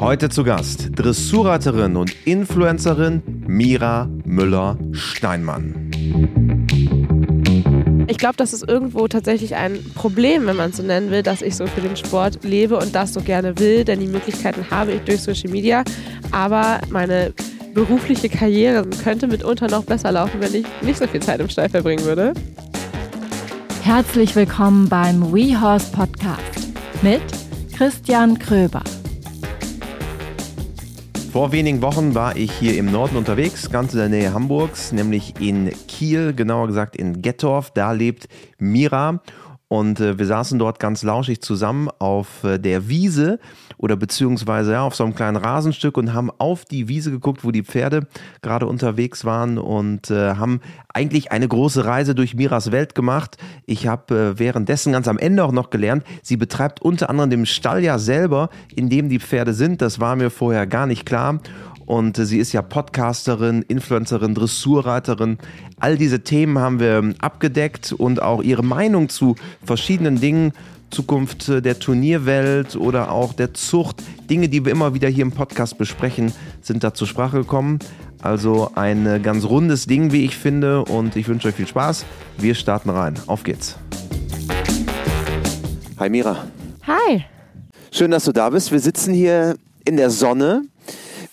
Heute 0.00 0.30
zu 0.30 0.44
Gast 0.44 0.92
Dressurreiterin 0.94 1.94
und 1.94 2.16
Influencerin 2.24 3.22
Mira 3.46 4.08
Müller-Steinmann. 4.24 5.90
Ich 8.08 8.16
glaube, 8.16 8.36
das 8.38 8.54
ist 8.54 8.66
irgendwo 8.66 9.08
tatsächlich 9.08 9.56
ein 9.56 9.78
Problem, 9.94 10.46
wenn 10.46 10.56
man 10.56 10.70
es 10.70 10.78
so 10.78 10.82
nennen 10.82 11.10
will, 11.10 11.22
dass 11.22 11.42
ich 11.42 11.54
so 11.54 11.66
für 11.66 11.82
den 11.82 11.96
Sport 11.96 12.42
lebe 12.44 12.78
und 12.78 12.94
das 12.94 13.12
so 13.12 13.20
gerne 13.20 13.58
will, 13.58 13.84
denn 13.84 14.00
die 14.00 14.06
Möglichkeiten 14.06 14.64
habe 14.70 14.92
ich 14.92 15.02
durch 15.02 15.20
Social 15.20 15.50
Media. 15.50 15.84
Aber 16.30 16.80
meine 16.88 17.34
berufliche 17.74 18.30
Karriere 18.30 18.86
könnte 19.04 19.26
mitunter 19.26 19.68
noch 19.68 19.84
besser 19.84 20.12
laufen, 20.12 20.40
wenn 20.40 20.54
ich 20.54 20.66
nicht 20.80 20.98
so 20.98 21.06
viel 21.06 21.20
Zeit 21.20 21.40
im 21.40 21.50
Stall 21.50 21.68
verbringen 21.68 22.06
würde. 22.06 22.32
Herzlich 23.82 24.34
willkommen 24.34 24.88
beim 24.88 25.30
WeHorse 25.30 25.92
Podcast 25.92 26.70
mit 27.02 27.20
Christian 27.76 28.38
Kröber. 28.38 28.82
Vor 31.32 31.52
wenigen 31.52 31.80
Wochen 31.80 32.16
war 32.16 32.34
ich 32.34 32.50
hier 32.50 32.76
im 32.76 32.90
Norden 32.90 33.16
unterwegs, 33.16 33.70
ganz 33.70 33.92
in 33.92 34.00
der 34.00 34.08
Nähe 34.08 34.34
Hamburgs, 34.34 34.90
nämlich 34.90 35.34
in 35.40 35.70
Kiel, 35.86 36.34
genauer 36.34 36.66
gesagt 36.66 36.96
in 36.96 37.22
Gettorf. 37.22 37.70
Da 37.70 37.92
lebt 37.92 38.26
Mira 38.58 39.20
und 39.70 40.00
äh, 40.00 40.18
wir 40.18 40.26
saßen 40.26 40.58
dort 40.58 40.80
ganz 40.80 41.04
lauschig 41.04 41.42
zusammen 41.42 41.88
auf 42.00 42.42
äh, 42.42 42.58
der 42.58 42.88
Wiese 42.88 43.38
oder 43.78 43.94
beziehungsweise 43.94 44.72
ja, 44.72 44.82
auf 44.82 44.96
so 44.96 45.04
einem 45.04 45.14
kleinen 45.14 45.36
Rasenstück 45.36 45.96
und 45.96 46.12
haben 46.12 46.28
auf 46.38 46.64
die 46.64 46.88
Wiese 46.88 47.12
geguckt, 47.12 47.44
wo 47.44 47.52
die 47.52 47.62
Pferde 47.62 48.08
gerade 48.42 48.66
unterwegs 48.66 49.24
waren 49.24 49.58
und 49.58 50.10
äh, 50.10 50.34
haben 50.34 50.60
eigentlich 50.92 51.30
eine 51.30 51.46
große 51.46 51.84
Reise 51.84 52.16
durch 52.16 52.34
Miras 52.34 52.72
Welt 52.72 52.96
gemacht. 52.96 53.36
Ich 53.64 53.86
habe 53.86 54.32
äh, 54.34 54.38
währenddessen 54.40 54.92
ganz 54.92 55.06
am 55.06 55.18
Ende 55.18 55.44
auch 55.44 55.52
noch 55.52 55.70
gelernt, 55.70 56.02
sie 56.20 56.36
betreibt 56.36 56.82
unter 56.82 57.08
anderem 57.08 57.30
den 57.30 57.46
Stall 57.46 57.84
ja 57.84 58.00
selber, 58.00 58.50
in 58.74 58.88
dem 58.88 59.08
die 59.08 59.20
Pferde 59.20 59.54
sind. 59.54 59.80
Das 59.82 60.00
war 60.00 60.16
mir 60.16 60.30
vorher 60.30 60.66
gar 60.66 60.86
nicht 60.86 61.06
klar. 61.06 61.38
Und 61.90 62.16
sie 62.18 62.38
ist 62.38 62.52
ja 62.52 62.62
Podcasterin, 62.62 63.62
Influencerin, 63.62 64.36
Dressurreiterin. 64.36 65.38
All 65.80 65.96
diese 65.96 66.20
Themen 66.20 66.56
haben 66.60 66.78
wir 66.78 67.14
abgedeckt 67.18 67.90
und 67.90 68.22
auch 68.22 68.44
ihre 68.44 68.62
Meinung 68.62 69.08
zu 69.08 69.34
verschiedenen 69.64 70.20
Dingen, 70.20 70.52
Zukunft 70.90 71.48
der 71.48 71.80
Turnierwelt 71.80 72.76
oder 72.76 73.10
auch 73.10 73.32
der 73.32 73.54
Zucht, 73.54 74.04
Dinge, 74.30 74.48
die 74.48 74.64
wir 74.64 74.70
immer 74.70 74.94
wieder 74.94 75.08
hier 75.08 75.22
im 75.22 75.32
Podcast 75.32 75.78
besprechen, 75.78 76.32
sind 76.62 76.84
da 76.84 76.94
zur 76.94 77.08
Sprache 77.08 77.38
gekommen. 77.38 77.80
Also 78.22 78.70
ein 78.76 79.20
ganz 79.24 79.44
rundes 79.44 79.86
Ding, 79.86 80.12
wie 80.12 80.24
ich 80.24 80.36
finde. 80.36 80.84
Und 80.84 81.16
ich 81.16 81.26
wünsche 81.26 81.48
euch 81.48 81.56
viel 81.56 81.66
Spaß. 81.66 82.04
Wir 82.38 82.54
starten 82.54 82.90
rein. 82.90 83.18
Auf 83.26 83.42
geht's. 83.42 83.76
Hi 85.98 86.08
Mira. 86.08 86.44
Hi. 86.86 87.24
Schön, 87.90 88.12
dass 88.12 88.26
du 88.26 88.32
da 88.32 88.48
bist. 88.50 88.70
Wir 88.70 88.78
sitzen 88.78 89.12
hier 89.12 89.56
in 89.84 89.96
der 89.96 90.10
Sonne 90.10 90.62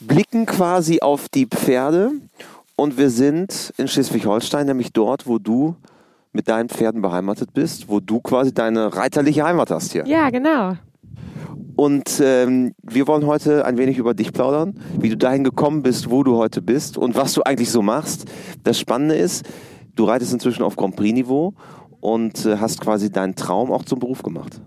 blicken 0.07 0.45
quasi 0.45 0.99
auf 1.01 1.29
die 1.29 1.45
Pferde 1.45 2.11
und 2.75 2.97
wir 2.97 3.09
sind 3.09 3.73
in 3.77 3.87
Schleswig-Holstein, 3.87 4.65
nämlich 4.65 4.93
dort, 4.93 5.27
wo 5.27 5.37
du 5.37 5.75
mit 6.31 6.47
deinen 6.47 6.69
Pferden 6.69 7.01
beheimatet 7.01 7.53
bist, 7.53 7.89
wo 7.89 7.99
du 7.99 8.19
quasi 8.21 8.53
deine 8.53 8.95
reiterliche 8.95 9.43
Heimat 9.43 9.69
hast 9.69 9.91
hier. 9.91 10.05
Ja, 10.07 10.29
genau. 10.29 10.73
Und 11.75 12.21
ähm, 12.23 12.73
wir 12.81 13.07
wollen 13.07 13.25
heute 13.25 13.65
ein 13.65 13.77
wenig 13.77 13.97
über 13.97 14.13
dich 14.13 14.33
plaudern, 14.33 14.79
wie 14.99 15.09
du 15.09 15.17
dahin 15.17 15.43
gekommen 15.43 15.83
bist, 15.83 16.09
wo 16.09 16.23
du 16.23 16.35
heute 16.37 16.61
bist 16.61 16.97
und 16.97 17.15
was 17.15 17.33
du 17.33 17.43
eigentlich 17.43 17.69
so 17.69 17.81
machst. 17.81 18.25
Das 18.63 18.79
Spannende 18.79 19.15
ist, 19.15 19.47
du 19.95 20.05
reitest 20.05 20.33
inzwischen 20.33 20.63
auf 20.63 20.75
Grand 20.75 20.95
Prix-Niveau 20.95 21.53
und 21.99 22.45
äh, 22.45 22.57
hast 22.57 22.81
quasi 22.81 23.11
deinen 23.11 23.35
Traum 23.35 23.71
auch 23.71 23.83
zum 23.83 23.99
Beruf 23.99 24.23
gemacht. 24.23 24.59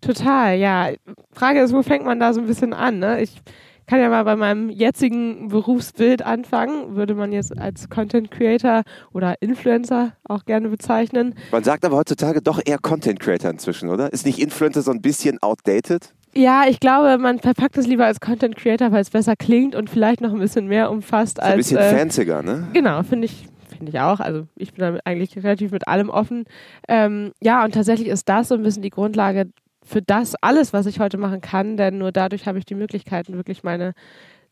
Total, 0.00 0.56
ja. 0.58 0.90
Frage 1.32 1.60
ist, 1.60 1.72
wo 1.72 1.82
fängt 1.82 2.04
man 2.04 2.20
da 2.20 2.32
so 2.32 2.40
ein 2.40 2.46
bisschen 2.46 2.72
an? 2.72 2.98
Ne? 2.98 3.22
Ich 3.22 3.42
kann 3.86 4.00
ja 4.00 4.08
mal 4.08 4.24
bei 4.24 4.36
meinem 4.36 4.70
jetzigen 4.70 5.48
Berufsbild 5.48 6.22
anfangen. 6.22 6.96
Würde 6.96 7.14
man 7.14 7.32
jetzt 7.32 7.56
als 7.58 7.88
Content 7.88 8.30
Creator 8.30 8.82
oder 9.12 9.40
Influencer 9.40 10.12
auch 10.24 10.44
gerne 10.44 10.68
bezeichnen. 10.68 11.34
Man 11.52 11.64
sagt 11.64 11.84
aber 11.84 11.96
heutzutage 11.96 12.42
doch 12.42 12.60
eher 12.64 12.78
Content 12.78 13.20
Creator 13.20 13.50
inzwischen, 13.50 13.88
oder? 13.88 14.12
Ist 14.12 14.26
nicht 14.26 14.38
Influencer 14.38 14.82
so 14.82 14.90
ein 14.90 15.02
bisschen 15.02 15.42
outdated? 15.42 16.14
Ja, 16.36 16.64
ich 16.68 16.80
glaube, 16.80 17.16
man 17.18 17.38
verpackt 17.38 17.78
es 17.78 17.86
lieber 17.86 18.06
als 18.06 18.20
Content 18.20 18.56
Creator, 18.56 18.90
weil 18.90 19.02
es 19.02 19.10
besser 19.10 19.36
klingt 19.36 19.76
und 19.76 19.88
vielleicht 19.88 20.20
noch 20.20 20.32
ein 20.32 20.40
bisschen 20.40 20.66
mehr 20.66 20.90
umfasst 20.90 21.40
als. 21.40 21.52
Ein 21.52 21.58
bisschen 21.58 21.78
äh, 21.78 21.96
fancier, 21.96 22.42
ne? 22.42 22.68
Genau, 22.72 23.02
finde 23.04 23.26
ich, 23.26 23.46
finde 23.76 23.90
ich 23.90 24.00
auch. 24.00 24.18
Also 24.18 24.46
ich 24.56 24.72
bin 24.72 24.80
damit 24.80 25.02
eigentlich 25.04 25.36
relativ 25.36 25.70
mit 25.70 25.86
allem 25.86 26.10
offen. 26.10 26.44
Ähm, 26.88 27.32
ja, 27.40 27.64
und 27.64 27.72
tatsächlich 27.72 28.08
ist 28.08 28.28
das 28.28 28.48
so 28.48 28.56
ein 28.56 28.62
bisschen 28.64 28.82
die 28.82 28.90
Grundlage 28.90 29.50
für 29.84 30.02
das 30.02 30.34
alles, 30.40 30.72
was 30.72 30.86
ich 30.86 30.98
heute 30.98 31.18
machen 31.18 31.40
kann, 31.40 31.76
denn 31.76 31.98
nur 31.98 32.10
dadurch 32.10 32.46
habe 32.46 32.58
ich 32.58 32.64
die 32.64 32.74
Möglichkeiten, 32.74 33.34
wirklich 33.34 33.62
meine 33.62 33.94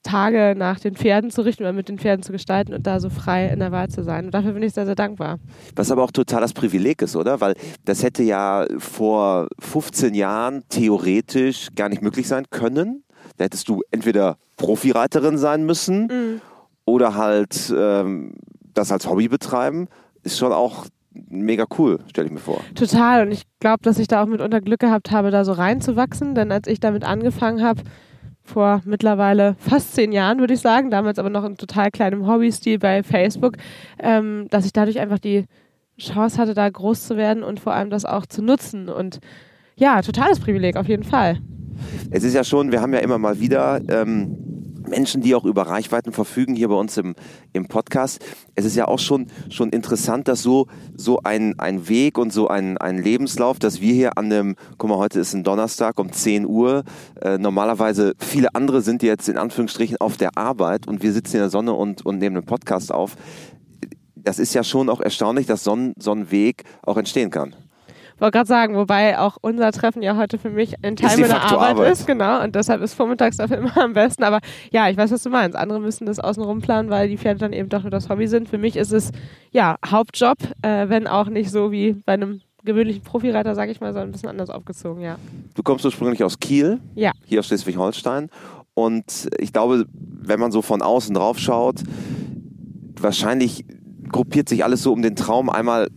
Tage 0.02 0.54
nach 0.56 0.80
den 0.80 0.96
Pferden 0.96 1.30
zu 1.30 1.42
richten 1.42 1.62
oder 1.62 1.72
mit 1.72 1.88
den 1.88 1.98
Pferden 1.98 2.22
zu 2.22 2.32
gestalten 2.32 2.74
und 2.74 2.86
da 2.86 2.98
so 2.98 3.08
frei 3.08 3.46
in 3.46 3.60
der 3.60 3.70
Wahl 3.70 3.88
zu 3.88 4.02
sein. 4.02 4.26
Und 4.26 4.34
dafür 4.34 4.52
bin 4.52 4.62
ich 4.62 4.74
sehr, 4.74 4.84
sehr 4.84 4.96
dankbar. 4.96 5.38
Was 5.76 5.90
aber 5.90 6.02
auch 6.02 6.10
total 6.10 6.40
das 6.40 6.52
Privileg 6.52 7.02
ist, 7.02 7.14
oder? 7.14 7.40
Weil 7.40 7.54
das 7.84 8.02
hätte 8.02 8.22
ja 8.22 8.66
vor 8.78 9.48
15 9.60 10.14
Jahren 10.14 10.64
theoretisch 10.68 11.68
gar 11.76 11.88
nicht 11.88 12.02
möglich 12.02 12.26
sein 12.26 12.46
können. 12.50 13.04
Da 13.36 13.44
hättest 13.44 13.68
du 13.68 13.82
entweder 13.90 14.38
Profireiterin 14.56 15.38
sein 15.38 15.64
müssen 15.64 16.06
mhm. 16.06 16.40
oder 16.84 17.14
halt 17.14 17.72
ähm, 17.76 18.34
das 18.74 18.90
als 18.90 19.08
Hobby 19.08 19.28
betreiben. 19.28 19.88
Ist 20.24 20.38
schon 20.38 20.52
auch 20.52 20.86
mega 21.14 21.66
cool, 21.78 21.98
stelle 22.08 22.26
ich 22.26 22.32
mir 22.32 22.40
vor. 22.40 22.60
Total. 22.74 23.26
Und 23.26 23.32
ich 23.32 23.44
glaube, 23.60 23.82
dass 23.82 23.98
ich 23.98 24.08
da 24.08 24.22
auch 24.22 24.26
mitunter 24.26 24.60
Glück 24.60 24.80
gehabt 24.80 25.10
habe, 25.10 25.30
da 25.30 25.44
so 25.44 25.52
reinzuwachsen. 25.52 26.34
Denn 26.34 26.52
als 26.52 26.68
ich 26.68 26.80
damit 26.80 27.04
angefangen 27.04 27.62
habe, 27.62 27.82
vor 28.42 28.82
mittlerweile 28.84 29.54
fast 29.58 29.94
zehn 29.94 30.12
Jahren, 30.12 30.40
würde 30.40 30.54
ich 30.54 30.60
sagen, 30.60 30.90
damals 30.90 31.18
aber 31.18 31.30
noch 31.30 31.44
in 31.44 31.56
total 31.56 31.90
kleinem 31.90 32.26
Hobbystil 32.26 32.78
bei 32.78 33.02
Facebook, 33.02 33.56
ähm, 33.98 34.46
dass 34.50 34.66
ich 34.66 34.72
dadurch 34.72 34.98
einfach 34.98 35.18
die 35.18 35.44
Chance 35.98 36.38
hatte, 36.38 36.54
da 36.54 36.68
groß 36.68 37.06
zu 37.06 37.16
werden 37.16 37.42
und 37.42 37.60
vor 37.60 37.74
allem 37.74 37.90
das 37.90 38.04
auch 38.04 38.26
zu 38.26 38.42
nutzen. 38.42 38.88
Und 38.88 39.20
ja, 39.76 40.02
totales 40.02 40.40
Privileg, 40.40 40.76
auf 40.76 40.88
jeden 40.88 41.04
Fall. 41.04 41.38
Es 42.10 42.24
ist 42.24 42.34
ja 42.34 42.44
schon, 42.44 42.72
wir 42.72 42.80
haben 42.80 42.92
ja 42.92 43.00
immer 43.00 43.18
mal 43.18 43.38
wieder 43.40 43.80
ähm, 43.88 44.36
Menschen, 44.88 45.22
die 45.22 45.34
auch 45.34 45.44
über 45.44 45.62
Reichweiten 45.62 46.12
verfügen, 46.12 46.54
hier 46.54 46.68
bei 46.68 46.74
uns 46.74 46.96
im, 46.96 47.14
im 47.52 47.66
Podcast. 47.66 48.20
Es 48.54 48.64
ist 48.64 48.76
ja 48.76 48.88
auch 48.88 48.98
schon, 48.98 49.26
schon 49.50 49.70
interessant, 49.70 50.28
dass 50.28 50.42
so, 50.42 50.66
so 50.94 51.20
ein, 51.24 51.58
ein 51.58 51.88
Weg 51.88 52.18
und 52.18 52.32
so 52.32 52.48
ein, 52.48 52.78
ein 52.78 52.98
Lebenslauf, 52.98 53.58
dass 53.58 53.80
wir 53.80 53.92
hier 53.94 54.18
an 54.18 54.30
dem, 54.30 54.56
guck 54.78 54.90
mal, 54.90 54.98
heute 54.98 55.20
ist 55.20 55.34
ein 55.34 55.44
Donnerstag 55.44 55.98
um 55.98 56.12
10 56.12 56.46
Uhr, 56.46 56.84
äh, 57.20 57.38
normalerweise 57.38 58.14
viele 58.18 58.54
andere 58.54 58.82
sind 58.82 59.02
jetzt 59.02 59.28
in 59.28 59.38
Anführungsstrichen 59.38 59.96
auf 59.98 60.16
der 60.16 60.36
Arbeit 60.36 60.86
und 60.86 61.02
wir 61.02 61.12
sitzen 61.12 61.36
in 61.36 61.42
der 61.42 61.50
Sonne 61.50 61.72
und, 61.72 62.04
und 62.04 62.18
nehmen 62.18 62.36
einen 62.36 62.46
Podcast 62.46 62.92
auf. 62.92 63.16
Das 64.14 64.38
ist 64.38 64.54
ja 64.54 64.62
schon 64.62 64.88
auch 64.88 65.00
erstaunlich, 65.00 65.46
dass 65.46 65.64
so 65.64 65.74
ein, 65.74 65.94
so 65.98 66.12
ein 66.12 66.30
Weg 66.30 66.64
auch 66.82 66.96
entstehen 66.96 67.30
kann 67.30 67.54
wollte 68.22 68.38
gerade 68.38 68.48
sagen, 68.48 68.76
wobei 68.76 69.18
auch 69.18 69.36
unser 69.40 69.72
Treffen 69.72 70.00
ja 70.00 70.16
heute 70.16 70.38
für 70.38 70.48
mich 70.48 70.82
ein 70.82 70.96
Teil 70.96 71.18
meiner 71.18 71.42
Arbeit, 71.42 71.70
Arbeit, 71.70 71.92
ist, 71.92 72.06
genau. 72.06 72.42
Und 72.42 72.54
deshalb 72.54 72.80
ist 72.80 72.94
vormittags 72.94 73.36
dafür 73.36 73.58
immer 73.58 73.76
am 73.76 73.92
besten. 73.92 74.22
Aber 74.22 74.38
ja, 74.70 74.88
ich 74.88 74.96
weiß, 74.96 75.10
was 75.10 75.22
du 75.22 75.30
meinst. 75.30 75.56
Andere 75.56 75.80
müssen 75.80 76.06
das 76.06 76.20
außenrum 76.20 76.60
planen, 76.60 76.88
weil 76.88 77.08
die 77.08 77.18
Pferde 77.18 77.40
dann 77.40 77.52
eben 77.52 77.68
doch 77.68 77.82
nur 77.82 77.90
das 77.90 78.08
Hobby 78.08 78.28
sind. 78.28 78.48
Für 78.48 78.58
mich 78.58 78.76
ist 78.76 78.92
es 78.92 79.10
ja 79.50 79.76
Hauptjob, 79.84 80.38
äh, 80.62 80.88
wenn 80.88 81.06
auch 81.06 81.28
nicht 81.28 81.50
so 81.50 81.72
wie 81.72 81.94
bei 82.06 82.14
einem 82.14 82.40
gewöhnlichen 82.64 83.02
Profireiter, 83.02 83.54
sage 83.54 83.72
ich 83.72 83.80
mal, 83.80 83.92
sondern 83.92 84.10
ein 84.10 84.12
bisschen 84.12 84.28
anders 84.28 84.50
aufgezogen, 84.50 85.02
ja. 85.02 85.16
Du 85.54 85.62
kommst 85.62 85.84
ursprünglich 85.84 86.22
aus 86.22 86.38
Kiel, 86.38 86.78
ja. 86.94 87.10
hier 87.26 87.40
aus 87.40 87.46
Schleswig-Holstein. 87.46 88.30
Und 88.74 89.28
ich 89.38 89.52
glaube, 89.52 89.84
wenn 89.92 90.38
man 90.38 90.52
so 90.52 90.62
von 90.62 90.80
außen 90.80 91.14
drauf 91.14 91.38
schaut, 91.38 91.82
wahrscheinlich 93.00 93.64
gruppiert 94.08 94.48
sich 94.48 94.64
alles 94.64 94.82
so 94.82 94.92
um 94.92 95.02
den 95.02 95.16
Traum, 95.16 95.50
einmal 95.50 95.88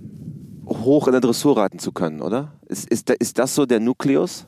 hoch 0.67 1.07
in 1.07 1.11
der 1.11 1.21
Dressur 1.21 1.57
reiten 1.57 1.79
zu 1.79 1.91
können, 1.91 2.21
oder? 2.21 2.53
Ist, 2.67 2.89
ist, 2.89 3.09
ist 3.09 3.39
das 3.39 3.55
so 3.55 3.65
der 3.65 3.79
Nukleus? 3.79 4.47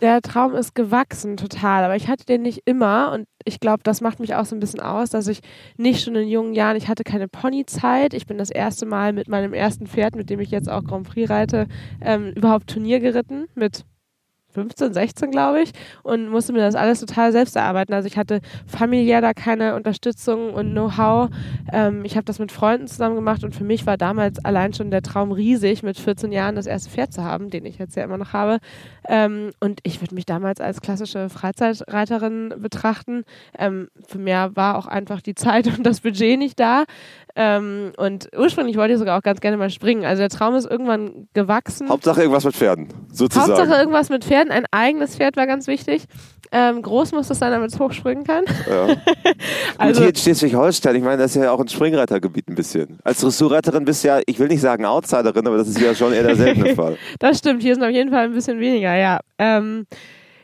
Der 0.00 0.20
Traum 0.20 0.54
ist 0.56 0.74
gewachsen 0.74 1.36
total, 1.36 1.84
aber 1.84 1.94
ich 1.94 2.08
hatte 2.08 2.26
den 2.26 2.42
nicht 2.42 2.62
immer 2.64 3.12
und 3.12 3.26
ich 3.44 3.60
glaube, 3.60 3.84
das 3.84 4.00
macht 4.00 4.18
mich 4.18 4.34
auch 4.34 4.44
so 4.44 4.56
ein 4.56 4.60
bisschen 4.60 4.80
aus, 4.80 5.10
dass 5.10 5.28
ich 5.28 5.40
nicht 5.76 6.02
schon 6.02 6.16
in 6.16 6.26
jungen 6.26 6.54
Jahren, 6.54 6.76
ich 6.76 6.88
hatte 6.88 7.04
keine 7.04 7.28
Ponyzeit. 7.28 8.12
Ich 8.12 8.26
bin 8.26 8.36
das 8.36 8.50
erste 8.50 8.84
Mal 8.84 9.12
mit 9.12 9.28
meinem 9.28 9.54
ersten 9.54 9.86
Pferd, 9.86 10.16
mit 10.16 10.28
dem 10.28 10.40
ich 10.40 10.50
jetzt 10.50 10.68
auch 10.68 10.82
Grand 10.82 11.08
Prix 11.08 11.30
reite, 11.30 11.68
ähm, 12.00 12.32
überhaupt 12.34 12.68
Turnier 12.68 12.98
geritten 12.98 13.46
mit 13.54 13.84
15, 14.52 14.92
16, 14.92 15.30
glaube 15.30 15.62
ich, 15.62 15.72
und 16.02 16.28
musste 16.28 16.52
mir 16.52 16.60
das 16.60 16.74
alles 16.74 17.00
total 17.00 17.32
selbst 17.32 17.56
erarbeiten. 17.56 17.92
Also 17.92 18.06
ich 18.06 18.16
hatte 18.16 18.40
familiär 18.66 19.20
da 19.20 19.32
keine 19.32 19.74
Unterstützung 19.74 20.54
und 20.54 20.72
Know-how. 20.72 21.30
Ähm, 21.72 22.04
ich 22.04 22.16
habe 22.16 22.24
das 22.24 22.38
mit 22.38 22.52
Freunden 22.52 22.86
zusammen 22.86 23.16
gemacht 23.16 23.44
und 23.44 23.54
für 23.54 23.64
mich 23.64 23.86
war 23.86 23.96
damals 23.96 24.44
allein 24.44 24.72
schon 24.72 24.90
der 24.90 25.02
Traum 25.02 25.32
riesig, 25.32 25.82
mit 25.82 25.98
14 25.98 26.32
Jahren 26.32 26.56
das 26.56 26.66
erste 26.66 26.90
Pferd 26.90 27.12
zu 27.12 27.24
haben, 27.24 27.50
den 27.50 27.64
ich 27.64 27.78
jetzt 27.78 27.96
ja 27.96 28.04
immer 28.04 28.18
noch 28.18 28.32
habe. 28.32 28.58
Ähm, 29.08 29.50
und 29.60 29.80
ich 29.82 30.00
würde 30.00 30.14
mich 30.14 30.26
damals 30.26 30.60
als 30.60 30.80
klassische 30.80 31.28
Freizeitreiterin 31.28 32.54
betrachten. 32.58 33.24
Ähm, 33.58 33.88
für 34.06 34.18
mehr 34.18 34.54
war 34.54 34.76
auch 34.76 34.86
einfach 34.86 35.20
die 35.22 35.34
Zeit 35.34 35.66
und 35.78 35.84
das 35.84 36.00
Budget 36.00 36.38
nicht 36.38 36.60
da. 36.60 36.84
Ähm, 37.34 37.92
und 37.96 38.28
ursprünglich 38.36 38.76
wollte 38.76 38.92
ich 38.92 38.98
sogar 38.98 39.18
auch 39.18 39.22
ganz 39.22 39.40
gerne 39.40 39.56
mal 39.56 39.70
springen. 39.70 40.04
Also 40.04 40.20
der 40.20 40.28
Traum 40.28 40.54
ist 40.54 40.70
irgendwann 40.70 41.28
gewachsen. 41.32 41.88
Hauptsache 41.88 42.20
irgendwas 42.20 42.44
mit 42.44 42.54
Pferden, 42.54 42.88
sozusagen. 43.10 43.52
Hauptsache 43.52 43.78
irgendwas 43.80 44.10
mit 44.10 44.24
Pferden. 44.24 44.52
Ein 44.52 44.66
eigenes 44.70 45.16
Pferd 45.16 45.36
war 45.36 45.46
ganz 45.46 45.66
wichtig. 45.66 46.04
Ähm, 46.54 46.82
groß 46.82 47.12
muss 47.12 47.30
es 47.30 47.38
sein, 47.38 47.50
damit 47.50 47.72
es 47.72 47.80
hochspringen 47.80 48.24
kann. 48.24 48.44
Ja. 48.68 48.88
Also- 49.78 50.00
Und 50.00 50.04
hier 50.04 50.08
in 50.10 50.14
Schleswig-Holstein, 50.16 50.96
ich 50.96 51.02
meine, 51.02 51.22
das 51.22 51.34
ist 51.34 51.42
ja 51.42 51.50
auch 51.50 51.58
ein 51.60 51.66
Springreitergebiet 51.68 52.48
ein 52.48 52.54
bisschen. 52.54 52.98
Als 53.02 53.20
Dressurreiterin 53.20 53.84
bist 53.86 54.04
du 54.04 54.08
ja, 54.08 54.20
ich 54.26 54.38
will 54.38 54.48
nicht 54.48 54.60
sagen 54.60 54.84
Outsiderin, 54.84 55.46
aber 55.46 55.56
das 55.56 55.68
ist 55.68 55.80
ja 55.80 55.94
schon 55.94 56.12
eher 56.12 56.22
der 56.24 56.36
seltene 56.36 56.74
Fall. 56.76 56.98
Das 57.18 57.38
stimmt, 57.38 57.62
hier 57.62 57.74
sind 57.74 57.82
auf 57.82 57.90
jeden 57.90 58.10
Fall 58.10 58.24
ein 58.24 58.34
bisschen 58.34 58.60
weniger, 58.60 58.94
ja. 58.94 59.20
Ähm, 59.38 59.86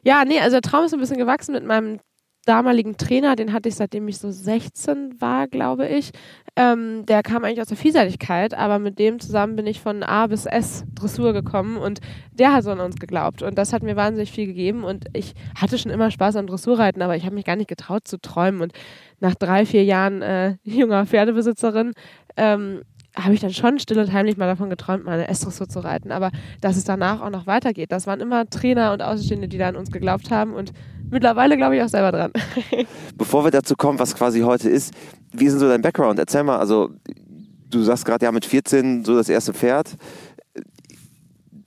ja, 0.02 0.25
nee, 0.26 0.40
also 0.40 0.52
der 0.52 0.62
Traum 0.62 0.87
ist 0.87 0.94
ein 0.94 1.00
bisschen 1.00 1.19
gewachsen 1.19 1.52
mit 1.52 1.64
meinem 1.64 2.00
damaligen 2.49 2.97
Trainer, 2.97 3.37
den 3.37 3.53
hatte 3.53 3.69
ich 3.69 3.75
seitdem 3.75 4.09
ich 4.09 4.19
so 4.19 4.31
16 4.31 5.21
war, 5.21 5.47
glaube 5.49 5.87
ich. 5.87 6.12
Ähm, 6.56 7.05
der 7.05 7.23
kam 7.23 7.45
eigentlich 7.45 7.61
aus 7.61 7.69
der 7.69 7.77
Vielseitigkeit, 7.77 8.55
aber 8.55 8.79
mit 8.79 8.99
dem 8.99 9.21
zusammen 9.21 9.55
bin 9.55 9.67
ich 9.67 9.81
von 9.81 10.03
A 10.03 10.27
bis 10.27 10.47
S 10.47 10.85
Dressur 10.95 11.35
gekommen 11.35 11.77
und 11.77 12.00
der 12.33 12.55
hat 12.55 12.65
so 12.65 12.71
an 12.71 12.81
uns 12.81 12.97
geglaubt 12.97 13.43
und 13.43 13.59
das 13.59 13.73
hat 13.73 13.83
mir 13.83 13.97
wahnsinnig 13.97 14.33
viel 14.33 14.47
gegeben 14.47 14.83
und 14.83 15.05
ich 15.12 15.35
hatte 15.55 15.77
schon 15.77 15.93
immer 15.93 16.11
Spaß 16.11 16.37
am 16.37 16.47
Dressurreiten, 16.47 17.03
aber 17.03 17.17
ich 17.17 17.25
habe 17.27 17.35
mich 17.35 17.45
gar 17.45 17.56
nicht 17.56 17.69
getraut 17.69 18.09
zu 18.09 18.19
träumen 18.19 18.62
und 18.62 18.73
nach 19.21 19.35
drei, 19.35 19.67
vier 19.67 19.85
Jahren 19.85 20.23
äh, 20.23 20.56
junger 20.65 21.05
Pferdebesitzerin 21.05 21.93
ähm, 22.37 22.81
habe 23.15 23.35
ich 23.35 23.41
dann 23.41 23.53
schon 23.53 23.79
still 23.79 23.99
und 23.99 24.12
heimlich 24.12 24.37
mal 24.37 24.47
davon 24.47 24.71
geträumt, 24.71 25.05
mal 25.05 25.12
eine 25.12 25.29
S-Dressur 25.29 25.69
zu 25.69 25.81
reiten. 25.81 26.12
Aber 26.12 26.31
dass 26.61 26.77
es 26.77 26.85
danach 26.85 27.21
auch 27.21 27.31
noch 27.31 27.47
weitergeht, 27.47 27.91
das 27.91 28.06
waren 28.06 28.21
immer 28.21 28.49
Trainer 28.49 28.93
und 28.93 29.03
Außenstehende, 29.03 29.49
die 29.49 29.59
da 29.59 29.69
an 29.69 29.77
uns 29.77 29.91
geglaubt 29.91 30.31
haben 30.31 30.55
und 30.55 30.73
mittlerweile 31.10 31.56
glaube 31.56 31.76
ich 31.76 31.82
auch 31.82 31.88
selber 31.88 32.12
dran. 32.12 32.32
Bevor 33.16 33.44
wir 33.44 33.50
dazu 33.50 33.75
kommen, 33.76 33.99
was 33.99 34.14
quasi 34.14 34.40
heute 34.40 34.69
ist, 34.69 34.94
wie 35.32 35.46
ist 35.46 35.52
denn 35.52 35.60
so 35.60 35.69
dein 35.69 35.82
Background? 35.82 36.19
Erzähl 36.19 36.43
mal, 36.43 36.58
also 36.58 36.90
du 37.70 37.82
sagst 37.82 38.05
gerade 38.05 38.25
ja 38.25 38.32
mit 38.32 38.44
14 38.44 39.05
so 39.05 39.16
das 39.16 39.28
erste 39.28 39.52
Pferd. 39.52 39.96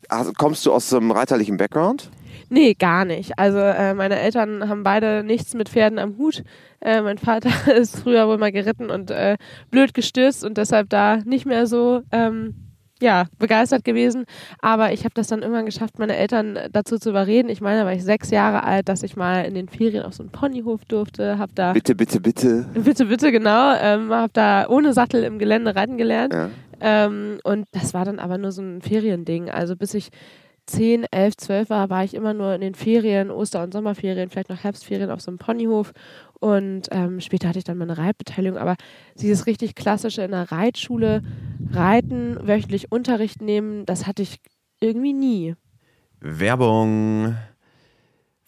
Also, 0.09 0.33
kommst 0.33 0.65
du 0.65 0.73
aus 0.73 0.89
so 0.89 0.97
einem 0.97 1.11
reiterlichen 1.11 1.55
Background? 1.57 2.09
Nee, 2.49 2.73
gar 2.73 3.05
nicht. 3.05 3.39
Also 3.39 3.59
äh, 3.59 3.93
meine 3.93 4.19
Eltern 4.19 4.67
haben 4.67 4.83
beide 4.83 5.23
nichts 5.23 5.53
mit 5.53 5.69
Pferden 5.69 5.97
am 5.97 6.17
Hut. 6.17 6.43
Äh, 6.81 7.01
mein 7.01 7.17
Vater 7.17 7.49
ist 7.73 8.01
früher 8.01 8.27
wohl 8.27 8.37
mal 8.37 8.51
geritten 8.51 8.89
und 8.89 9.09
äh, 9.09 9.37
blöd 9.69 9.93
gestürzt 9.93 10.43
und 10.43 10.57
deshalb 10.57 10.89
da 10.89 11.17
nicht 11.23 11.45
mehr 11.45 11.65
so 11.65 12.01
ähm, 12.11 12.70
ja, 13.01 13.25
begeistert 13.39 13.83
gewesen. 13.83 14.25
Aber 14.59 14.93
ich 14.93 15.03
habe 15.03 15.13
das 15.13 15.27
dann 15.27 15.41
irgendwann 15.41 15.65
geschafft, 15.65 15.99
meine 15.99 16.15
Eltern 16.15 16.57
dazu 16.71 16.97
zu 16.97 17.09
überreden. 17.09 17.49
Ich 17.49 17.59
meine, 17.59 17.81
da 17.81 17.85
war 17.85 17.93
ich 17.93 18.03
sechs 18.03 18.29
Jahre 18.29 18.63
alt, 18.63 18.87
dass 18.87 19.03
ich 19.03 19.17
mal 19.17 19.43
in 19.45 19.55
den 19.55 19.67
Ferien 19.67 20.03
auf 20.03 20.13
so 20.13 20.23
einen 20.23 20.31
Ponyhof 20.31 20.85
durfte. 20.85 21.37
Hab 21.37 21.53
da 21.55 21.73
Bitte, 21.73 21.95
bitte, 21.95 22.21
bitte. 22.21 22.65
bitte, 22.73 23.05
bitte, 23.05 23.31
genau. 23.31 23.73
Ähm, 23.81 24.11
hab 24.11 24.33
da 24.33 24.67
ohne 24.69 24.93
Sattel 24.93 25.23
im 25.23 25.39
Gelände 25.39 25.75
reiten 25.75 25.97
gelernt. 25.97 26.33
Ja. 26.33 26.49
Ähm, 26.79 27.39
und 27.43 27.67
das 27.71 27.93
war 27.93 28.05
dann 28.05 28.19
aber 28.19 28.37
nur 28.37 28.51
so 28.51 28.61
ein 28.61 28.81
Feriending. 28.81 29.49
Also 29.49 29.75
bis 29.75 29.93
ich 29.93 30.09
10, 30.67 31.05
11, 31.11 31.37
12 31.37 31.69
war, 31.69 31.89
war 31.89 32.03
ich 32.03 32.13
immer 32.13 32.33
nur 32.33 32.53
in 32.53 32.61
den 32.61 32.75
Ferien, 32.75 33.29
Oster- 33.31 33.63
und 33.63 33.73
Sommerferien, 33.73 34.29
vielleicht 34.29 34.49
noch 34.49 34.63
Herbstferien 34.63 35.11
auf 35.11 35.21
so 35.21 35.31
einem 35.31 35.37
Ponyhof. 35.37 35.91
Und 36.41 36.87
ähm, 36.89 37.21
später 37.21 37.47
hatte 37.47 37.59
ich 37.59 37.65
dann 37.65 37.77
meine 37.77 37.99
Reitbeteiligung. 37.99 38.57
Aber 38.57 38.75
dieses 39.15 39.45
richtig 39.45 39.75
klassische 39.75 40.23
in 40.23 40.31
der 40.31 40.51
Reitschule 40.51 41.21
reiten, 41.71 42.35
wöchentlich 42.41 42.91
Unterricht 42.91 43.43
nehmen, 43.43 43.85
das 43.85 44.07
hatte 44.07 44.23
ich 44.23 44.39
irgendwie 44.79 45.13
nie. 45.13 45.55
Werbung. 46.19 47.35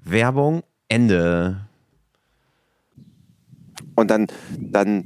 Werbung 0.03 0.64
Ende. 0.88 1.69
Und 3.94 4.11
dann, 4.11 4.26
dann 4.58 5.05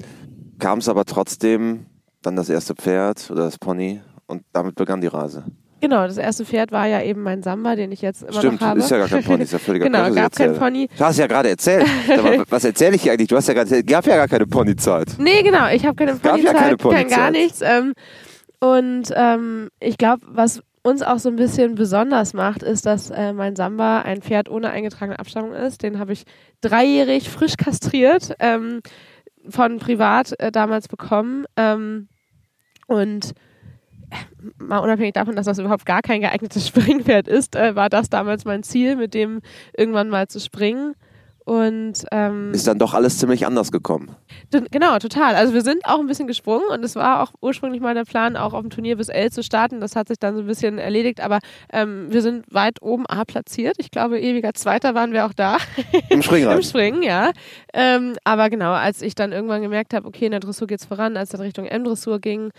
kam 0.58 0.79
es 0.79 0.88
aber 0.88 1.05
trotzdem, 1.05 1.85
dann 2.23 2.37
das 2.37 2.49
erste 2.49 2.75
Pferd 2.75 3.31
oder 3.31 3.44
das 3.44 3.58
Pony 3.58 4.00
und 4.26 4.44
damit 4.52 4.76
begann 4.76 5.00
die 5.00 5.06
Reise. 5.06 5.44
Genau, 5.80 6.06
das 6.06 6.18
erste 6.18 6.44
Pferd 6.44 6.72
war 6.72 6.86
ja 6.86 7.02
eben 7.02 7.22
mein 7.22 7.42
Samba, 7.42 7.74
den 7.74 7.90
ich 7.92 8.02
jetzt 8.02 8.22
immer 8.22 8.32
Stimmt, 8.38 8.60
noch 8.60 8.68
habe. 8.68 8.80
ist 8.80 8.90
ja 8.90 8.98
gar 8.98 9.08
kein 9.08 9.24
Pony, 9.24 9.42
ist 9.44 9.52
ja 9.52 9.58
völliger 9.58 9.84
Genau, 9.86 10.00
was 10.02 10.14
gab 10.14 10.36
kein. 10.36 10.54
Pony. 10.54 10.88
Du 10.96 11.04
hast 11.04 11.18
ja 11.18 11.26
gerade 11.26 11.48
erzählt. 11.48 11.86
Was 12.50 12.64
erzähle 12.64 12.96
ich 12.96 13.02
hier 13.02 13.12
eigentlich? 13.12 13.28
Du 13.28 13.36
hast 13.36 13.48
ja 13.48 13.54
gerade 13.54 13.68
erzählt, 13.70 13.86
gab 13.86 14.06
ja 14.06 14.16
gar 14.16 14.28
keine 14.28 14.46
Ponyzeit. 14.46 15.08
Nee, 15.18 15.42
genau, 15.42 15.68
ich 15.68 15.84
habe 15.86 15.94
keine 15.94 16.12
gab 16.18 16.24
ja 16.38 16.52
Ponyzeit, 16.52 16.56
keine 16.56 16.76
kein 16.76 17.08
gar 17.08 17.26
Ponyzeit. 17.26 17.32
nichts. 17.32 17.60
Ähm, 17.62 17.94
und 18.60 19.04
ähm, 19.16 19.68
ich 19.80 19.96
glaube, 19.96 20.22
was 20.28 20.62
uns 20.82 21.02
auch 21.02 21.18
so 21.18 21.28
ein 21.28 21.36
bisschen 21.36 21.74
besonders 21.74 22.32
macht, 22.34 22.62
ist, 22.62 22.86
dass 22.86 23.10
äh, 23.10 23.32
mein 23.32 23.56
Samba 23.56 24.00
ein 24.00 24.22
Pferd 24.22 24.48
ohne 24.50 24.70
eingetragene 24.70 25.18
Abstammung 25.18 25.52
ist. 25.52 25.82
Den 25.82 25.98
habe 25.98 26.12
ich 26.12 26.24
dreijährig 26.60 27.28
frisch 27.30 27.56
kastriert, 27.56 28.34
ähm, 28.38 28.80
von 29.48 29.78
privat 29.78 30.38
äh, 30.38 30.50
damals 30.52 30.88
bekommen. 30.88 31.44
Ähm, 31.56 32.08
und 32.86 33.32
mal 34.58 34.78
unabhängig 34.78 35.14
davon, 35.14 35.36
dass 35.36 35.46
das 35.46 35.58
überhaupt 35.58 35.86
gar 35.86 36.02
kein 36.02 36.20
geeignetes 36.20 36.66
Springpferd 36.68 37.28
ist, 37.28 37.56
äh, 37.56 37.74
war 37.74 37.88
das 37.88 38.10
damals 38.10 38.44
mein 38.44 38.62
Ziel, 38.62 38.96
mit 38.96 39.14
dem 39.14 39.40
irgendwann 39.76 40.08
mal 40.08 40.28
zu 40.28 40.40
springen. 40.40 40.94
Und 41.50 42.04
ähm, 42.12 42.52
Ist 42.52 42.68
dann 42.68 42.78
doch 42.78 42.94
alles 42.94 43.18
ziemlich 43.18 43.44
anders 43.44 43.72
gekommen. 43.72 44.14
Genau, 44.70 44.98
total. 44.98 45.34
Also 45.34 45.52
wir 45.52 45.62
sind 45.62 45.84
auch 45.84 45.98
ein 45.98 46.06
bisschen 46.06 46.28
gesprungen 46.28 46.68
und 46.70 46.84
es 46.84 46.94
war 46.94 47.22
auch 47.22 47.32
ursprünglich 47.40 47.80
mal 47.80 47.92
der 47.92 48.04
Plan, 48.04 48.36
auch 48.36 48.52
auf 48.52 48.60
dem 48.60 48.70
Turnier 48.70 48.96
bis 48.96 49.08
L 49.08 49.32
zu 49.32 49.42
starten. 49.42 49.80
Das 49.80 49.96
hat 49.96 50.06
sich 50.06 50.18
dann 50.20 50.36
so 50.36 50.42
ein 50.42 50.46
bisschen 50.46 50.78
erledigt, 50.78 51.20
aber 51.20 51.40
ähm, 51.72 52.06
wir 52.10 52.22
sind 52.22 52.44
weit 52.54 52.80
oben 52.82 53.04
A 53.06 53.25
platziert. 53.25 53.76
Ich 53.78 53.90
glaube, 53.90 54.20
ewiger 54.20 54.54
Zweiter 54.54 54.94
waren 54.94 55.12
wir 55.12 55.26
auch 55.26 55.32
da 55.32 55.56
Im 55.92 56.00
im 56.18 56.23
Springreiten. 56.23 56.62
Springen, 56.62 57.02
ja. 57.02 57.32
Ähm, 57.73 58.14
aber 58.23 58.49
genau, 58.49 58.73
als 58.73 59.02
ich 59.02 59.16
dann 59.16 59.32
irgendwann 59.32 59.62
gemerkt 59.62 59.92
habe, 59.92 60.06
okay, 60.06 60.26
in 60.26 60.30
der 60.30 60.40
Dressur 60.40 60.68
geht's 60.68 60.85
voran, 60.85 61.16
als 61.16 61.30
dann 61.30 61.40
Richtung 61.40 61.64
M-Dressur 61.64 62.20
ging 62.20 62.50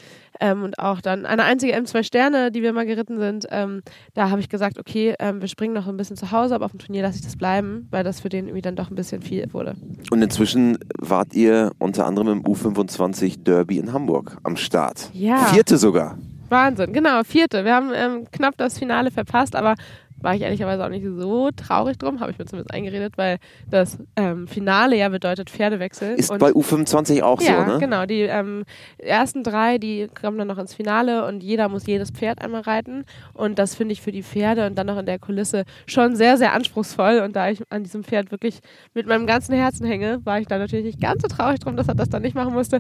ähm, 0.42 0.64
und 0.64 0.80
auch 0.80 1.00
dann 1.02 1.26
eine 1.26 1.44
einzige 1.44 1.74
M2 1.76 2.04
Sterne, 2.04 2.52
die 2.52 2.62
wir 2.62 2.74
mal 2.74 2.86
geritten 2.86 3.20
sind, 3.20 3.48
ähm, 3.52 3.84
da 4.14 4.30
habe 4.30 4.42
ich 4.42 4.50
gesagt, 4.50 4.78
okay, 4.80 5.16
ähm, 5.20 5.40
wir 5.40 5.48
springen 5.48 5.74
noch 5.74 5.88
ein 5.88 5.96
bisschen 5.96 6.18
zu 6.18 6.32
Hause, 6.32 6.56
aber 6.56 6.66
auf 6.66 6.72
dem 6.72 6.80
Turnier 6.80 7.04
lasse 7.04 7.20
ich 7.20 7.24
das 7.24 7.38
bleiben, 7.38 7.88
weil 7.92 8.04
das 8.04 8.20
für 8.20 8.30
den 8.30 8.48
irgendwie 8.48 8.62
dann 8.62 8.76
doch 8.76 8.90
ein 8.90 8.96
bisschen 8.96 9.22
viel 9.22 9.48
wurde. 9.54 9.76
Und 10.10 10.22
inzwischen 10.22 10.78
wart 10.98 11.34
ihr 11.34 11.72
unter 11.80 12.06
anderem 12.06 12.28
im 12.30 12.44
U25 12.44 13.44
Derby 13.44 13.78
in 13.78 13.94
Hamburg 13.94 14.38
am 14.44 14.58
Start. 14.58 15.10
Ja. 15.14 15.46
Vierte 15.46 15.78
sogar. 15.78 16.18
Wahnsinn, 16.52 16.94
genau, 16.94 17.24
vierte. 17.24 17.66
Wir 17.66 17.74
haben 17.74 17.92
ähm, 17.94 18.28
knapp 18.32 18.58
das 18.58 18.78
Finale 18.78 19.10
verpasst, 19.10 19.56
aber 19.56 19.76
war 20.24 20.36
ich 20.36 20.42
ehrlicherweise 20.42 20.86
auch 20.86 20.90
nicht 20.90 21.06
so 21.06 21.50
traurig 21.52 21.98
drum, 21.98 22.20
habe 22.20 22.32
ich 22.32 22.38
mir 22.38 22.46
zumindest 22.46 22.74
eingeredet, 22.74 23.18
weil 23.18 23.38
das 23.70 23.98
ähm, 24.16 24.48
Finale 24.48 24.96
ja 24.98 25.10
bedeutet 25.10 25.50
Pferdewechsel. 25.50 26.16
Ist 26.16 26.30
und 26.30 26.40
bei 26.40 26.52
U25 26.52 27.22
auch 27.24 27.42
ja, 27.42 27.66
so, 27.66 27.72
ne? 27.74 27.80
genau. 27.80 28.06
Die 28.06 28.22
ähm, 28.22 28.64
ersten 28.98 29.44
drei, 29.44 29.78
die 29.78 30.08
kommen 30.20 30.38
dann 30.38 30.48
noch 30.48 30.58
ins 30.58 30.74
Finale 30.74 31.26
und 31.26 31.44
jeder 31.44 31.70
muss 31.70 31.86
jedes 31.86 32.12
Pferd 32.12 32.42
einmal 32.42 32.62
reiten. 32.62 33.06
Und 33.34 33.60
das 33.60 33.76
finde 33.76 33.94
ich 33.94 34.02
für 34.02 34.12
die 34.12 34.24
Pferde 34.24 34.68
und 34.68 34.78
dann 34.78 34.88
noch 34.88 34.98
in 34.98 35.06
der 35.06 35.20
Kulisse 35.20 35.64
schon 35.86 36.16
sehr, 36.16 36.38
sehr 36.38 36.54
anspruchsvoll. 36.54 37.22
Und 37.26 37.36
da 37.36 37.50
ich 37.50 37.62
an 37.70 37.84
diesem 37.84 38.04
Pferd 38.04 38.32
wirklich 38.32 38.60
mit 38.94 39.08
meinem 39.08 39.26
ganzen 39.26 39.56
Herzen 39.56 39.86
hänge, 39.86 40.20
war 40.24 40.40
ich 40.40 40.48
da 40.48 40.58
natürlich 40.58 40.86
nicht 40.86 41.02
ganz 41.02 41.22
so 41.22 41.28
traurig 41.28 41.60
drum, 41.60 41.76
dass 41.76 41.88
er 41.88 41.96
das 41.96 42.10
dann 42.10 42.22
nicht 42.22 42.36
machen 42.36 42.54
musste. 42.54 42.80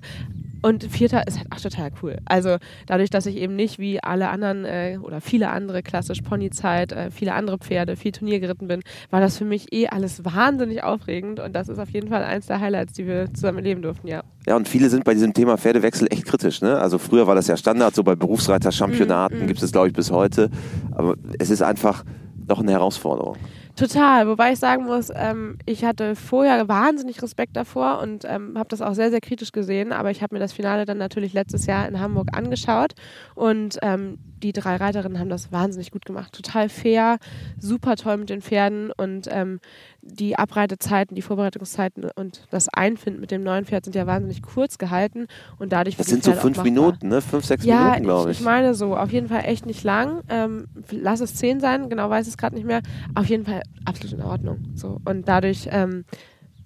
Und 0.61 0.83
Vierter 0.85 1.27
ist 1.27 1.37
halt 1.37 1.51
auch 1.51 1.59
total 1.59 1.91
cool. 2.01 2.17
Also 2.25 2.57
dadurch, 2.85 3.09
dass 3.09 3.25
ich 3.25 3.37
eben 3.37 3.55
nicht 3.55 3.79
wie 3.79 4.01
alle 4.01 4.29
anderen 4.29 4.65
äh, 4.65 4.97
oder 5.01 5.21
viele 5.21 5.49
andere 5.49 5.81
klassisch 5.81 6.21
Ponyzeit, 6.21 6.91
äh, 6.91 7.11
viele 7.11 7.33
andere 7.33 7.57
Pferde, 7.57 7.95
viel 7.95 8.11
Turnier 8.11 8.39
geritten 8.39 8.67
bin, 8.67 8.81
war 9.09 9.19
das 9.19 9.37
für 9.37 9.45
mich 9.45 9.73
eh 9.73 9.87
alles 9.87 10.23
wahnsinnig 10.23 10.83
aufregend. 10.83 11.39
Und 11.39 11.53
das 11.55 11.69
ist 11.69 11.79
auf 11.79 11.89
jeden 11.89 12.09
Fall 12.09 12.23
eins 12.23 12.45
der 12.45 12.59
Highlights, 12.59 12.93
die 12.93 13.07
wir 13.07 13.33
zusammen 13.33 13.59
erleben 13.59 13.81
durften, 13.81 14.07
ja. 14.07 14.23
Ja, 14.47 14.55
und 14.55 14.67
viele 14.67 14.89
sind 14.89 15.03
bei 15.03 15.13
diesem 15.13 15.33
Thema 15.33 15.57
Pferdewechsel 15.57 16.07
echt 16.11 16.25
kritisch. 16.25 16.61
Ne? 16.61 16.79
Also 16.79 16.97
früher 16.97 17.27
war 17.27 17.35
das 17.35 17.47
ja 17.47 17.57
Standard, 17.57 17.93
so 17.93 18.03
bei 18.03 18.15
Berufsreiter-Championaten 18.15 19.41
Mhm, 19.41 19.47
gibt 19.47 19.61
es, 19.61 19.71
glaube 19.71 19.87
ich, 19.87 19.93
bis 19.93 20.11
heute. 20.11 20.49
Aber 20.91 21.15
es 21.37 21.49
ist 21.49 21.61
einfach 21.61 22.03
doch 22.47 22.59
eine 22.59 22.71
Herausforderung. 22.71 23.37
Total, 23.75 24.27
wobei 24.27 24.53
ich 24.53 24.59
sagen 24.59 24.85
muss, 24.85 25.09
ähm, 25.13 25.57
ich 25.65 25.83
hatte 25.83 26.15
vorher 26.15 26.67
wahnsinnig 26.67 27.21
Respekt 27.21 27.55
davor 27.55 27.99
und 28.01 28.25
ähm, 28.25 28.57
habe 28.57 28.69
das 28.69 28.81
auch 28.81 28.93
sehr, 28.93 29.09
sehr 29.09 29.21
kritisch 29.21 29.51
gesehen, 29.51 29.91
aber 29.91 30.11
ich 30.11 30.21
habe 30.21 30.35
mir 30.35 30.39
das 30.39 30.53
Finale 30.53 30.85
dann 30.85 30.97
natürlich 30.97 31.33
letztes 31.33 31.65
Jahr 31.65 31.87
in 31.87 31.99
Hamburg 31.99 32.29
angeschaut 32.33 32.93
und 33.35 33.77
ähm, 33.81 34.17
die 34.43 34.53
drei 34.53 34.75
Reiterinnen 34.75 35.19
haben 35.19 35.29
das 35.29 35.51
wahnsinnig 35.51 35.91
gut 35.91 36.05
gemacht. 36.05 36.33
Total 36.33 36.67
fair, 36.69 37.17
super 37.59 37.95
toll 37.95 38.17
mit 38.17 38.29
den 38.29 38.41
Pferden 38.41 38.91
und 38.91 39.27
ähm, 39.31 39.59
die 40.01 40.35
Abreitezeiten, 40.35 41.15
die 41.15 41.21
Vorbereitungszeiten 41.21 42.05
und 42.15 42.47
das 42.49 42.69
Einfinden 42.69 43.21
mit 43.21 43.29
dem 43.31 43.43
neuen 43.43 43.65
Pferd 43.65 43.85
sind 43.85 43.95
ja 43.95 44.07
wahnsinnig 44.07 44.41
kurz 44.41 44.77
gehalten 44.77 45.27
und 45.59 45.71
dadurch 45.71 45.95
Das 45.95 46.07
sind 46.07 46.23
so 46.23 46.33
fünf 46.33 46.63
Minuten, 46.63 47.09
ne? 47.09 47.21
Fünf, 47.21 47.45
sechs 47.45 47.63
ja, 47.65 47.83
Minuten, 47.83 48.03
glaube 48.03 48.31
ich. 48.31 48.37
ich. 48.37 48.39
Ich 48.41 48.45
meine 48.45 48.73
so, 48.73 48.97
auf 48.97 49.11
jeden 49.11 49.27
Fall 49.27 49.43
echt 49.45 49.65
nicht 49.65 49.83
lang. 49.83 50.21
Ähm, 50.29 50.65
lass 50.89 51.21
es 51.21 51.35
zehn 51.35 51.59
sein, 51.59 51.89
genau 51.89 52.09
weiß 52.09 52.27
es 52.27 52.37
gerade 52.37 52.55
nicht 52.55 52.65
mehr. 52.65 52.81
Auf 53.13 53.27
jeden 53.27 53.45
Fall 53.45 53.60
absolut 53.85 54.19
in 54.19 54.23
Ordnung. 54.23 54.63
So. 54.75 54.99
Und 55.05 55.27
dadurch 55.27 55.67
ähm, 55.71 56.05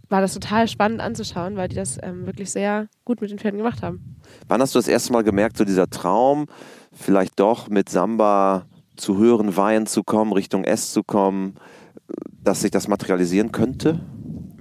war 0.09 0.21
das 0.21 0.33
total 0.33 0.67
spannend 0.67 1.01
anzuschauen, 1.01 1.55
weil 1.55 1.67
die 1.67 1.75
das 1.75 1.97
ähm, 2.01 2.25
wirklich 2.25 2.51
sehr 2.51 2.87
gut 3.05 3.21
mit 3.21 3.31
den 3.31 3.39
Pferden 3.39 3.57
gemacht 3.57 3.81
haben. 3.81 4.15
Wann 4.47 4.61
hast 4.61 4.75
du 4.75 4.79
das 4.79 4.87
erste 4.87 5.13
Mal 5.13 5.23
gemerkt, 5.23 5.57
so 5.57 5.65
dieser 5.65 5.89
Traum, 5.89 6.45
vielleicht 6.91 7.39
doch 7.39 7.69
mit 7.69 7.89
Samba 7.89 8.65
zu 8.95 9.17
höheren 9.17 9.57
Weihen 9.57 9.87
zu 9.87 10.03
kommen, 10.03 10.31
Richtung 10.31 10.63
S 10.63 10.93
zu 10.93 11.03
kommen, 11.03 11.55
dass 12.43 12.61
sich 12.61 12.71
das 12.71 12.87
materialisieren 12.87 13.51
könnte? 13.51 13.99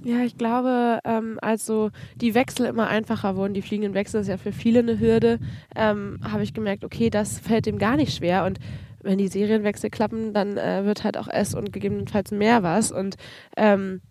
Ja, 0.03 0.19
ich 0.19 0.37
glaube, 0.37 0.99
ähm, 1.03 1.39
als 1.41 1.65
so 1.65 1.89
die 2.15 2.35
Wechsel 2.35 2.67
immer 2.67 2.87
einfacher 2.87 3.35
wurden, 3.35 3.55
die 3.55 3.63
fliegenden 3.63 3.95
Wechsel 3.95 4.21
ist 4.21 4.27
ja 4.27 4.37
für 4.37 4.51
viele 4.51 4.79
eine 4.79 4.99
Hürde, 4.99 5.39
ähm, 5.75 6.19
habe 6.23 6.43
ich 6.43 6.53
gemerkt, 6.53 6.85
okay, 6.85 7.09
das 7.09 7.39
fällt 7.39 7.65
dem 7.65 7.79
gar 7.79 7.95
nicht 7.95 8.15
schwer 8.15 8.45
und 8.45 8.59
wenn 9.05 9.17
die 9.17 9.27
Serienwechsel 9.27 9.89
klappen, 9.89 10.33
dann 10.33 10.57
äh, 10.57 10.83
wird 10.85 11.03
halt 11.03 11.17
auch 11.17 11.27
S 11.27 11.55
und 11.55 11.71
gegebenenfalls 11.71 12.31
mehr 12.31 12.63
was 12.63 12.91
und 12.91 13.15
ähm, 13.55 14.01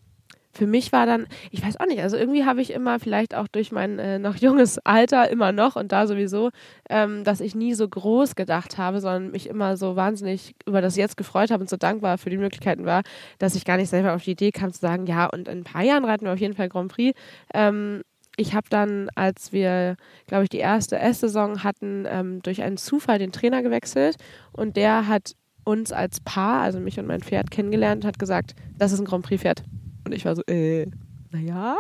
für 0.55 0.67
mich 0.67 0.93
war 0.93 1.05
dann, 1.05 1.27
ich 1.51 1.65
weiß 1.65 1.81
auch 1.81 1.87
nicht, 1.87 2.01
also 2.01 2.17
irgendwie 2.17 2.45
habe 2.45 2.63
ich 2.63 2.73
immer, 2.73 3.01
vielleicht 3.01 3.35
auch 3.35 3.49
durch 3.49 3.73
mein 3.73 3.99
äh, 3.99 4.19
noch 4.19 4.37
junges 4.37 4.79
Alter 4.85 5.29
immer 5.31 5.53
noch 5.53 5.77
und 5.77 5.93
da 5.93 6.07
sowieso, 6.07 6.51
ähm, 6.89 7.25
dass 7.25 7.41
ich 7.41 7.55
nie 7.55 7.75
so 7.75 7.89
groß 7.89 8.37
gedacht 8.37 8.79
habe, 8.79 9.01
sondern 9.01 9.31
mich 9.33 9.49
immer 9.49 9.77
so 9.77 9.97
wahnsinnig 9.97 10.55
über 10.67 10.81
das 10.81 10.97
Jetzt 10.97 11.17
gefreut 11.17 11.51
habe 11.51 11.63
und 11.63 11.69
so 11.69 11.77
dankbar 11.77 12.19
für 12.19 12.31
die 12.31 12.39
Möglichkeiten 12.39 12.85
war, 12.85 13.03
dass 13.39 13.57
ich 13.57 13.65
gar 13.65 13.77
nicht 13.77 13.91
selber 13.91 14.15
auf 14.15 14.23
die 14.23 14.33
Idee 14.33 14.53
kam 14.53 14.73
zu 14.73 14.81
sagen, 14.81 15.07
ja, 15.07 15.27
und 15.27 15.49
in 15.49 15.59
ein 15.59 15.65
paar 15.65 15.83
Jahren 15.83 16.05
reiten 16.05 16.25
wir 16.25 16.33
auf 16.33 16.41
jeden 16.41 16.55
Fall 16.55 16.69
Grand 16.69 16.93
Prix. 16.93 17.19
Ähm, 17.53 18.03
ich 18.37 18.55
habe 18.55 18.67
dann, 18.69 19.09
als 19.15 19.53
wir, 19.53 19.97
glaube 20.27 20.45
ich, 20.45 20.49
die 20.49 20.59
erste 20.59 20.99
S-Saison 20.99 21.63
hatten, 21.63 22.07
ähm, 22.09 22.43
durch 22.43 22.63
einen 22.63 22.77
Zufall 22.77 23.19
den 23.19 23.33
Trainer 23.33 23.63
gewechselt 23.63 24.17
und 24.53 24.77
der 24.77 25.09
hat 25.09 25.35
uns 25.65 25.93
als 25.93 26.21
Paar, 26.21 26.61
also 26.63 26.81
mich 26.81 26.99
und 26.99 27.07
mein 27.07 27.23
Pferd, 27.23 27.51
kennengelernt 27.51 28.05
und 28.05 28.09
hat 28.09 28.19
gesagt, 28.19 28.55
das 28.77 28.93
ist 28.93 29.01
ein 29.01 29.07
Grand 29.07 29.25
Prix-Pferd. 29.25 29.63
Und 30.05 30.13
ich 30.13 30.25
war 30.25 30.37
so, 30.37 30.43
äh, 30.47 30.87
naja. 31.31 31.77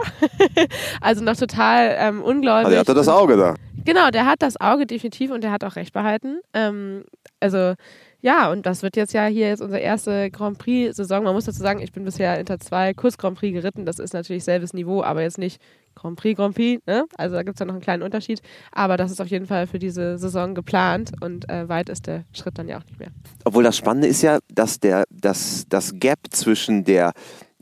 also 1.00 1.22
noch 1.22 1.36
total 1.36 1.94
ähm, 1.98 2.22
ungläubig. 2.22 2.66
Also 2.66 2.74
er 2.74 2.80
hatte 2.80 2.94
das 2.94 3.08
Auge 3.08 3.36
da. 3.36 3.54
Genau, 3.84 4.10
der 4.10 4.26
hat 4.26 4.40
das 4.42 4.58
Auge 4.60 4.86
definitiv 4.86 5.30
und 5.30 5.44
der 5.44 5.52
hat 5.52 5.62
auch 5.62 5.76
recht 5.76 5.92
behalten. 5.92 6.40
Ähm, 6.54 7.04
also 7.40 7.74
ja, 8.24 8.50
und 8.50 8.64
das 8.64 8.82
wird 8.82 8.96
jetzt 8.96 9.12
ja 9.12 9.26
hier 9.26 9.48
jetzt 9.48 9.60
unsere 9.60 9.82
erste 9.82 10.30
Grand 10.30 10.56
Prix-Saison. 10.56 11.24
Man 11.24 11.34
muss 11.34 11.44
dazu 11.44 11.60
sagen, 11.60 11.82
ich 11.82 11.92
bin 11.92 12.06
bisher 12.06 12.40
Inter 12.40 12.58
2 12.58 12.94
Kurs 12.94 13.18
Grand 13.18 13.36
Prix 13.36 13.52
geritten. 13.52 13.84
Das 13.84 13.98
ist 13.98 14.14
natürlich 14.14 14.44
selbes 14.44 14.72
Niveau, 14.72 15.02
aber 15.02 15.20
jetzt 15.20 15.36
nicht 15.36 15.60
Grand 15.94 16.16
Prix, 16.16 16.34
Grand 16.34 16.54
Prix. 16.54 16.82
Ne? 16.86 17.04
Also 17.18 17.36
da 17.36 17.42
gibt 17.42 17.56
es 17.56 17.60
ja 17.60 17.66
noch 17.66 17.74
einen 17.74 17.82
kleinen 17.82 18.02
Unterschied. 18.02 18.40
Aber 18.72 18.96
das 18.96 19.10
ist 19.10 19.20
auf 19.20 19.28
jeden 19.28 19.44
Fall 19.44 19.66
für 19.66 19.78
diese 19.78 20.16
Saison 20.16 20.54
geplant 20.54 21.12
und 21.20 21.46
äh, 21.50 21.68
weit 21.68 21.90
ist 21.90 22.06
der 22.06 22.24
Schritt 22.32 22.58
dann 22.58 22.66
ja 22.66 22.78
auch 22.78 22.84
nicht 22.86 22.98
mehr. 22.98 23.10
Obwohl 23.44 23.62
das 23.62 23.76
Spannende 23.76 24.08
ist 24.08 24.22
ja, 24.22 24.38
dass 24.48 24.80
der, 24.80 25.04
dass 25.10 25.66
das 25.68 25.92
Gap 25.94 26.20
zwischen 26.30 26.82
der 26.82 27.12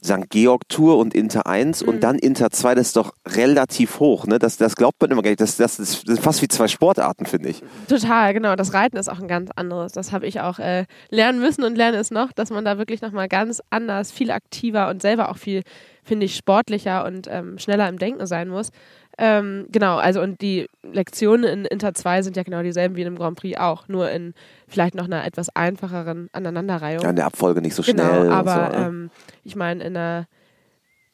St. 0.04 0.28
Georg 0.30 0.68
Tour 0.68 0.99
und 0.99 1.14
Inter 1.14 1.47
1 1.47 1.82
Mhm. 1.82 1.88
und 1.88 2.00
dann 2.02 2.18
Inter 2.18 2.50
2, 2.50 2.75
das 2.75 2.88
ist 2.88 2.97
doch 2.97 3.12
relativ 3.26 4.00
hoch. 4.00 4.26
Ne? 4.26 4.38
Das, 4.38 4.56
das 4.56 4.75
glaubt 4.76 5.00
man 5.00 5.11
immer 5.11 5.23
gar 5.23 5.30
nicht. 5.30 5.40
Das, 5.40 5.56
das, 5.56 5.78
ist, 5.78 6.09
das 6.09 6.16
ist 6.18 6.25
fast 6.25 6.42
wie 6.42 6.49
zwei 6.49 6.68
Sportarten, 6.68 7.26
finde 7.26 7.50
ich. 7.50 7.62
Total, 7.88 8.35
genau. 8.35 8.56
Das 8.56 8.75
Reiten 8.75 8.97
ist 8.97 9.09
auch 9.09 9.21
ein 9.21 9.28
ganz 9.28 9.50
anderes. 9.54 9.92
Das 9.92 10.12
habe 10.12 10.26
ich 10.26 10.40
auch 10.40 10.59
äh, 10.59 10.87
lernen 11.11 11.40
müssen 11.40 11.62
und 11.64 11.76
lerne 11.76 11.99
es 11.99 12.11
noch, 12.11 12.32
dass 12.32 12.50
man 12.50 12.64
da 12.64 12.78
wirklich 12.78 13.00
nochmal 13.02 13.28
ganz 13.28 13.62
anders, 13.71 14.11
viel 14.11 14.30
aktiver 14.30 14.88
und 14.88 15.02
selber 15.02 15.30
auch 15.30 15.37
viel, 15.38 15.62
finde 16.02 16.26
ich, 16.26 16.37
sportlicher 16.37 17.04
und 17.04 17.28
ähm, 17.30 17.59
schneller 17.59 17.88
im 17.88 17.99
Denken 17.99 18.26
sein 18.26 18.49
muss. 18.49 18.71
Ähm, 19.19 19.66
genau, 19.71 19.99
also 19.99 20.21
und 20.23 20.40
die 20.40 20.69
Lektionen 20.83 21.45
in 21.45 21.64
Inter 21.66 21.92
2 21.95 22.23
sind 22.23 22.37
ja 22.37 22.42
genau 22.42 22.62
dieselben 22.62 22.97
wie 22.97 23.02
in 23.02 23.09
einem 23.09 23.19
Grand 23.19 23.38
Prix 23.38 23.59
auch, 23.59 23.87
nur 23.88 24.11
in 24.11 24.35
vielleicht 24.66 24.95
noch 24.95 25.04
einer 25.04 25.25
etwas 25.26 25.54
einfacheren 25.54 26.28
Aneinanderreihung. 26.33 27.02
Ja, 27.02 27.11
in 27.11 27.16
der 27.16 27.26
Abfolge 27.26 27.61
nicht 27.61 27.75
so 27.75 27.83
genau, 27.83 28.21
schnell. 28.23 28.31
aber 28.31 28.66
und 28.69 28.73
so, 28.73 28.78
ne? 28.78 28.87
ähm, 28.87 29.11
ich 29.45 29.57
meine, 29.57 29.85
in 29.85 29.95
der 29.95 30.26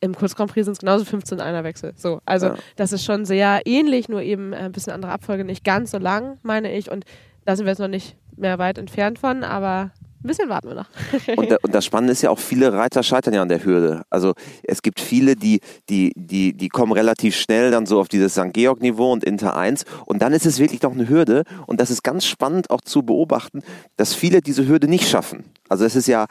im 0.00 0.14
Kurz 0.14 0.36
Grand 0.36 0.52
Prix 0.52 0.64
sind 0.64 0.74
es 0.74 0.78
genauso 0.78 1.04
15 1.04 1.40
Einerwechsel. 1.40 1.92
So, 1.96 2.20
also 2.24 2.46
Ja. 2.48 2.54
das 2.76 2.92
ist 2.92 3.04
schon 3.04 3.24
sehr 3.24 3.62
ähnlich, 3.64 4.08
nur 4.08 4.22
eben 4.22 4.54
ein 4.54 4.70
bisschen 4.70 4.92
andere 4.92 5.10
Abfolge, 5.10 5.44
nicht 5.44 5.64
ganz 5.64 5.90
so 5.90 5.98
lang, 5.98 6.38
meine 6.42 6.72
ich. 6.72 6.88
Und 6.90 7.04
da 7.44 7.56
sind 7.56 7.66
wir 7.66 7.72
jetzt 7.72 7.80
noch 7.80 7.88
nicht 7.88 8.16
mehr 8.36 8.58
weit 8.60 8.78
entfernt 8.78 9.18
von, 9.18 9.42
aber 9.42 9.90
ein 10.22 10.26
bisschen 10.26 10.48
warten 10.48 10.68
wir 10.68 10.74
noch. 10.74 10.88
Und, 11.36 11.64
und 11.64 11.74
das 11.74 11.84
Spannende 11.84 12.12
ist 12.12 12.22
ja 12.22 12.30
auch, 12.30 12.38
viele 12.38 12.72
Reiter 12.72 13.02
scheitern 13.02 13.34
ja 13.34 13.42
an 13.42 13.48
der 13.48 13.64
Hürde. 13.64 14.02
Also 14.10 14.34
es 14.64 14.82
gibt 14.82 15.00
viele, 15.00 15.36
die, 15.36 15.60
die, 15.88 16.12
die, 16.16 16.54
die 16.54 16.68
kommen 16.68 16.92
relativ 16.92 17.36
schnell 17.36 17.70
dann 17.70 17.86
so 17.86 18.00
auf 18.00 18.08
dieses 18.08 18.32
St. 18.32 18.52
Georg-Niveau 18.52 19.12
und 19.12 19.22
Inter 19.22 19.56
1. 19.56 19.84
Und 20.06 20.20
dann 20.22 20.32
ist 20.32 20.46
es 20.46 20.58
wirklich 20.58 20.82
noch 20.82 20.92
eine 20.92 21.08
Hürde. 21.08 21.44
Und 21.66 21.80
das 21.80 21.90
ist 21.90 22.02
ganz 22.02 22.24
spannend 22.24 22.70
auch 22.70 22.80
zu 22.80 23.02
beobachten, 23.02 23.62
dass 23.96 24.14
viele 24.14 24.40
diese 24.40 24.66
Hürde 24.66 24.88
nicht 24.88 25.08
schaffen. 25.08 25.44
Also 25.68 25.84
es 25.84 25.94
ist 25.94 26.08
ja, 26.08 26.26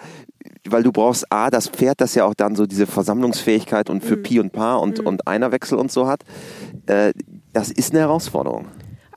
weil 0.68 0.84
du 0.84 0.92
brauchst 0.92 1.32
A, 1.32 1.50
das 1.50 1.70
Pferd, 1.70 2.02
das 2.02 2.16
ja 2.16 2.26
auch 2.26 2.34
dann 2.34 2.56
so 2.56 2.66
diese 2.66 2.88
Versammlungsfähigkeit 2.88 3.90
und 3.90 4.04
für 4.04 4.18
Pi 4.18 4.40
und 4.40 4.52
Paar 4.52 4.82
und, 4.82 5.00
und 5.00 5.28
Einerwechsel 5.28 5.78
und 5.78 5.92
so 5.92 6.08
hat. 6.08 6.24
Äh, 6.88 7.14
das 7.54 7.72
ist 7.72 7.92
eine 7.92 8.02
Herausforderung. 8.02 8.68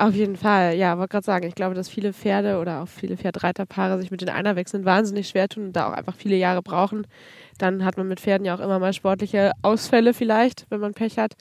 Auf 0.01 0.15
jeden 0.15 0.37
Fall, 0.37 0.77
ja, 0.77 0.97
wollte 0.97 1.11
gerade 1.11 1.27
sagen, 1.27 1.47
ich 1.47 1.55
glaube, 1.55 1.75
dass 1.75 1.91
viele 1.91 2.15
Pferde 2.15 2.59
oder 2.59 2.81
auch 2.81 2.89
viele 2.89 3.19
Pferdreiterpaare 3.19 3.99
sich 4.01 4.11
mit 4.11 4.23
den 4.23 4.31
Einerwechseln 4.31 4.87
wahnsinnig 4.87 5.29
schwer 5.29 5.47
tun 5.47 5.65
und 5.65 5.73
da 5.75 5.91
auch 5.91 5.93
einfach 5.93 6.15
viele 6.15 6.37
Jahre 6.37 6.63
brauchen. 6.63 7.07
Dann 7.59 7.85
hat 7.85 7.99
man 7.99 8.09
mit 8.09 8.19
Pferden 8.19 8.47
ja 8.47 8.55
auch 8.55 8.61
immer 8.61 8.79
mal 8.79 8.95
sportliche 8.95 9.53
Ausfälle 9.61 10.15
vielleicht, 10.15 10.65
wenn 10.71 10.81
man 10.81 10.95
Pech 10.95 11.19
hat. 11.19 11.35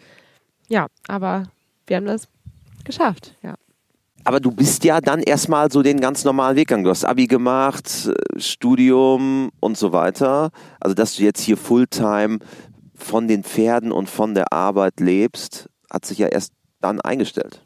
Ja, 0.67 0.87
aber 1.07 1.43
wir 1.87 1.95
haben 1.95 2.05
das 2.05 2.27
geschafft, 2.83 3.33
ja. 3.43 3.55
Aber 4.25 4.41
du 4.41 4.51
bist 4.51 4.83
ja 4.83 4.99
dann 4.99 5.21
erstmal 5.21 5.71
so 5.71 5.81
den 5.81 6.01
ganz 6.01 6.25
normalen 6.25 6.57
Weg 6.57 6.67
gegangen. 6.67 6.83
Du 6.83 6.89
hast 6.89 7.05
Abi 7.05 7.27
gemacht, 7.27 8.09
äh, 8.09 8.39
Studium 8.41 9.51
und 9.61 9.77
so 9.77 9.93
weiter. 9.93 10.49
Also, 10.81 10.95
dass 10.95 11.15
du 11.15 11.23
jetzt 11.23 11.39
hier 11.39 11.55
Fulltime 11.55 12.39
von 12.93 13.29
den 13.29 13.45
Pferden 13.45 13.93
und 13.93 14.09
von 14.09 14.33
der 14.33 14.51
Arbeit 14.51 14.99
lebst, 14.99 15.69
hat 15.89 16.03
sich 16.03 16.17
ja 16.17 16.27
erst 16.27 16.51
dann 16.81 16.99
eingestellt. 16.99 17.65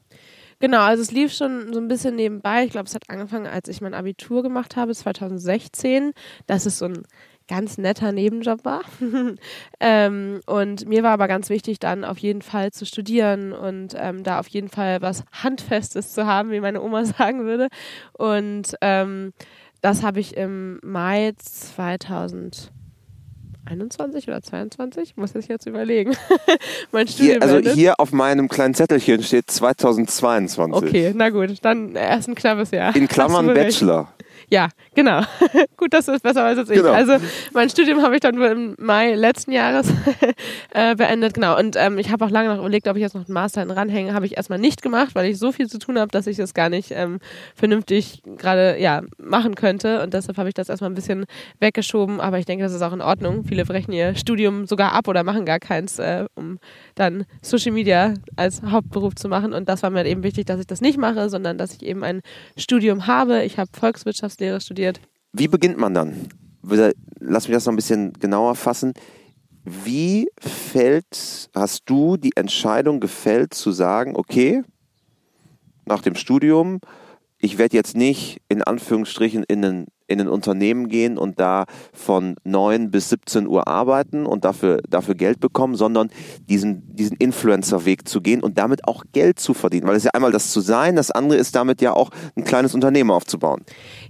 Genau, 0.59 0.81
also 0.81 1.01
es 1.01 1.11
lief 1.11 1.33
schon 1.33 1.73
so 1.73 1.79
ein 1.79 1.87
bisschen 1.87 2.15
nebenbei. 2.15 2.63
Ich 2.63 2.71
glaube, 2.71 2.87
es 2.87 2.95
hat 2.95 3.09
angefangen, 3.09 3.47
als 3.47 3.67
ich 3.67 3.81
mein 3.81 3.93
Abitur 3.93 4.43
gemacht 4.43 4.75
habe, 4.75 4.93
2016. 4.93 6.13
Das 6.47 6.65
ist 6.65 6.77
so 6.77 6.85
ein 6.85 7.03
ganz 7.47 7.77
netter 7.77 8.11
Nebenjob 8.11 8.65
war. 8.65 8.81
ähm, 9.79 10.41
und 10.45 10.87
mir 10.87 11.03
war 11.03 11.11
aber 11.11 11.27
ganz 11.27 11.49
wichtig, 11.49 11.79
dann 11.79 12.05
auf 12.05 12.17
jeden 12.17 12.41
Fall 12.41 12.71
zu 12.71 12.85
studieren 12.85 13.53
und 13.53 13.93
ähm, 13.97 14.23
da 14.23 14.39
auf 14.39 14.47
jeden 14.47 14.69
Fall 14.69 15.01
was 15.01 15.23
Handfestes 15.31 16.13
zu 16.13 16.25
haben, 16.25 16.51
wie 16.51 16.59
meine 16.59 16.81
Oma 16.81 17.05
sagen 17.17 17.45
würde. 17.45 17.67
Und 18.13 18.75
ähm, 18.81 19.33
das 19.81 20.03
habe 20.03 20.19
ich 20.19 20.37
im 20.37 20.79
Mai 20.81 21.33
2021 23.65 24.27
oder 24.27 24.41
22, 24.41 25.17
muss 25.17 25.35
ich 25.35 25.47
jetzt 25.47 25.65
überlegen. 25.65 26.15
mein 26.91 27.07
Studium 27.07 27.41
Hier, 27.41 27.41
also 27.41 27.69
hier 27.69 27.99
auf 27.99 28.11
meinem 28.11 28.49
kleinen 28.49 28.73
Zettelchen 28.73 29.23
steht 29.23 29.49
2022. 29.49 30.83
Okay, 30.83 31.13
na 31.15 31.29
gut, 31.29 31.57
dann 31.61 31.95
erst 31.95 32.27
ein 32.27 32.35
knappes 32.35 32.71
Jahr. 32.71 32.95
In 32.95 33.07
Klammern. 33.07 33.47
Bachelor. 33.47 34.13
Ja, 34.49 34.69
genau. 34.95 35.21
Gut, 35.77 35.93
dass 35.93 36.05
du 36.05 36.13
es 36.13 36.21
besser 36.21 36.43
weißt 36.43 36.59
als 36.59 36.69
ich. 36.69 36.77
Genau. 36.77 36.91
Also 36.91 37.17
mein 37.53 37.69
Studium 37.69 38.01
habe 38.01 38.15
ich 38.15 38.21
dann 38.21 38.41
im 38.41 38.75
Mai 38.79 39.15
letzten 39.15 39.51
Jahres 39.51 39.91
äh, 40.73 40.95
beendet. 40.95 41.33
Genau. 41.33 41.57
Und 41.57 41.75
ähm, 41.77 41.97
ich 41.97 42.11
habe 42.11 42.25
auch 42.25 42.29
lange 42.29 42.49
noch 42.49 42.59
überlegt, 42.59 42.87
ob 42.87 42.95
ich 42.95 43.01
jetzt 43.01 43.15
noch 43.15 43.25
einen 43.25 43.33
Master 43.33 43.67
ranhänge. 43.67 44.13
Habe 44.13 44.25
ich 44.25 44.37
erstmal 44.37 44.59
nicht 44.59 44.81
gemacht, 44.81 45.15
weil 45.15 45.29
ich 45.29 45.37
so 45.37 45.51
viel 45.51 45.67
zu 45.67 45.79
tun 45.79 45.99
habe, 45.99 46.11
dass 46.11 46.27
ich 46.27 46.37
das 46.37 46.53
gar 46.53 46.69
nicht 46.69 46.91
ähm, 46.91 47.19
vernünftig 47.55 48.21
gerade 48.37 48.77
ja, 48.79 49.01
machen 49.17 49.55
könnte. 49.55 50.01
Und 50.01 50.13
deshalb 50.13 50.37
habe 50.37 50.49
ich 50.49 50.55
das 50.55 50.69
erstmal 50.69 50.89
ein 50.89 50.95
bisschen 50.95 51.25
weggeschoben. 51.59 52.19
Aber 52.19 52.39
ich 52.39 52.45
denke, 52.45 52.63
das 52.63 52.73
ist 52.73 52.81
auch 52.81 52.93
in 52.93 53.01
Ordnung. 53.01 53.43
Viele 53.45 53.65
brechen 53.65 53.91
ihr 53.91 54.15
Studium 54.15 54.67
sogar 54.67 54.93
ab 54.93 55.07
oder 55.07 55.23
machen 55.23 55.45
gar 55.45 55.59
keins, 55.59 55.99
äh, 55.99 56.25
um 56.35 56.59
dann 56.95 57.25
Social 57.41 57.71
Media 57.71 58.13
als 58.35 58.61
Hauptberuf 58.61 59.15
zu 59.15 59.27
machen. 59.27 59.53
Und 59.53 59.69
das 59.69 59.83
war 59.83 59.89
mir 59.89 59.97
halt 59.97 60.07
eben 60.07 60.23
wichtig, 60.23 60.45
dass 60.45 60.59
ich 60.59 60.67
das 60.67 60.81
nicht 60.81 60.97
mache, 60.97 61.29
sondern 61.29 61.57
dass 61.57 61.73
ich 61.73 61.83
eben 61.83 62.03
ein 62.03 62.21
Studium 62.57 63.07
habe. 63.07 63.43
Ich 63.43 63.57
habe 63.57 63.69
Volkswirtschaftslehre 63.73 64.61
studiert. 64.61 64.82
Wie 65.31 65.47
beginnt 65.47 65.77
man 65.77 65.93
dann? 65.93 66.27
Lass 67.19 67.47
mich 67.47 67.55
das 67.55 67.65
noch 67.65 67.73
ein 67.73 67.77
bisschen 67.77 68.13
genauer 68.13 68.55
fassen. 68.55 68.93
Wie 69.63 70.29
fällt, 70.39 71.49
hast 71.55 71.83
du 71.85 72.17
die 72.17 72.35
Entscheidung 72.35 72.99
gefällt 72.99 73.53
zu 73.53 73.71
sagen, 73.71 74.15
okay, 74.15 74.61
nach 75.85 76.01
dem 76.01 76.15
Studium, 76.15 76.79
ich 77.37 77.57
werde 77.57 77.75
jetzt 77.75 77.95
nicht 77.95 78.41
in 78.49 78.61
Anführungsstrichen 78.61 79.43
in 79.43 79.65
ein, 79.65 79.85
in 80.07 80.21
ein 80.21 80.27
Unternehmen 80.27 80.87
gehen 80.87 81.17
und 81.17 81.39
da 81.39 81.65
von 81.93 82.35
9 82.43 82.91
bis 82.91 83.09
17 83.09 83.47
Uhr 83.47 83.67
arbeiten 83.67 84.25
und 84.25 84.45
dafür, 84.45 84.81
dafür 84.89 85.15
Geld 85.15 85.39
bekommen, 85.39 85.75
sondern 85.75 86.09
diesen, 86.49 86.95
diesen 86.95 87.17
Influencer-Weg 87.17 88.07
zu 88.07 88.21
gehen 88.21 88.41
und 88.41 88.57
damit 88.57 88.87
auch 88.87 89.03
Geld 89.13 89.39
zu 89.39 89.53
verdienen. 89.53 89.87
Weil 89.87 89.95
es 89.95 90.03
ja 90.03 90.11
einmal 90.13 90.31
das 90.31 90.51
zu 90.51 90.61
sein, 90.61 90.95
das 90.95 91.11
andere 91.11 91.37
ist 91.37 91.55
damit 91.55 91.81
ja 91.81 91.93
auch 91.93 92.09
ein 92.35 92.43
kleines 92.43 92.73
Unternehmen 92.73 93.11
aufzubauen. 93.11 93.61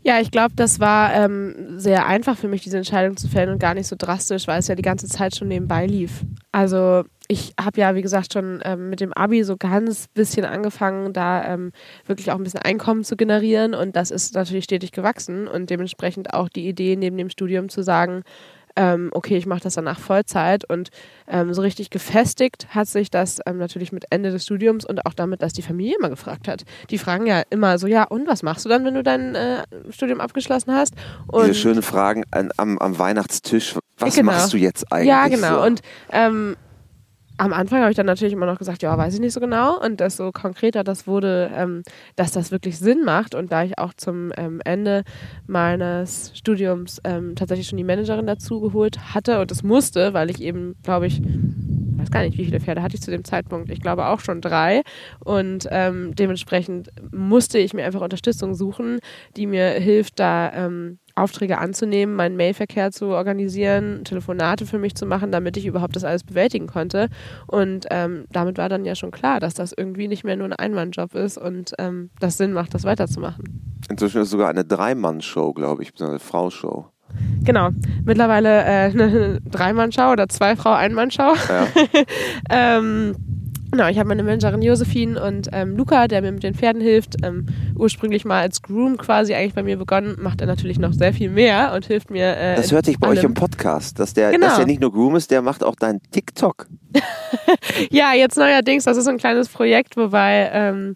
Ja, 0.04 0.20
ich 0.20 0.32
glaube, 0.32 0.54
das 0.56 0.80
war 0.80 1.14
ähm, 1.14 1.80
sehr 1.80 2.06
einfach 2.06 2.38
für 2.38 2.48
mich, 2.48 2.64
diese 2.64 2.78
Entscheidung 2.78 3.18
zu 3.18 3.28
fällen 3.28 3.50
und 3.50 3.60
gar 3.60 3.74
nicht 3.74 3.88
so 3.88 3.96
drastisch, 3.98 4.48
weil 4.48 4.60
es 4.60 4.68
ja 4.68 4.76
die 4.76 4.82
ganze 4.82 5.08
Zeit 5.08 5.36
schon 5.36 5.48
nebenbei 5.48 5.86
lief. 5.86 6.24
Also 6.52 7.04
ich 7.34 7.54
habe 7.60 7.82
ja, 7.82 7.96
wie 7.96 8.04
gesagt, 8.04 8.32
schon 8.34 8.62
ähm, 8.64 8.90
mit 8.92 9.00
dem 9.02 9.12
Abi 9.12 9.44
so 9.44 9.58
ganz 9.58 10.08
bisschen 10.14 10.46
angefangen, 10.46 11.14
da 11.14 11.44
ähm, 11.52 11.72
wirklich 12.06 12.32
auch 12.32 12.36
ein 12.36 12.44
bisschen 12.44 12.62
Einkommen 12.62 13.04
zu 13.04 13.16
generieren 13.18 13.74
und 13.74 13.96
das 13.96 14.12
ist 14.12 14.36
natürlich 14.36 14.66
stetig 14.66 14.92
gewachsen 14.92 15.48
und 15.48 15.70
dementsprechend 15.72 16.34
auch 16.34 16.48
die 16.48 16.68
Idee 16.68 16.96
neben 16.96 17.18
dem 17.18 17.30
Studium 17.30 17.70
zu 17.70 17.82
sagen, 17.82 18.24
ähm, 18.76 19.10
okay, 19.14 19.38
ich 19.38 19.46
mache 19.46 19.62
das 19.62 19.76
danach 19.76 20.00
Vollzeit 20.00 20.68
und 20.68 20.90
ähm, 21.28 21.54
so 21.54 21.62
richtig 21.62 21.90
gefestigt 21.92 22.68
hat 22.70 22.88
sich 22.88 23.12
das 23.12 23.40
ähm, 23.46 23.58
natürlich 23.58 23.92
mit 23.92 24.06
Ende 24.10 24.32
des 24.32 24.44
Studiums 24.44 24.84
und 24.86 25.06
auch 25.06 25.14
damit, 25.14 25.42
dass 25.44 25.54
die 25.54 25.62
Familie 25.62 25.96
immer 26.00 26.10
gefragt 26.10 26.48
hat. 26.48 26.64
Die 26.90 26.98
fragen 26.98 27.28
ja 27.28 27.44
immer 27.52 27.78
so, 27.78 27.86
ja, 27.88 28.04
und 28.04 28.28
was 28.28 28.42
machst 28.42 28.66
du 28.66 28.70
dann, 28.70 28.84
wenn 28.84 28.96
du 28.96 29.04
dein 29.04 29.36
äh, 29.36 29.64
Studium 29.92 30.20
abgeschlossen 30.22 30.74
hast? 30.74 30.94
Und 31.28 31.48
Diese 31.48 31.54
schönen 31.60 31.84
Fragen 31.84 32.24
an, 32.32 32.50
am, 32.58 32.80
am 32.80 32.98
Weihnachtstisch, 32.98 33.76
was 33.98 34.16
Genau. 34.16 34.32
machst 34.32 34.54
du 34.54 34.58
jetzt 34.58 34.92
eigentlich? 34.92 35.08
Ja, 35.10 35.28
genau. 35.28 35.60
So? 35.60 35.66
Und 35.68 35.82
ähm, 36.12 36.56
am 37.38 37.54
Anfang 37.54 37.82
habe 37.82 37.92
ich 37.92 37.98
dann 37.98 38.06
natürlich 38.06 38.34
immer 38.34 38.46
noch 38.46 38.60
gesagt, 38.60 38.84
ja, 38.84 38.98
weiß 38.98 39.14
ich 39.14 39.20
nicht 39.20 39.34
so 39.34 39.40
genau. 39.40 39.80
Und 39.84 40.00
das 40.00 40.18
so 40.18 40.32
konkreter 40.32 40.84
das 40.84 41.08
wurde, 41.08 41.52
ähm, 41.56 41.84
dass 42.16 42.32
das 42.32 42.52
wirklich 42.52 42.78
Sinn 42.78 43.04
macht. 43.04 43.36
Und 43.36 43.52
da 43.52 43.64
ich 43.64 43.78
auch 43.78 43.94
zum 43.94 44.32
ähm, 44.38 44.62
Ende 44.64 45.04
meines 45.48 46.32
Studiums 46.36 47.02
ähm, 47.04 47.36
tatsächlich 47.36 47.68
schon 47.68 47.78
die 47.78 47.84
Managerin 47.84 48.28
dazu 48.28 48.62
geholt 48.62 49.14
hatte 49.14 49.42
und 49.42 49.52
es 49.52 49.64
musste, 49.64 50.14
weil 50.14 50.30
ich 50.30 50.42
eben, 50.42 50.76
glaube 50.84 51.08
ich, 51.08 51.22
weiß 52.04 52.12
gar 52.12 52.22
nicht, 52.22 52.38
wie 52.38 52.46
viele 52.46 52.60
Pferde 52.60 52.82
hatte 52.82 52.96
ich 52.96 53.02
zu 53.02 53.12
dem 53.12 53.24
Zeitpunkt. 53.24 53.72
Ich 53.72 53.82
glaube 53.82 54.08
auch 54.08 54.20
schon 54.20 54.42
drei. 54.42 54.84
Und 55.20 55.68
ähm, 55.72 56.16
dementsprechend 56.16 56.90
musste 57.12 57.58
ich 57.60 57.74
mir 57.74 57.86
einfach 57.86 58.02
Unterstützung 58.02 58.56
suchen, 58.56 59.00
die 59.38 59.48
mir 59.48 59.70
hilft, 59.70 60.20
da 60.20 60.52
ähm, 60.54 61.00
Aufträge 61.16 61.60
anzunehmen, 61.60 62.16
meinen 62.16 62.36
Mailverkehr 62.36 62.92
zu 62.92 63.08
organisieren, 63.08 64.04
Telefonate 64.04 64.66
für 64.66 64.80
mich 64.80 64.96
zu 64.96 65.06
machen, 65.06 65.32
damit 65.32 65.58
ich 65.58 65.66
überhaupt 65.66 65.96
das 65.96 66.04
alles 66.04 66.24
bewältigen 66.24 66.68
konnte. 66.68 67.10
Und 67.48 67.86
ähm, 67.92 68.26
damit 68.32 68.58
war 68.58 68.70
dann 68.70 68.86
ja 68.86 68.96
schon 68.96 69.12
klar, 69.12 69.40
dass 69.40 69.54
das 69.54 69.74
irgendwie 69.76 70.08
nicht 70.08 70.24
mehr 70.24 70.36
nur 70.36 70.48
ein 70.48 70.54
Einmannjob 70.54 71.14
ist 71.16 71.38
und 71.38 71.74
ähm, 71.78 72.10
das 72.20 72.38
Sinn 72.38 72.54
macht, 72.54 72.74
das 72.74 72.84
weiterzumachen. 72.84 73.80
Inzwischen 73.90 74.22
ist 74.22 74.28
es 74.28 74.32
sogar 74.32 74.50
eine 74.50 74.66
Dreimann-Show, 74.66 75.54
glaube 75.54 75.84
ich, 75.84 75.92
eine 76.00 76.20
Frau-Show. 76.20 76.88
Genau. 77.44 77.70
Mittlerweile 78.06 78.64
äh, 78.64 78.92
eine 78.92 79.40
Dreimann-Schau 79.42 80.12
oder 80.12 80.30
zwei 80.30 80.56
Frau 80.56 80.74
Einmann-Schau. 80.74 81.34
Ja. 81.50 81.68
ähm, 82.78 83.16
Genau, 83.74 83.88
ich 83.88 83.98
habe 83.98 84.08
meine 84.08 84.22
Managerin 84.22 84.62
Josephine 84.62 85.20
und 85.20 85.50
ähm, 85.52 85.76
Luca, 85.76 86.08
der 86.08 86.22
mir 86.22 86.32
mit 86.32 86.44
den 86.44 86.54
Pferden 86.54 86.80
hilft. 86.80 87.16
Ähm, 87.26 87.48
ursprünglich 87.76 88.24
mal 88.24 88.40
als 88.40 88.62
Groom 88.62 88.98
quasi 88.98 89.34
eigentlich 89.34 89.56
bei 89.56 89.64
mir 89.64 89.78
begonnen, 89.78 90.16
macht 90.20 90.42
er 90.42 90.48
natürlich 90.48 90.78
noch 90.78 90.94
sehr 90.94 91.12
viel 91.12 91.32
mehr 91.32 91.74
und 91.74 91.88
hilft 91.88 92.12
mir. 92.12 92.38
Äh, 92.38 92.56
Das 92.56 92.72
hört 92.72 92.86
sich 92.86 93.00
bei 93.00 93.08
euch 93.08 93.18
allem. 93.18 93.32
im 93.32 93.34
Podcast, 93.34 93.98
dass 93.98 94.14
der, 94.14 94.30
Genau. 94.30 94.46
dass 94.46 94.58
der 94.58 94.68
nicht 94.68 94.80
nur 94.80 94.92
Groom 94.92 95.16
ist, 95.16 95.32
der 95.32 95.42
macht 95.42 95.64
auch 95.64 95.76
dein 95.76 96.00
TikTok. 96.12 96.68
Ja, 97.90 98.14
jetzt 98.14 98.38
neuerdings, 98.38 98.84
das 98.84 98.96
ist 98.98 99.06
so 99.06 99.10
ein 99.10 99.18
kleines 99.18 99.50
Projekt, 99.50 99.98
wobei, 99.98 100.50
ähm, 100.54 100.96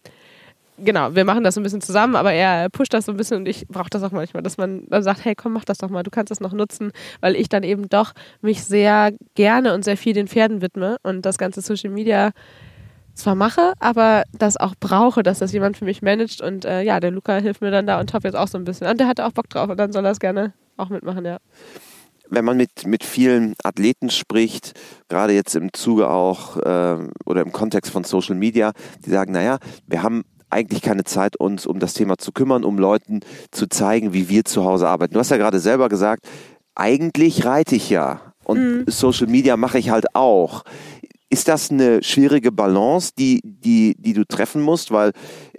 genau, 0.78 1.16
wir 1.16 1.26
machen 1.26 1.44
das 1.44 1.56
so 1.56 1.60
ein 1.62 1.64
bisschen 1.64 1.82
zusammen, 1.82 2.16
aber 2.16 2.32
er 2.34 2.70
pusht 2.70 2.94
das 2.94 3.06
so 3.06 3.12
ein 3.12 3.18
bisschen 3.18 3.38
und 3.38 3.48
ich 3.48 3.68
brauche 3.68 3.90
das 3.90 4.04
auch 4.04 4.12
manchmal, 4.12 4.44
dass 4.44 4.58
man 4.58 4.84
dann 4.88 5.02
sagt, 5.02 5.26
hey, 5.26 5.34
komm, 5.34 5.54
mach 5.54 5.66
das 5.66 5.80
doch 5.80 5.90
mal, 5.90 6.04
du 6.04 6.12
kannst 6.12 6.30
das 6.30 6.40
noch 6.40 6.54
nutzen, 6.54 6.92
weil 7.22 7.36
ich 7.36 7.50
dann 7.50 7.64
eben 7.64 7.90
doch 7.90 8.14
mich 8.42 8.64
sehr 8.64 9.12
gerne 9.34 9.74
und 9.74 9.84
sehr 9.84 9.98
viel 9.98 10.14
den 10.14 10.28
Pferden 10.28 10.62
widme 10.62 10.98
und 11.02 11.26
das 11.26 11.38
ganze 11.40 11.62
Social 11.62 11.90
Media 11.90 12.32
zwar 13.18 13.36
mache, 13.36 13.74
aber 13.80 14.24
das 14.38 14.58
auch 14.58 14.76
brauche, 14.80 15.24
dass 15.24 15.40
das 15.40 15.52
jemand 15.52 15.78
für 15.78 15.86
mich 15.86 16.02
managt 16.02 16.42
und 16.42 16.66
äh, 16.66 16.82
ja, 16.82 17.00
der 17.00 17.12
Luca 17.12 17.38
hilft 17.38 17.62
mir 17.62 17.72
dann 17.72 17.88
da 17.88 18.00
und 18.00 18.10
top 18.10 18.24
jetzt 18.24 18.36
auch 18.36 18.48
so 18.48 18.58
ein 18.58 18.64
bisschen 18.64 18.88
und 18.88 19.00
der 19.00 19.08
hat 19.08 19.20
auch 19.20 19.32
Bock 19.32 19.50
drauf 19.50 19.70
und 19.70 19.78
dann 19.78 19.92
soll 19.92 20.06
er 20.06 20.12
es 20.12 20.20
gerne 20.20 20.54
auch 20.78 20.90
mitmachen, 20.90 21.26
ja. 21.26 21.38
wenn 22.30 22.46
man 22.46 22.58
mit, 22.58 22.86
mit 22.86 23.04
vielen 23.04 23.56
Athleten 23.64 24.10
spricht, 24.10 24.74
gerade 25.10 25.34
jetzt 25.34 25.56
im 25.56 25.74
Zuge 25.74 26.10
auch 26.10 26.58
ähm, 26.64 27.12
oder 27.26 27.42
im 27.42 27.52
Kontext 27.52 27.92
von 27.92 28.04
Social 28.04 28.36
Media, 28.36 28.72
die 29.06 29.10
sagen, 29.10 29.32
naja, 29.32 29.58
wir 29.88 30.04
haben 30.04 30.24
eigentlich 30.50 30.82
keine 30.82 31.04
Zeit, 31.04 31.36
uns 31.36 31.66
um 31.66 31.80
das 31.80 31.94
Thema 31.94 32.18
zu 32.18 32.32
kümmern, 32.32 32.64
um 32.64 32.78
Leuten 32.78 33.22
zu 33.52 33.68
zeigen, 33.68 34.14
wie 34.14 34.30
wir 34.30 34.46
zu 34.46 34.64
Hause 34.64 34.88
arbeiten. 34.88 35.14
Du 35.14 35.20
hast 35.20 35.32
ja 35.32 35.38
gerade 35.38 35.60
selber 35.60 35.90
gesagt, 35.90 36.28
eigentlich 36.76 37.44
reite 37.44 37.76
ich 37.76 37.90
ja 37.90 38.22
und 38.48 38.86
Social 38.90 39.28
Media 39.28 39.58
mache 39.58 39.78
ich 39.78 39.90
halt 39.90 40.16
auch. 40.16 40.64
Ist 41.30 41.48
das 41.48 41.72
eine 41.72 42.02
schwierige 42.04 42.52
Balance, 42.52 43.12
die, 43.18 43.42
die, 43.44 43.96
die 43.98 44.14
du 44.14 44.26
treffen 44.26 44.62
musst? 44.62 44.92
Weil 44.92 45.12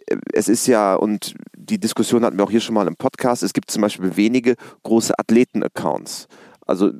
äh, 0.06 0.16
es 0.32 0.48
ist 0.48 0.66
ja, 0.66 0.94
und 0.94 1.34
die 1.56 1.78
Diskussion 1.78 2.24
hatten 2.24 2.38
wir 2.38 2.44
auch 2.44 2.50
hier 2.50 2.60
schon 2.60 2.74
mal 2.74 2.86
im 2.86 2.96
Podcast, 2.96 3.42
es 3.42 3.52
gibt 3.52 3.70
zum 3.70 3.82
Beispiel 3.82 4.16
wenige 4.16 4.54
große 4.82 5.18
Athleten-Accounts. 5.18 6.28
Also 6.66 6.92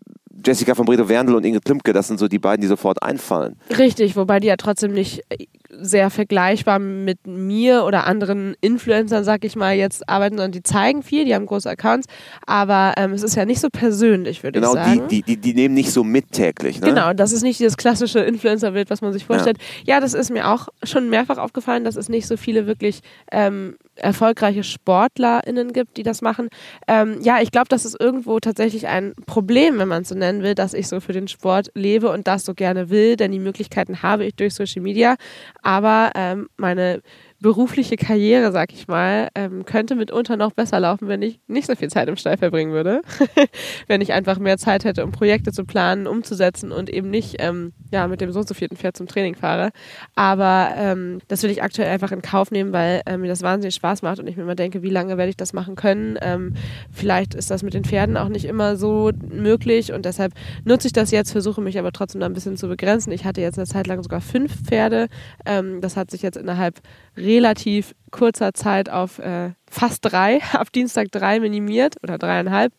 Jessica 0.44 0.74
von 0.74 0.86
Bredow 0.86 1.08
Werndl 1.08 1.34
und 1.34 1.44
Ingrid 1.44 1.64
Klimke, 1.64 1.92
das 1.92 2.08
sind 2.08 2.18
so 2.18 2.28
die 2.28 2.38
beiden, 2.38 2.60
die 2.62 2.66
sofort 2.68 3.02
einfallen. 3.02 3.56
Richtig, 3.76 4.16
wobei 4.16 4.40
die 4.40 4.46
ja 4.48 4.56
trotzdem 4.56 4.92
nicht 4.92 5.22
äh, 5.30 5.46
sehr 5.70 6.10
vergleichbar 6.10 6.78
mit 6.78 7.26
mir 7.26 7.84
oder 7.84 8.06
anderen 8.06 8.54
Influencern, 8.60 9.22
sag 9.24 9.44
ich 9.44 9.54
mal, 9.56 9.74
jetzt 9.74 10.08
arbeiten, 10.08 10.36
sondern 10.36 10.52
die 10.52 10.62
zeigen 10.62 11.02
viel, 11.02 11.24
die 11.24 11.34
haben 11.34 11.46
große 11.46 11.68
Accounts, 11.68 12.06
aber 12.46 12.94
ähm, 12.96 13.12
es 13.12 13.22
ist 13.22 13.34
ja 13.36 13.44
nicht 13.44 13.60
so 13.60 13.68
persönlich, 13.70 14.42
würde 14.42 14.60
Genau, 14.60 14.74
ich 14.74 14.80
sagen. 14.82 15.08
die, 15.08 15.22
die, 15.22 15.36
die, 15.36 15.36
die 15.36 15.54
nehmen 15.54 15.74
nicht 15.74 15.92
so 15.92 16.04
mit 16.04 16.32
täglich. 16.32 16.80
Ne? 16.80 16.88
Genau, 16.88 17.12
das 17.12 17.32
ist 17.32 17.42
nicht 17.42 17.60
dieses 17.60 17.76
klassische 17.76 18.20
Influencer-Bild, 18.20 18.90
was 18.90 19.02
man 19.02 19.12
sich 19.12 19.24
vorstellt. 19.26 19.58
Ja. 19.84 20.00
das 20.00 20.14
ist 20.14 20.30
mir 20.30 20.48
auch 20.48 20.68
schon 20.82 21.10
mehrfach 21.10 21.38
aufgefallen, 21.38 21.84
dass 21.84 21.96
es 21.96 22.08
nicht 22.08 22.26
so 22.26 22.36
viele 22.36 22.66
wirklich 22.66 23.00
ähm, 23.30 23.76
erfolgreiche 23.98 24.64
SportlerInnen 24.64 25.72
gibt, 25.72 25.96
die 25.96 26.02
das 26.02 26.22
machen. 26.22 26.48
Ähm, 26.86 27.18
ja, 27.22 27.40
ich 27.40 27.50
glaube, 27.50 27.68
das 27.68 27.84
ist 27.84 28.00
irgendwo 28.00 28.40
tatsächlich 28.40 28.86
ein 28.86 29.14
Problem, 29.26 29.78
wenn 29.78 29.88
man 29.88 30.02
es 30.02 30.08
so 30.08 30.14
nennen 30.14 30.42
will, 30.42 30.54
dass 30.54 30.74
ich 30.74 30.88
so 30.88 31.00
für 31.00 31.12
den 31.12 31.28
Sport 31.28 31.70
lebe 31.74 32.10
und 32.10 32.26
das 32.26 32.44
so 32.44 32.54
gerne 32.54 32.90
will, 32.90 33.16
denn 33.16 33.32
die 33.32 33.38
Möglichkeiten 33.38 34.02
habe 34.02 34.24
ich 34.24 34.34
durch 34.34 34.54
Social 34.54 34.82
Media. 34.82 35.16
Aber 35.62 36.12
ähm, 36.14 36.48
meine 36.56 37.02
berufliche 37.40 37.96
Karriere, 37.96 38.50
sag 38.50 38.72
ich 38.72 38.88
mal, 38.88 39.28
ähm, 39.36 39.64
könnte 39.64 39.94
mitunter 39.94 40.36
noch 40.36 40.52
besser 40.52 40.80
laufen, 40.80 41.06
wenn 41.06 41.22
ich 41.22 41.40
nicht 41.46 41.66
so 41.66 41.76
viel 41.76 41.88
Zeit 41.88 42.08
im 42.08 42.16
Stall 42.16 42.36
verbringen 42.36 42.72
würde. 42.72 43.00
wenn 43.86 44.00
ich 44.00 44.12
einfach 44.12 44.38
mehr 44.38 44.58
Zeit 44.58 44.84
hätte, 44.84 45.04
um 45.04 45.12
Projekte 45.12 45.52
zu 45.52 45.64
planen, 45.64 46.08
umzusetzen 46.08 46.72
und 46.72 46.90
eben 46.90 47.10
nicht 47.10 47.36
ähm, 47.38 47.72
ja, 47.92 48.08
mit 48.08 48.20
dem 48.20 48.32
so 48.32 48.40
und 48.40 48.48
so 48.48 48.54
vierten 48.54 48.76
Pferd 48.76 48.96
zum 48.96 49.06
Training 49.06 49.36
fahre. 49.36 49.70
Aber 50.16 50.70
ähm, 50.76 51.20
das 51.28 51.42
will 51.44 51.50
ich 51.50 51.62
aktuell 51.62 51.88
einfach 51.88 52.10
in 52.10 52.22
Kauf 52.22 52.50
nehmen, 52.50 52.72
weil 52.72 53.02
äh, 53.06 53.16
mir 53.16 53.28
das 53.28 53.42
wahnsinnig 53.42 53.76
Spaß 53.76 54.02
macht 54.02 54.18
und 54.18 54.26
ich 54.26 54.36
mir 54.36 54.42
immer 54.42 54.56
denke, 54.56 54.82
wie 54.82 54.90
lange 54.90 55.16
werde 55.16 55.30
ich 55.30 55.36
das 55.36 55.52
machen 55.52 55.76
können. 55.76 56.18
Ähm, 56.20 56.54
vielleicht 56.90 57.34
ist 57.34 57.52
das 57.52 57.62
mit 57.62 57.74
den 57.74 57.84
Pferden 57.84 58.16
auch 58.16 58.28
nicht 58.28 58.46
immer 58.46 58.76
so 58.76 59.12
möglich 59.28 59.92
und 59.92 60.04
deshalb 60.04 60.32
nutze 60.64 60.88
ich 60.88 60.92
das 60.92 61.12
jetzt, 61.12 61.30
versuche 61.30 61.60
mich 61.60 61.78
aber 61.78 61.92
trotzdem 61.92 62.20
da 62.20 62.26
ein 62.26 62.34
bisschen 62.34 62.56
zu 62.56 62.66
begrenzen. 62.66 63.12
Ich 63.12 63.24
hatte 63.24 63.40
jetzt 63.40 63.58
eine 63.58 63.66
Zeit 63.66 63.86
lang 63.86 64.02
sogar 64.02 64.20
fünf 64.20 64.64
Pferde. 64.64 65.06
Ähm, 65.46 65.80
das 65.80 65.96
hat 65.96 66.10
sich 66.10 66.22
jetzt 66.22 66.36
innerhalb 66.36 66.80
relativ 67.18 67.94
kurzer 68.10 68.54
Zeit 68.54 68.88
auf 68.88 69.18
äh, 69.18 69.52
fast 69.70 70.04
drei, 70.04 70.40
auf 70.58 70.70
Dienstag 70.70 71.10
drei 71.10 71.40
minimiert 71.40 71.96
oder 72.02 72.18
dreieinhalb. 72.18 72.72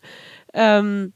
Ähm, 0.52 1.12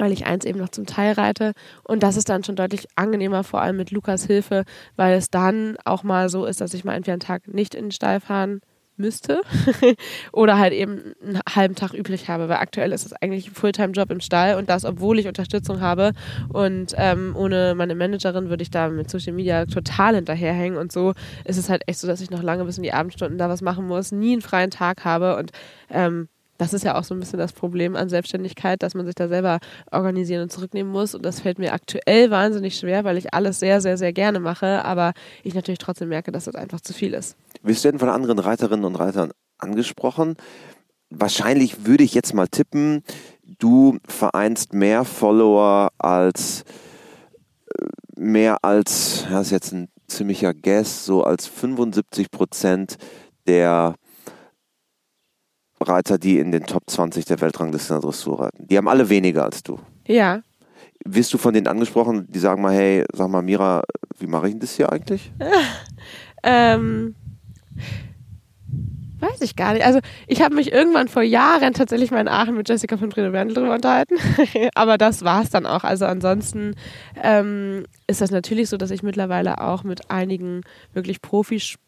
weil 0.00 0.12
ich 0.12 0.26
eins 0.26 0.44
eben 0.44 0.60
noch 0.60 0.68
zum 0.68 0.86
Teil 0.86 1.14
reite. 1.14 1.54
Und 1.82 2.04
das 2.04 2.16
ist 2.16 2.28
dann 2.28 2.44
schon 2.44 2.54
deutlich 2.54 2.86
angenehmer, 2.94 3.42
vor 3.42 3.60
allem 3.60 3.76
mit 3.76 3.90
Lukas 3.90 4.24
Hilfe, 4.26 4.64
weil 4.94 5.16
es 5.16 5.28
dann 5.28 5.76
auch 5.84 6.04
mal 6.04 6.28
so 6.28 6.44
ist, 6.44 6.60
dass 6.60 6.72
ich 6.72 6.84
mal 6.84 6.94
entweder 6.94 7.14
einen 7.14 7.20
Tag 7.20 7.48
nicht 7.48 7.74
in 7.74 7.86
den 7.86 7.90
Stall 7.90 8.20
fahren 8.20 8.60
müsste 8.98 9.42
oder 10.32 10.58
halt 10.58 10.72
eben 10.72 11.14
einen 11.22 11.40
halben 11.48 11.74
Tag 11.74 11.92
übrig 11.92 12.28
habe, 12.28 12.48
weil 12.48 12.56
aktuell 12.56 12.92
ist 12.92 13.06
es 13.06 13.12
eigentlich 13.12 13.48
ein 13.48 13.54
Fulltime-Job 13.54 14.10
im 14.10 14.20
Stall 14.20 14.56
und 14.56 14.68
das, 14.68 14.84
obwohl 14.84 15.18
ich 15.18 15.26
Unterstützung 15.26 15.80
habe 15.80 16.12
und 16.48 16.94
ähm, 16.96 17.34
ohne 17.36 17.74
meine 17.74 17.94
Managerin 17.94 18.50
würde 18.50 18.62
ich 18.62 18.70
da 18.70 18.88
mit 18.88 19.10
Social 19.10 19.32
Media 19.32 19.66
total 19.66 20.14
hinterherhängen 20.14 20.78
und 20.78 20.92
so 20.92 21.14
ist 21.44 21.56
es 21.56 21.68
halt 21.68 21.82
echt 21.86 21.98
so, 21.98 22.06
dass 22.06 22.20
ich 22.20 22.30
noch 22.30 22.42
lange 22.42 22.64
bis 22.64 22.76
in 22.76 22.82
die 22.82 22.92
Abendstunden 22.92 23.38
da 23.38 23.48
was 23.48 23.62
machen 23.62 23.86
muss, 23.86 24.12
nie 24.12 24.32
einen 24.32 24.42
freien 24.42 24.70
Tag 24.70 25.04
habe 25.04 25.36
und 25.36 25.52
ähm, 25.90 26.28
das 26.58 26.72
ist 26.72 26.84
ja 26.84 26.98
auch 26.98 27.04
so 27.04 27.14
ein 27.14 27.20
bisschen 27.20 27.38
das 27.38 27.52
Problem 27.52 27.96
an 27.96 28.08
Selbstständigkeit, 28.08 28.82
dass 28.82 28.94
man 28.94 29.06
sich 29.06 29.14
da 29.14 29.28
selber 29.28 29.60
organisieren 29.92 30.42
und 30.42 30.52
zurücknehmen 30.52 30.92
muss. 30.92 31.14
Und 31.14 31.24
das 31.24 31.40
fällt 31.40 31.58
mir 31.58 31.72
aktuell 31.72 32.30
wahnsinnig 32.30 32.76
schwer, 32.76 33.04
weil 33.04 33.16
ich 33.16 33.32
alles 33.32 33.60
sehr, 33.60 33.80
sehr, 33.80 33.96
sehr 33.96 34.12
gerne 34.12 34.40
mache. 34.40 34.84
Aber 34.84 35.12
ich 35.44 35.54
natürlich 35.54 35.78
trotzdem 35.78 36.08
merke, 36.08 36.32
dass 36.32 36.44
das 36.44 36.56
einfach 36.56 36.80
zu 36.80 36.92
viel 36.92 37.14
ist. 37.14 37.36
Wirst 37.62 37.84
du 37.84 37.90
denn 37.90 38.00
von 38.00 38.08
anderen 38.08 38.40
Reiterinnen 38.40 38.84
und 38.84 38.96
Reitern 38.96 39.30
angesprochen? 39.58 40.36
Wahrscheinlich 41.10 41.86
würde 41.86 42.04
ich 42.04 42.12
jetzt 42.12 42.34
mal 42.34 42.48
tippen, 42.48 43.02
du 43.58 43.98
vereinst 44.06 44.74
mehr 44.74 45.04
Follower 45.04 45.90
als 45.96 46.64
äh, 47.78 47.86
mehr 48.16 48.62
als, 48.62 49.26
das 49.30 49.46
ist 49.46 49.52
jetzt 49.52 49.72
ein 49.72 49.88
ziemlicher 50.08 50.52
Guess, 50.52 51.06
so 51.06 51.22
als 51.22 51.46
75 51.46 52.30
Prozent 52.30 52.96
der 53.46 53.94
Reiter, 55.80 56.18
die 56.18 56.38
in 56.38 56.52
den 56.52 56.64
Top 56.64 56.82
20 56.86 57.24
der 57.24 57.40
Weltrangliste 57.40 57.94
in 57.94 58.00
der 58.00 58.08
Dressur 58.08 58.40
reiten. 58.40 58.66
Die 58.66 58.76
haben 58.76 58.88
alle 58.88 59.08
weniger 59.08 59.44
als 59.44 59.62
du. 59.62 59.78
Ja. 60.06 60.42
Wirst 61.04 61.32
du 61.32 61.38
von 61.38 61.54
denen 61.54 61.68
angesprochen, 61.68 62.26
die 62.28 62.38
sagen 62.38 62.60
mal, 62.60 62.74
hey, 62.74 63.04
sag 63.12 63.28
mal, 63.28 63.42
Mira, 63.42 63.82
wie 64.18 64.26
mache 64.26 64.48
ich 64.48 64.54
denn 64.54 64.60
das 64.60 64.74
hier 64.74 64.92
eigentlich? 64.92 65.32
Ähm, 66.44 67.16
weiß 69.20 69.40
ich 69.40 69.56
gar 69.56 69.72
nicht. 69.72 69.84
Also 69.84 70.00
ich 70.26 70.42
habe 70.42 70.54
mich 70.54 70.72
irgendwann 70.72 71.08
vor 71.08 71.22
Jahren 71.22 71.74
tatsächlich 71.74 72.10
mal 72.10 72.20
in 72.20 72.28
Aachen 72.28 72.56
mit 72.56 72.68
Jessica 72.68 72.96
von 72.96 73.08
Brede 73.08 73.30
Berndl 73.30 73.54
drüber 73.54 73.74
unterhalten. 73.74 74.14
Aber 74.74 74.98
das 74.98 75.24
war 75.24 75.42
es 75.42 75.50
dann 75.50 75.66
auch. 75.66 75.84
Also 75.84 76.06
ansonsten 76.06 76.74
ähm, 77.22 77.84
ist 78.06 78.20
das 78.20 78.30
natürlich 78.30 78.68
so, 78.68 78.76
dass 78.76 78.90
ich 78.90 79.02
mittlerweile 79.02 79.60
auch 79.60 79.84
mit 79.84 80.10
einigen 80.10 80.62
wirklich 80.92 81.20
Profisportlern, 81.20 81.87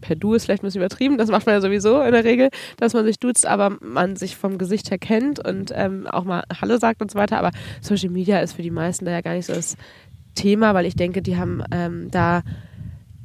per 0.00 0.16
Du 0.16 0.34
ist 0.34 0.44
vielleicht 0.44 0.62
ein 0.62 0.66
bisschen 0.66 0.80
übertrieben, 0.80 1.18
das 1.18 1.30
macht 1.30 1.46
man 1.46 1.54
ja 1.54 1.60
sowieso 1.60 2.00
in 2.02 2.12
der 2.12 2.24
Regel, 2.24 2.50
dass 2.76 2.94
man 2.94 3.04
sich 3.04 3.18
duzt, 3.18 3.46
aber 3.46 3.76
man 3.80 4.16
sich 4.16 4.36
vom 4.36 4.58
Gesicht 4.58 4.90
her 4.90 4.98
kennt 4.98 5.44
und 5.44 5.72
ähm, 5.74 6.06
auch 6.06 6.24
mal 6.24 6.44
Hallo 6.60 6.78
sagt 6.78 7.02
und 7.02 7.10
so 7.10 7.18
weiter. 7.18 7.38
Aber 7.38 7.50
Social 7.80 8.10
Media 8.10 8.40
ist 8.40 8.54
für 8.54 8.62
die 8.62 8.70
meisten 8.70 9.04
da 9.04 9.10
ja 9.10 9.20
gar 9.20 9.34
nicht 9.34 9.46
so 9.46 9.54
das 9.54 9.76
Thema, 10.34 10.74
weil 10.74 10.86
ich 10.86 10.94
denke, 10.94 11.22
die 11.22 11.36
haben 11.36 11.62
ähm, 11.72 12.10
da 12.10 12.42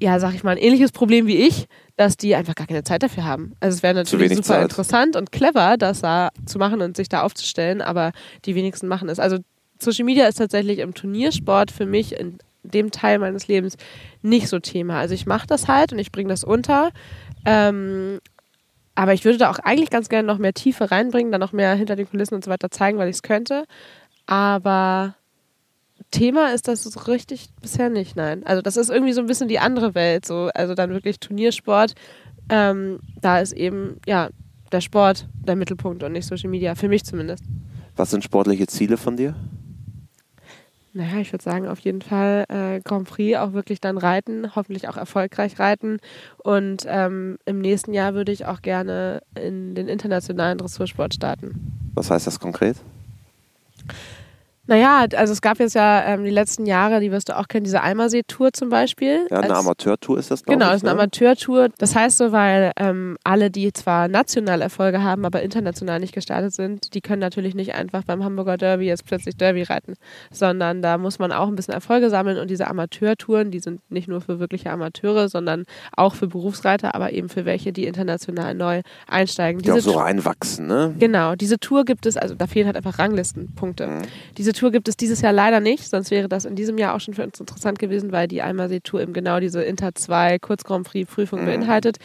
ja, 0.02 0.20
sag 0.20 0.34
ich 0.36 0.44
mal, 0.44 0.52
ein 0.52 0.58
ähnliches 0.58 0.92
Problem 0.92 1.26
wie 1.26 1.38
ich, 1.38 1.68
dass 1.96 2.18
die 2.18 2.36
einfach 2.36 2.56
gar 2.56 2.68
keine 2.68 2.84
Zeit 2.84 3.02
dafür 3.04 3.24
haben. 3.24 3.54
Also 3.60 3.78
es 3.78 3.84
wäre 3.84 3.94
natürlich 3.94 4.30
super 4.30 4.44
Zeit. 4.44 4.64
interessant 4.64 5.16
und 5.16 5.32
clever, 5.32 5.78
das 5.78 6.02
da 6.02 6.30
zu 6.46 6.60
machen 6.60 6.82
und 6.82 6.98
sich 6.98 7.08
da 7.08 7.22
aufzustellen, 7.22 7.82
aber 7.82 8.12
die 8.46 8.56
wenigsten 8.56 8.88
machen 8.88 9.08
es. 9.08 9.20
Also 9.20 9.38
Social 9.80 10.06
Media 10.06 10.28
ist 10.28 10.36
tatsächlich 10.36 10.80
im 10.80 10.94
Turniersport 10.94 11.72
für 11.72 11.86
mich 11.86 12.20
in 12.20 12.38
dem 12.68 12.92
Teil 12.92 13.20
meines 13.20 13.48
Lebens 13.48 13.78
nicht 14.22 14.48
so 14.48 14.60
Thema. 14.60 15.00
Also 15.00 15.14
ich 15.14 15.26
mache 15.26 15.48
das 15.48 15.68
halt 15.68 15.94
und 15.94 16.00
ich 16.00 16.12
bringe 16.12 16.30
das 16.30 16.44
unter. 16.44 16.92
Ähm, 17.46 18.20
aber 18.96 19.14
ich 19.14 19.26
würde 19.26 19.38
da 19.38 19.52
auch 19.52 19.60
eigentlich 19.60 19.90
ganz 19.90 20.10
gerne 20.10 20.26
noch 20.26 20.38
mehr 20.38 20.54
Tiefe 20.54 20.90
reinbringen, 20.90 21.32
dann 21.32 21.42
noch 21.42 21.52
mehr 21.52 21.76
hinter 21.76 21.96
den 21.96 22.10
Kulissen 22.10 22.36
und 22.36 22.46
so 22.46 22.50
weiter 22.50 22.72
zeigen, 22.72 22.98
weil 22.98 23.10
ich 23.10 23.18
es 23.18 23.24
könnte. 23.24 23.66
Aber 24.26 25.16
Thema 26.12 26.54
ist 26.54 26.68
das 26.68 26.84
so 26.84 27.00
richtig 27.02 27.50
bisher 27.62 27.90
nicht, 27.90 28.16
nein. 28.16 28.46
Also 28.46 28.62
das 28.62 28.78
ist 28.78 28.90
irgendwie 28.90 29.14
so 29.14 29.22
ein 29.22 29.28
bisschen 29.28 29.50
die 29.50 29.60
andere 29.60 29.96
Welt, 29.96 30.26
so 30.26 30.50
also 30.54 30.74
dann 30.74 30.92
wirklich 30.92 31.20
Turniersport. 31.20 31.94
Ähm, 32.50 33.00
da 33.22 33.40
ist 33.40 33.52
eben 33.52 34.00
ja 34.06 34.30
der 34.72 34.82
Sport 34.82 35.28
der 35.34 35.56
Mittelpunkt 35.56 36.04
und 36.04 36.14
nicht 36.14 36.28
Social 36.28 36.50
Media, 36.50 36.76
für 36.76 36.88
mich 36.88 37.04
zumindest. 37.04 37.44
Was 37.96 38.12
sind 38.12 38.24
sportliche 38.24 38.68
Ziele 38.68 38.98
von 38.98 39.18
dir? 39.18 39.36
Naja, 40.96 41.20
ich 41.20 41.34
würde 41.34 41.44
sagen, 41.44 41.68
auf 41.68 41.80
jeden 41.80 42.02
Fall 42.02 42.46
äh, 42.48 42.80
Grand 42.80 43.10
Prix 43.10 43.38
auch 43.38 43.52
wirklich 43.52 43.82
dann 43.82 43.98
reiten, 43.98 44.56
hoffentlich 44.56 44.88
auch 44.88 44.96
erfolgreich 44.96 45.60
reiten. 45.60 45.98
Und 46.38 46.86
ähm, 46.88 47.38
im 47.44 47.60
nächsten 47.60 47.94
Jahr 47.94 48.14
würde 48.14 48.32
ich 48.32 48.46
auch 48.46 48.62
gerne 48.62 49.22
in 49.38 49.76
den 49.76 49.90
internationalen 49.90 50.58
Dressursport 50.58 51.14
starten. 51.14 51.92
Was 51.96 52.10
heißt 52.10 52.28
das 52.28 52.40
konkret? 52.40 52.78
Naja, 54.68 55.06
also 55.16 55.32
es 55.34 55.42
gab 55.42 55.60
jetzt 55.60 55.76
ja 55.76 56.04
ähm, 56.06 56.24
die 56.24 56.32
letzten 56.32 56.66
Jahre, 56.66 57.00
die 57.00 57.12
wirst 57.12 57.30
du 57.30 57.38
auch 57.38 57.48
kennen, 57.48 57.64
diese 57.66 57.82
Almersee-Tour 57.82 58.52
zum 58.54 58.70
Beispiel. 58.70 59.28
Ja, 59.30 59.42
eine 59.42 59.56
Amateurtour 59.56 60.18
ist 60.18 60.32
das, 60.32 60.44
glaube 60.44 60.58
Genau, 60.58 60.72
ich. 60.72 60.78
ist 60.78 60.84
eine 60.84 60.96
ne? 60.96 61.02
Amateurtour. 61.02 61.70
Das 61.78 61.96
heißt 61.96 62.18
so, 62.18 62.32
weil 62.32 62.72
ähm, 62.78 63.18
alle, 63.24 63.52
die 63.52 63.72
zwar 63.74 64.08
national 64.08 64.62
Erfolge 64.62 65.04
haben, 65.04 65.24
aber 65.26 65.44
international 65.44 66.00
nicht 66.00 66.14
gestartet 66.14 66.54
sind, 66.54 66.94
die 66.96 67.02
können 67.02 67.20
natürlich 67.20 67.54
nicht 67.54 67.76
einfach 67.76 68.04
beim 68.04 68.24
Hamburger 68.24 68.58
Derby 68.58 68.86
jetzt 68.86 69.06
plötzlich 69.06 69.38
Derby 69.38 69.64
reiten, 69.64 69.94
sondern 70.32 70.82
da 70.82 70.98
muss 70.98 71.20
man 71.20 71.32
auch 71.32 71.48
ein 71.48 71.56
bisschen 71.56 71.74
Erfolge 71.74 72.10
sammeln 72.10 72.40
und 72.40 72.50
diese 72.50 72.68
Amateurtouren, 72.68 73.52
die 73.52 73.60
sind 73.60 73.82
nicht 73.92 74.08
nur 74.08 74.22
für 74.22 74.40
wirkliche 74.40 74.72
Amateure, 74.72 75.30
sondern 75.30 75.66
auch 75.96 76.16
für 76.16 76.28
Berufsreiter, 76.28 76.96
aber 76.96 77.12
eben 77.14 77.30
für 77.30 77.46
welche, 77.46 77.72
die 77.72 77.86
international 77.86 78.56
neu 78.56 78.82
einsteigen. 79.08 79.62
Die 79.62 79.72
auch 79.72 79.80
so 79.80 79.92
reinwachsen, 79.92 80.66
ne? 80.66 80.96
Genau, 80.98 81.36
diese 81.36 81.60
Tour 81.60 81.86
gibt 81.86 82.06
es, 82.08 82.18
also 82.18 82.34
da 82.34 82.48
fehlen 82.48 82.66
halt 82.66 82.78
einfach 82.78 82.98
Ranglistenpunkte. 82.98 83.88
Mhm. 83.88 84.02
Diese 84.38 84.55
Tour 84.56 84.72
gibt 84.72 84.88
es 84.88 84.98
dieses 84.98 85.22
Jahr 85.22 85.32
leider 85.34 85.60
nicht, 85.60 85.88
sonst 85.88 86.10
wäre 86.10 86.28
das 86.28 86.46
in 86.46 86.56
diesem 86.56 86.78
Jahr 86.78 86.96
auch 86.96 87.00
schon 87.00 87.14
für 87.14 87.24
uns 87.24 87.40
interessant 87.40 87.78
gewesen, 87.78 88.12
weil 88.12 88.28
die 88.28 88.42
Almersee-Tour 88.42 89.02
eben 89.02 89.14
genau 89.14 89.40
diese 89.40 89.62
Inter 89.62 89.94
2 89.94 90.40
Kurz 90.40 90.64
Grand 90.64 90.88
Prix 90.88 91.10
Prüfung 91.14 91.42
Mhm. 91.42 91.46
beinhaltet. 91.46 91.98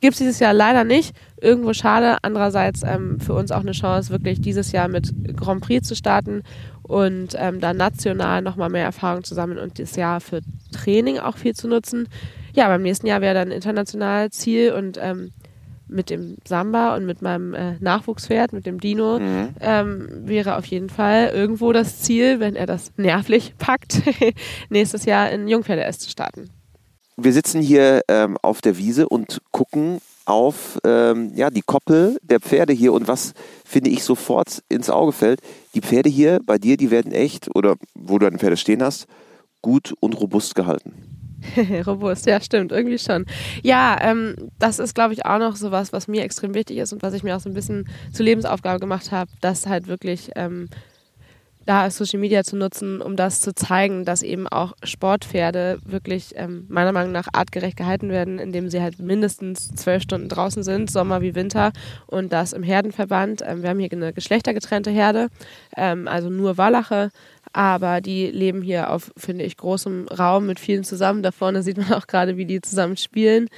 Gibt 0.00 0.14
es 0.14 0.18
dieses 0.18 0.38
Jahr 0.40 0.52
leider 0.52 0.84
nicht. 0.84 1.14
Irgendwo 1.40 1.72
schade. 1.72 2.18
Andererseits 2.22 2.82
ähm, 2.84 3.20
für 3.20 3.34
uns 3.34 3.52
auch 3.52 3.60
eine 3.60 3.72
Chance, 3.72 4.10
wirklich 4.10 4.40
dieses 4.40 4.72
Jahr 4.72 4.88
mit 4.88 5.12
Grand 5.36 5.62
Prix 5.62 5.86
zu 5.86 5.94
starten 5.94 6.42
und 6.82 7.34
ähm, 7.36 7.60
da 7.60 7.72
national 7.74 8.42
nochmal 8.42 8.70
mehr 8.70 8.84
Erfahrung 8.84 9.22
zu 9.22 9.34
sammeln 9.34 9.58
und 9.58 9.78
das 9.78 9.94
Jahr 9.96 10.20
für 10.20 10.40
Training 10.72 11.18
auch 11.18 11.36
viel 11.36 11.54
zu 11.54 11.68
nutzen. 11.68 12.08
Ja, 12.54 12.66
beim 12.68 12.82
nächsten 12.82 13.06
Jahr 13.06 13.20
wäre 13.20 13.34
dann 13.34 13.50
international 13.50 14.30
Ziel 14.30 14.72
und 14.72 14.98
ähm, 15.00 15.32
mit 15.88 16.10
dem 16.10 16.36
Samba 16.46 16.94
und 16.96 17.06
mit 17.06 17.22
meinem 17.22 17.54
äh, 17.54 17.76
Nachwuchspferd, 17.80 18.52
mit 18.52 18.66
dem 18.66 18.80
Dino, 18.80 19.18
Mhm. 19.18 19.48
ähm, 19.60 20.08
wäre 20.24 20.56
auf 20.56 20.66
jeden 20.66 20.90
Fall 20.90 21.30
irgendwo 21.34 21.72
das 21.72 22.00
Ziel, 22.00 22.40
wenn 22.40 22.56
er 22.56 22.66
das 22.66 22.92
nervlich 22.96 23.54
packt, 23.58 24.02
nächstes 24.68 25.04
Jahr 25.04 25.30
in 25.30 25.48
Jungpferde-S 25.48 25.98
zu 26.00 26.10
starten. 26.10 26.50
Wir 27.16 27.32
sitzen 27.32 27.60
hier 27.60 28.02
ähm, 28.08 28.36
auf 28.42 28.60
der 28.60 28.78
Wiese 28.78 29.08
und 29.08 29.40
gucken 29.50 30.00
auf 30.24 30.78
ähm, 30.84 31.32
ja, 31.34 31.50
die 31.50 31.62
Koppel 31.62 32.18
der 32.22 32.38
Pferde 32.38 32.72
hier 32.74 32.92
und 32.92 33.08
was 33.08 33.32
finde 33.64 33.90
ich 33.90 34.04
sofort 34.04 34.62
ins 34.68 34.90
Auge 34.90 35.12
fällt, 35.12 35.40
die 35.74 35.80
Pferde 35.80 36.10
hier 36.10 36.38
bei 36.44 36.58
dir, 36.58 36.76
die 36.76 36.90
werden 36.90 37.12
echt, 37.12 37.48
oder 37.56 37.76
wo 37.94 38.18
du 38.18 38.26
deine 38.26 38.38
Pferde 38.38 38.56
stehen 38.58 38.82
hast, 38.82 39.06
gut 39.62 39.94
und 40.00 40.20
robust 40.20 40.54
gehalten. 40.54 40.92
Robust, 41.86 42.26
ja, 42.26 42.40
stimmt, 42.40 42.72
irgendwie 42.72 42.98
schon. 42.98 43.26
Ja, 43.62 43.96
ähm, 44.00 44.50
das 44.58 44.78
ist, 44.78 44.94
glaube 44.94 45.12
ich, 45.14 45.24
auch 45.24 45.38
noch 45.38 45.56
so 45.56 45.70
was, 45.70 45.92
was 45.92 46.08
mir 46.08 46.22
extrem 46.22 46.54
wichtig 46.54 46.78
ist 46.78 46.92
und 46.92 47.02
was 47.02 47.14
ich 47.14 47.22
mir 47.22 47.36
auch 47.36 47.40
so 47.40 47.48
ein 47.48 47.54
bisschen 47.54 47.88
zur 48.12 48.24
Lebensaufgabe 48.24 48.80
gemacht 48.80 49.12
habe, 49.12 49.30
das 49.40 49.66
halt 49.66 49.86
wirklich 49.86 50.30
ähm, 50.36 50.68
da 51.68 51.90
Social 51.90 52.18
Media 52.18 52.44
zu 52.44 52.56
nutzen, 52.56 53.02
um 53.02 53.14
das 53.14 53.40
zu 53.40 53.54
zeigen, 53.54 54.06
dass 54.06 54.22
eben 54.22 54.48
auch 54.48 54.72
Sportpferde 54.82 55.78
wirklich 55.84 56.32
ähm, 56.36 56.64
meiner 56.68 56.92
Meinung 56.92 57.12
nach 57.12 57.28
artgerecht 57.34 57.76
gehalten 57.76 58.08
werden, 58.08 58.38
indem 58.38 58.70
sie 58.70 58.80
halt 58.80 58.98
mindestens 59.00 59.68
zwölf 59.74 60.02
Stunden 60.02 60.30
draußen 60.30 60.62
sind, 60.62 60.90
Sommer 60.90 61.20
wie 61.20 61.34
Winter 61.34 61.72
und 62.06 62.32
das 62.32 62.54
im 62.54 62.62
Herdenverband. 62.62 63.42
Ähm, 63.46 63.62
wir 63.62 63.68
haben 63.68 63.80
hier 63.80 63.92
eine 63.92 64.14
geschlechtergetrennte 64.14 64.90
Herde, 64.90 65.28
ähm, 65.76 66.08
also 66.08 66.30
nur 66.30 66.56
Wallache, 66.56 67.10
aber 67.52 68.00
die 68.00 68.30
leben 68.30 68.62
hier 68.62 68.90
auf, 68.90 69.12
finde 69.16 69.44
ich, 69.44 69.56
großem 69.56 70.08
Raum 70.08 70.46
mit 70.46 70.60
vielen 70.60 70.84
zusammen. 70.84 71.22
Da 71.22 71.32
vorne 71.32 71.62
sieht 71.62 71.76
man 71.76 71.92
auch 71.92 72.06
gerade, 72.06 72.36
wie 72.36 72.46
die 72.46 72.60
zusammen 72.60 72.96
spielen. 72.96 73.48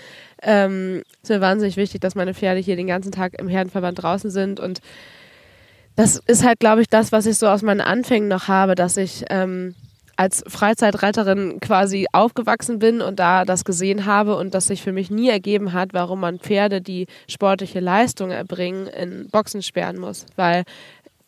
Ähm, 0.42 1.02
es 1.22 1.30
ist 1.30 1.36
mir 1.36 1.40
wahnsinnig 1.40 1.76
wichtig, 1.76 2.00
dass 2.00 2.14
meine 2.14 2.34
Pferde 2.34 2.60
hier 2.60 2.76
den 2.76 2.86
ganzen 2.86 3.12
Tag 3.12 3.38
im 3.38 3.48
Herdenverband 3.48 4.02
draußen 4.02 4.30
sind 4.30 4.60
und 4.60 4.80
das 5.96 6.16
ist 6.26 6.46
halt, 6.46 6.60
glaube 6.60 6.80
ich, 6.80 6.88
das, 6.88 7.12
was 7.12 7.26
ich 7.26 7.36
so 7.36 7.46
aus 7.46 7.60
meinen 7.60 7.82
Anfängen 7.82 8.28
noch 8.28 8.48
habe, 8.48 8.74
dass 8.74 8.96
ich 8.96 9.24
ähm, 9.28 9.74
als 10.20 10.44
Freizeitreiterin 10.46 11.60
quasi 11.60 12.06
aufgewachsen 12.12 12.78
bin 12.78 13.00
und 13.00 13.18
da 13.18 13.46
das 13.46 13.64
gesehen 13.64 14.04
habe 14.04 14.36
und 14.36 14.54
das 14.54 14.66
sich 14.66 14.82
für 14.82 14.92
mich 14.92 15.10
nie 15.10 15.30
ergeben 15.30 15.72
hat, 15.72 15.94
warum 15.94 16.20
man 16.20 16.38
Pferde, 16.38 16.82
die 16.82 17.06
sportliche 17.26 17.80
Leistung 17.80 18.30
erbringen, 18.30 18.86
in 18.86 19.28
Boxen 19.30 19.62
sperren 19.62 19.98
muss. 19.98 20.26
Weil 20.36 20.64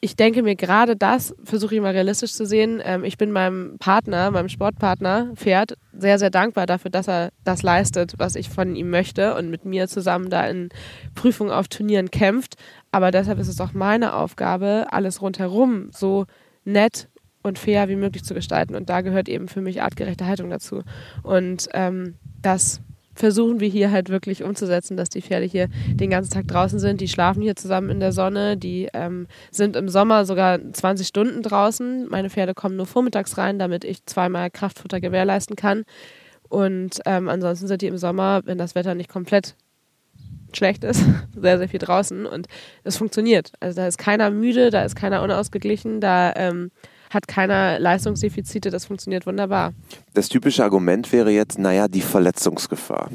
ich 0.05 0.17
denke 0.17 0.43
mir 0.43 0.57
gerade 0.57 0.97
das, 0.97 1.33
versuche 1.45 1.77
ich 1.77 1.81
mal 1.81 1.93
realistisch 1.93 2.33
zu 2.33 2.45
sehen. 2.45 2.83
Ähm, 2.85 3.05
ich 3.05 3.19
bin 3.19 3.31
meinem 3.31 3.79
Partner, 3.79 4.33
meinem 4.33 4.49
Sportpartner, 4.49 5.31
Pferd, 5.37 5.79
sehr, 5.97 6.19
sehr 6.19 6.31
dankbar 6.31 6.67
dafür, 6.67 6.91
dass 6.91 7.09
er 7.09 7.31
das 7.45 7.63
leistet, 7.63 8.15
was 8.19 8.35
ich 8.35 8.51
von 8.51 8.75
ihm 8.75 8.91
möchte 8.91 9.37
und 9.37 9.49
mit 9.49 9.65
mir 9.65 9.87
zusammen 9.87 10.29
da 10.29 10.45
in 10.49 10.71
Prüfungen 11.15 11.53
auf 11.53 11.69
Turnieren 11.69 12.11
kämpft. 12.11 12.57
Aber 12.91 13.13
deshalb 13.13 13.39
ist 13.39 13.47
es 13.47 13.61
auch 13.61 13.75
meine 13.75 14.15
Aufgabe, 14.15 14.87
alles 14.91 15.23
rundherum 15.23 15.91
so 15.93 16.27
nett 16.65 17.09
und 17.45 17.61
fair 17.61 17.89
wie 17.89 17.97
möglich 17.97 18.25
zu 18.25 18.35
gestalten. 18.35 18.75
Und 18.75 18.91
da 18.91 19.03
gehört 19.03 19.29
eben 19.29 19.47
für 19.47 19.61
mich 19.61 19.83
artgerechte 19.83 20.27
Haltung 20.27 20.51
dazu. 20.51 20.83
Und 21.23 21.69
ähm, 21.75 22.17
das 22.41 22.81
versuchen 23.15 23.61
wir 23.61 23.69
hier 23.69 23.91
halt 23.91 24.09
wirklich 24.09 24.43
umzusetzen, 24.43 24.97
dass 24.97 25.09
die 25.09 25.23
Pferde 25.23 25.47
hier 25.47 25.69
den 25.89 26.11
ganzen 26.11 26.33
Tag 26.33 26.49
draußen 26.49 26.79
sind. 26.79 27.01
Die 27.01 27.09
schlafen 27.09 27.43
hier 27.43 27.57
zusammen 27.57 27.91
in 27.91 28.01
der 28.01 28.13
Sonne. 28.13 28.57
Die 28.57 28.89
ähm, 28.93 29.27
sind 29.51 29.77
im 29.77 29.89
Sommer 29.89 30.25
sogar 30.25 30.59
20 30.73 31.07
Stunden 31.07 31.43
draußen. 31.43 32.09
Meine 32.09 32.31
Pferde 32.31 32.55
kommen 32.55 32.77
nur 32.77 32.87
vormittags 32.87 33.39
rein, 33.39 33.59
damit 33.59 33.85
ich 33.85 34.05
zweimal 34.07 34.51
Kraftfutter 34.51 35.01
gewährleisten 35.01 35.57
kann. 35.57 35.85
Und 36.49 37.01
ähm, 37.07 37.29
ansonsten 37.29 37.67
sind 37.67 37.83
die 37.83 37.87
im 37.87 37.99
Sommer, 37.99 38.43
wenn 38.45 38.59
das 38.59 38.75
Wetter 38.75 38.95
nicht 38.95 39.09
komplett 39.09 39.55
schlecht 40.57 40.85
ist, 40.85 41.03
sehr, 41.37 41.59
sehr 41.59 41.69
viel 41.69 41.79
draußen 41.79 42.27
und 42.27 42.47
es 42.85 42.97
funktioniert. 42.97 43.53
Also 43.61 43.77
da 43.77 43.87
ist 43.87 43.99
keiner 43.99 44.31
müde, 44.31 44.71
da 44.71 44.85
ist 44.85 44.95
keiner 44.95 45.23
unausgeglichen, 45.23 46.01
da 46.01 46.33
ähm, 46.37 46.71
hat 47.13 47.29
keiner 47.29 47.79
Leistungsdefizite, 47.79 48.71
das 48.71 48.87
funktioniert 48.87 49.27
wunderbar. 49.27 49.73
Das 50.15 50.29
typische 50.29 50.65
Argument 50.65 51.13
wäre 51.13 51.31
jetzt, 51.31 51.59
naja, 51.59 51.89
die 51.89 52.01
Verletzungsgefahr. 52.01 53.11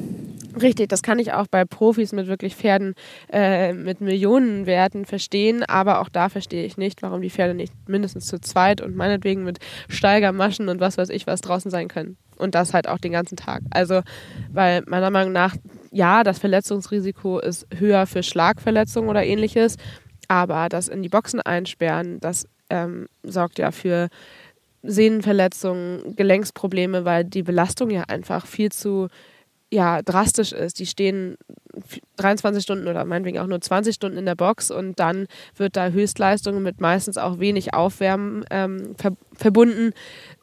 Richtig, 0.62 0.90
das 0.90 1.04
kann 1.04 1.20
ich 1.20 1.34
auch 1.34 1.48
bei 1.48 1.66
Profis 1.66 2.14
mit 2.14 2.28
wirklich 2.28 2.56
Pferden 2.56 2.96
äh, 3.32 3.74
mit 3.74 4.02
Millionenwerten 4.02 5.06
verstehen, 5.06 5.64
aber 5.64 6.02
auch 6.02 6.10
da 6.10 6.30
verstehe 6.30 6.66
ich 6.66 6.78
nicht, 6.78 7.02
warum 7.02 7.22
die 7.22 7.30
Pferde 7.30 7.54
nicht 7.54 7.74
mindestens 7.88 8.26
zu 8.26 8.40
zweit 8.40 8.82
und 8.82 8.96
meinetwegen 8.96 9.44
mit 9.44 9.60
Steigermaschen 9.88 10.70
und 10.70 10.80
was 10.80 10.98
weiß 10.98 11.10
ich 11.10 11.28
was 11.28 11.42
draußen 11.42 11.70
sein 11.70 11.88
können. 11.88 12.18
Und 12.38 12.56
das 12.56 12.74
halt 12.74 12.88
auch 12.88 13.00
den 13.00 13.12
ganzen 13.12 13.36
Tag. 13.36 13.64
Also, 13.72 14.02
weil 14.52 14.84
meiner 14.86 15.10
Meinung 15.10 15.34
nach 15.34 15.56
ja, 15.92 16.24
das 16.24 16.40
Verletzungsrisiko 16.40 17.40
ist 17.40 17.68
höher 17.76 18.06
für 18.06 18.24
Schlagverletzungen 18.24 19.10
oder 19.10 19.26
ähnliches, 19.26 19.78
aber 20.28 20.70
das 20.70 20.88
in 20.88 21.02
die 21.02 21.10
Boxen 21.10 21.42
einsperren, 21.42 22.20
das 22.20 22.48
ähm, 22.70 23.08
sorgt 23.24 23.60
ja 23.60 23.72
für 23.72 24.10
Sehnenverletzungen, 24.84 26.16
Gelenksprobleme, 26.16 27.06
weil 27.06 27.26
die 27.26 27.44
Belastung 27.44 27.90
ja 27.90 28.04
einfach 28.04 28.46
viel 28.46 28.72
zu 28.72 29.08
ja, 29.70 30.02
drastisch 30.02 30.54
ist. 30.54 30.80
Die 30.80 30.86
stehen 30.86 31.38
23 32.16 32.64
Stunden 32.64 32.88
oder 32.88 33.04
meinetwegen 33.06 33.40
auch 33.40 33.48
nur 33.48 33.60
20 33.60 33.94
Stunden 33.94 34.18
in 34.18 34.26
der 34.26 34.36
Box 34.36 34.72
und 34.72 35.00
dann 35.00 35.28
wird 35.56 35.76
da 35.76 35.90
Höchstleistung 35.90 36.64
mit 36.64 36.80
meistens 36.80 37.18
auch 37.18 37.40
wenig 37.40 37.74
Aufwärmen 37.74 38.46
ähm, 38.50 38.96
ver 38.98 39.12
verbunden, 39.34 39.94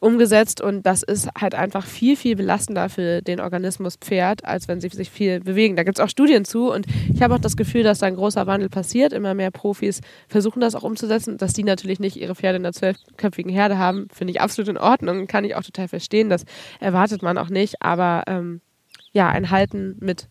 umgesetzt 0.04 0.60
und 0.60 0.84
das 0.84 1.02
ist 1.02 1.28
halt 1.38 1.54
einfach 1.54 1.86
viel, 1.86 2.16
viel 2.16 2.36
belastender 2.36 2.90
für 2.90 3.22
den 3.22 3.40
Organismus 3.40 3.96
Pferd, 3.96 4.44
als 4.44 4.68
wenn 4.68 4.80
sie 4.80 4.90
sich 4.90 5.10
viel 5.10 5.40
bewegen. 5.40 5.76
Da 5.76 5.82
gibt 5.82 5.98
es 5.98 6.04
auch 6.04 6.10
Studien 6.10 6.44
zu 6.44 6.70
und 6.70 6.86
ich 7.12 7.22
habe 7.22 7.34
auch 7.34 7.38
das 7.38 7.56
Gefühl, 7.56 7.82
dass 7.82 8.00
da 8.00 8.06
ein 8.06 8.16
großer 8.16 8.46
Wandel 8.46 8.68
passiert. 8.68 9.14
Immer 9.14 9.32
mehr 9.32 9.50
Profis 9.50 10.02
versuchen 10.28 10.60
das 10.60 10.74
auch 10.74 10.82
umzusetzen. 10.82 11.38
Dass 11.38 11.54
die 11.54 11.64
natürlich 11.64 12.00
nicht 12.00 12.16
ihre 12.16 12.34
Pferde 12.34 12.56
in 12.56 12.66
einer 12.66 12.74
zwölfköpfigen 12.74 13.50
Herde 13.50 13.78
haben, 13.78 14.08
finde 14.12 14.32
ich 14.32 14.42
absolut 14.42 14.68
in 14.68 14.76
Ordnung, 14.76 15.26
kann 15.26 15.44
ich 15.44 15.56
auch 15.56 15.62
total 15.62 15.88
verstehen. 15.88 16.28
Das 16.28 16.44
erwartet 16.80 17.22
man 17.22 17.38
auch 17.38 17.48
nicht, 17.48 17.80
aber 17.80 18.24
ähm, 18.26 18.60
ja, 19.12 19.30
ein 19.30 19.50
Halten 19.50 19.96
mit 20.00 20.28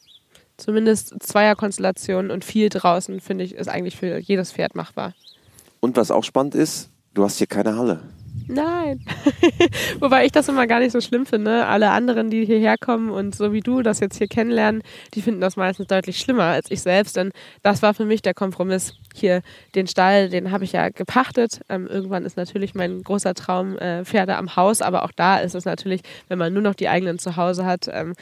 zumindest 0.57 1.15
Zweierkonstellationen 1.19 2.29
und 2.29 2.45
viel 2.45 2.69
draußen, 2.69 3.19
finde 3.19 3.43
ich, 3.43 3.55
ist 3.55 3.69
eigentlich 3.69 3.97
für 3.97 4.19
jedes 4.19 4.51
Pferd 4.51 4.75
machbar. 4.75 5.15
Und 5.79 5.97
was 5.97 6.12
auch 6.12 6.23
spannend 6.23 6.53
ist, 6.53 6.91
du 7.15 7.23
hast 7.23 7.39
hier 7.39 7.47
keine 7.47 7.75
Halle. 7.75 8.01
Nein. 8.47 9.03
Wobei 9.99 10.25
ich 10.25 10.32
das 10.32 10.47
immer 10.49 10.67
gar 10.67 10.79
nicht 10.79 10.91
so 10.91 11.01
schlimm 11.01 11.25
finde. 11.25 11.65
Alle 11.65 11.89
anderen, 11.91 12.29
die 12.29 12.45
hierher 12.45 12.77
kommen 12.77 13.10
und 13.10 13.36
so 13.36 13.53
wie 13.53 13.62
du 13.62 13.82
das 13.82 13.99
jetzt 13.99 14.17
hier 14.17 14.27
kennenlernen, 14.27 14.82
die 15.13 15.21
finden 15.21 15.41
das 15.41 15.56
meistens 15.56 15.88
deutlich 15.88 16.19
schlimmer 16.19 16.45
als 16.45 16.69
ich 16.71 16.82
selbst. 16.82 17.15
Denn 17.17 17.32
das 17.62 17.82
war 17.82 17.93
für 17.93 18.06
mich 18.06 18.21
der 18.21 18.34
Kompromiss. 18.34 18.95
Hier 19.13 19.41
den 19.76 19.88
Stall, 19.88 20.30
den 20.30 20.52
habe 20.52 20.63
ich 20.63 20.73
ja 20.73 20.89
gepachtet. 20.89 21.62
Ähm, 21.69 21.88
irgendwann 21.88 22.26
ist 22.26 22.38
natürlich 22.38 22.76
mein 22.76 23.04
großer 23.04 23.34
Traum 23.34 23.78
äh, 23.78 24.04
Pferde 24.04 24.36
am 24.36 24.56
Haus, 24.56 24.82
aber 24.82 25.04
auch 25.04 25.12
da 25.15 25.38
ist 25.38 25.56
es 25.56 25.65
natürlich, 25.65 26.02
wenn 26.28 26.38
man 26.38 26.54
nur 26.54 26.63
noch 26.63 26.76
die 26.76 26.89
eigenen 26.89 27.19
zu 27.19 27.36
Hause 27.36 27.65
hat, 27.65 27.89
ähm, 27.91 28.13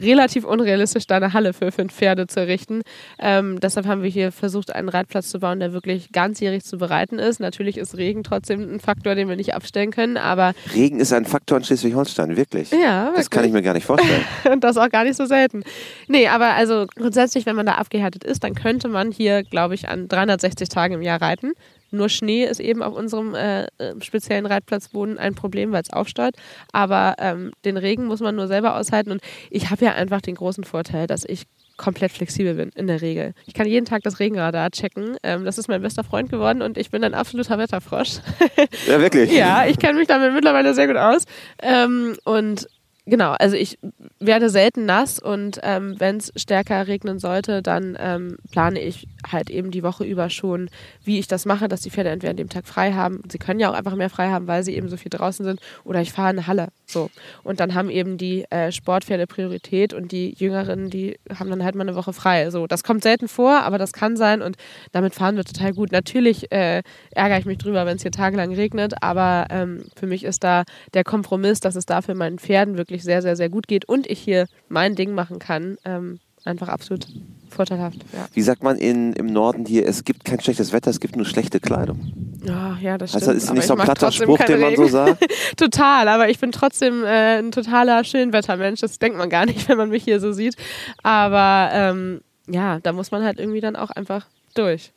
relativ 0.00 0.44
unrealistisch, 0.44 1.06
da 1.06 1.16
eine 1.16 1.32
Halle 1.32 1.52
für 1.52 1.72
fünf 1.72 1.92
Pferde 1.92 2.26
zu 2.26 2.40
errichten. 2.40 2.82
Ähm, 3.18 3.60
deshalb 3.60 3.86
haben 3.86 4.02
wir 4.02 4.10
hier 4.10 4.32
versucht, 4.32 4.74
einen 4.74 4.88
Reitplatz 4.88 5.30
zu 5.30 5.40
bauen, 5.40 5.60
der 5.60 5.72
wirklich 5.72 6.12
ganzjährig 6.12 6.64
zu 6.64 6.78
bereiten 6.78 7.18
ist. 7.18 7.40
Natürlich 7.40 7.78
ist 7.78 7.96
Regen 7.96 8.22
trotzdem 8.22 8.74
ein 8.74 8.80
Faktor, 8.80 9.14
den 9.14 9.28
wir 9.28 9.36
nicht 9.36 9.54
abstellen 9.54 9.90
können, 9.90 10.16
aber. 10.16 10.54
Regen 10.74 11.00
ist 11.00 11.12
ein 11.12 11.26
Faktor 11.26 11.58
in 11.58 11.64
Schleswig-Holstein, 11.64 12.36
wirklich. 12.36 12.70
Ja, 12.70 13.06
wirklich. 13.06 13.16
Das 13.16 13.30
kann 13.30 13.44
ich 13.44 13.52
mir 13.52 13.62
gar 13.62 13.74
nicht 13.74 13.86
vorstellen. 13.86 14.24
Und 14.52 14.64
das 14.64 14.76
auch 14.76 14.88
gar 14.88 15.04
nicht 15.04 15.16
so 15.16 15.26
selten. 15.26 15.64
Nee, 16.08 16.28
aber 16.28 16.54
also 16.54 16.86
grundsätzlich, 16.94 17.46
wenn 17.46 17.56
man 17.56 17.66
da 17.66 17.72
abgehärtet 17.72 18.24
ist, 18.24 18.44
dann 18.44 18.54
könnte 18.54 18.88
man 18.88 19.10
hier, 19.10 19.42
glaube 19.42 19.74
ich, 19.74 19.88
an 19.88 20.08
360 20.26 20.68
Tagen 20.68 20.94
im 20.94 21.02
Jahr 21.02 21.20
reiten. 21.20 21.52
Nur 21.90 22.08
Schnee 22.08 22.44
ist 22.44 22.60
eben 22.60 22.82
auf 22.82 22.94
unserem 22.94 23.34
äh, 23.34 23.64
äh 23.78 23.94
speziellen 24.00 24.46
Reitplatzboden 24.46 25.18
ein 25.18 25.34
Problem, 25.34 25.72
weil 25.72 25.82
es 25.82 25.92
aufstaut. 25.92 26.34
Aber 26.72 27.14
ähm, 27.18 27.52
den 27.64 27.76
Regen 27.76 28.06
muss 28.06 28.20
man 28.20 28.34
nur 28.34 28.48
selber 28.48 28.76
aushalten. 28.76 29.12
Und 29.12 29.20
ich 29.50 29.70
habe 29.70 29.84
ja 29.84 29.92
einfach 29.92 30.20
den 30.20 30.34
großen 30.34 30.64
Vorteil, 30.64 31.06
dass 31.06 31.24
ich 31.24 31.44
komplett 31.76 32.12
flexibel 32.12 32.54
bin, 32.54 32.70
in 32.74 32.86
der 32.86 33.00
Regel. 33.02 33.34
Ich 33.46 33.54
kann 33.54 33.66
jeden 33.66 33.86
Tag 33.86 34.02
das 34.02 34.20
Regenradar 34.20 34.70
checken. 34.70 35.16
Ähm, 35.22 35.44
das 35.44 35.58
ist 35.58 35.68
mein 35.68 35.82
bester 35.82 36.04
Freund 36.04 36.30
geworden 36.30 36.62
und 36.62 36.78
ich 36.78 36.90
bin 36.90 37.02
ein 37.02 37.14
absoluter 37.14 37.58
Wetterfrosch. 37.58 38.18
ja, 38.86 39.00
wirklich? 39.00 39.32
ja, 39.32 39.66
ich 39.66 39.78
kenne 39.78 39.98
mich 39.98 40.06
damit 40.06 40.32
mittlerweile 40.32 40.74
sehr 40.74 40.86
gut 40.86 40.96
aus. 40.96 41.24
Ähm, 41.62 42.16
und 42.24 42.68
genau, 43.06 43.32
also 43.32 43.56
ich 43.56 43.78
werde 44.20 44.48
selten 44.48 44.86
nass 44.86 45.18
und 45.18 45.60
ähm, 45.62 45.98
wenn 45.98 46.16
es 46.16 46.32
stärker 46.36 46.86
regnen 46.86 47.18
sollte, 47.18 47.62
dann 47.62 47.96
ähm, 47.98 48.36
plane 48.50 48.80
ich 48.80 49.06
halt 49.30 49.50
eben 49.50 49.70
die 49.70 49.82
Woche 49.82 50.04
über 50.04 50.30
schon, 50.30 50.70
wie 51.02 51.18
ich 51.18 51.26
das 51.26 51.46
mache, 51.46 51.68
dass 51.68 51.80
die 51.80 51.90
Pferde 51.90 52.10
entweder 52.10 52.30
an 52.30 52.36
dem 52.36 52.48
Tag 52.48 52.66
frei 52.66 52.92
haben. 52.92 53.22
Sie 53.30 53.38
können 53.38 53.60
ja 53.60 53.70
auch 53.70 53.74
einfach 53.74 53.94
mehr 53.94 54.10
frei 54.10 54.30
haben, 54.30 54.46
weil 54.46 54.62
sie 54.62 54.74
eben 54.74 54.88
so 54.88 54.96
viel 54.96 55.10
draußen 55.10 55.44
sind. 55.44 55.60
Oder 55.84 56.00
ich 56.00 56.12
fahre 56.12 56.30
in 56.30 56.38
eine 56.38 56.46
Halle. 56.46 56.68
So. 56.86 57.10
Und 57.42 57.60
dann 57.60 57.74
haben 57.74 57.90
eben 57.90 58.18
die 58.18 58.44
äh, 58.50 58.70
Sportpferde 58.70 59.26
Priorität 59.26 59.94
und 59.94 60.12
die 60.12 60.34
Jüngeren, 60.38 60.90
die 60.90 61.18
haben 61.38 61.50
dann 61.50 61.64
halt 61.64 61.74
mal 61.74 61.82
eine 61.82 61.96
Woche 61.96 62.12
frei. 62.12 62.50
So, 62.50 62.66
das 62.66 62.84
kommt 62.84 63.02
selten 63.02 63.28
vor, 63.28 63.62
aber 63.62 63.78
das 63.78 63.92
kann 63.92 64.16
sein 64.16 64.42
und 64.42 64.56
damit 64.92 65.14
fahren 65.14 65.36
wir 65.36 65.44
total 65.44 65.72
gut. 65.72 65.92
Natürlich 65.92 66.52
äh, 66.52 66.82
ärgere 67.10 67.38
ich 67.38 67.46
mich 67.46 67.58
drüber, 67.58 67.86
wenn 67.86 67.96
es 67.96 68.02
hier 68.02 68.10
tagelang 68.10 68.54
regnet, 68.54 69.02
aber 69.02 69.46
ähm, 69.50 69.84
für 69.96 70.06
mich 70.06 70.24
ist 70.24 70.44
da 70.44 70.64
der 70.92 71.04
Kompromiss, 71.04 71.60
dass 71.60 71.76
es 71.76 71.86
dafür 71.86 72.14
meinen 72.14 72.38
Pferden 72.38 72.76
wirklich 72.76 73.02
sehr, 73.02 73.22
sehr, 73.22 73.36
sehr 73.36 73.48
gut 73.48 73.66
geht 73.66 73.86
und 73.86 74.03
ich 74.06 74.20
hier 74.20 74.46
mein 74.68 74.94
Ding 74.94 75.12
machen 75.12 75.38
kann, 75.38 75.76
ähm, 75.84 76.20
einfach 76.44 76.68
absolut 76.68 77.06
vorteilhaft. 77.48 77.98
Ja. 78.12 78.26
Wie 78.32 78.42
sagt 78.42 78.62
man 78.62 78.76
in, 78.76 79.12
im 79.14 79.26
Norden 79.26 79.64
hier, 79.64 79.86
es 79.86 80.04
gibt 80.04 80.24
kein 80.24 80.40
schlechtes 80.40 80.72
Wetter, 80.72 80.90
es 80.90 81.00
gibt 81.00 81.16
nur 81.16 81.24
schlechte 81.24 81.60
Kleidung. 81.60 82.12
Oh, 82.44 82.76
ja, 82.80 82.98
das 82.98 83.10
stimmt. 83.10 83.28
Also 83.28 83.36
ist 83.36 83.52
nicht 83.52 83.66
so 83.66 83.74
ein 83.74 83.82
platter 83.82 84.12
Spruch, 84.12 84.38
den 84.38 84.60
man 84.60 84.76
so 84.76 84.86
sagt? 84.86 85.24
Total, 85.56 86.08
aber 86.08 86.28
ich 86.28 86.38
bin 86.38 86.52
trotzdem 86.52 87.04
äh, 87.04 87.38
ein 87.38 87.52
totaler 87.52 88.04
Schönwettermensch. 88.04 88.80
Das 88.80 88.98
denkt 88.98 89.16
man 89.16 89.30
gar 89.30 89.46
nicht, 89.46 89.68
wenn 89.68 89.78
man 89.78 89.88
mich 89.88 90.04
hier 90.04 90.20
so 90.20 90.32
sieht. 90.32 90.56
Aber 91.02 91.70
ähm, 91.72 92.20
ja, 92.48 92.80
da 92.80 92.92
muss 92.92 93.10
man 93.10 93.24
halt 93.24 93.38
irgendwie 93.38 93.60
dann 93.60 93.76
auch 93.76 93.90
einfach 93.90 94.26
durch. 94.54 94.92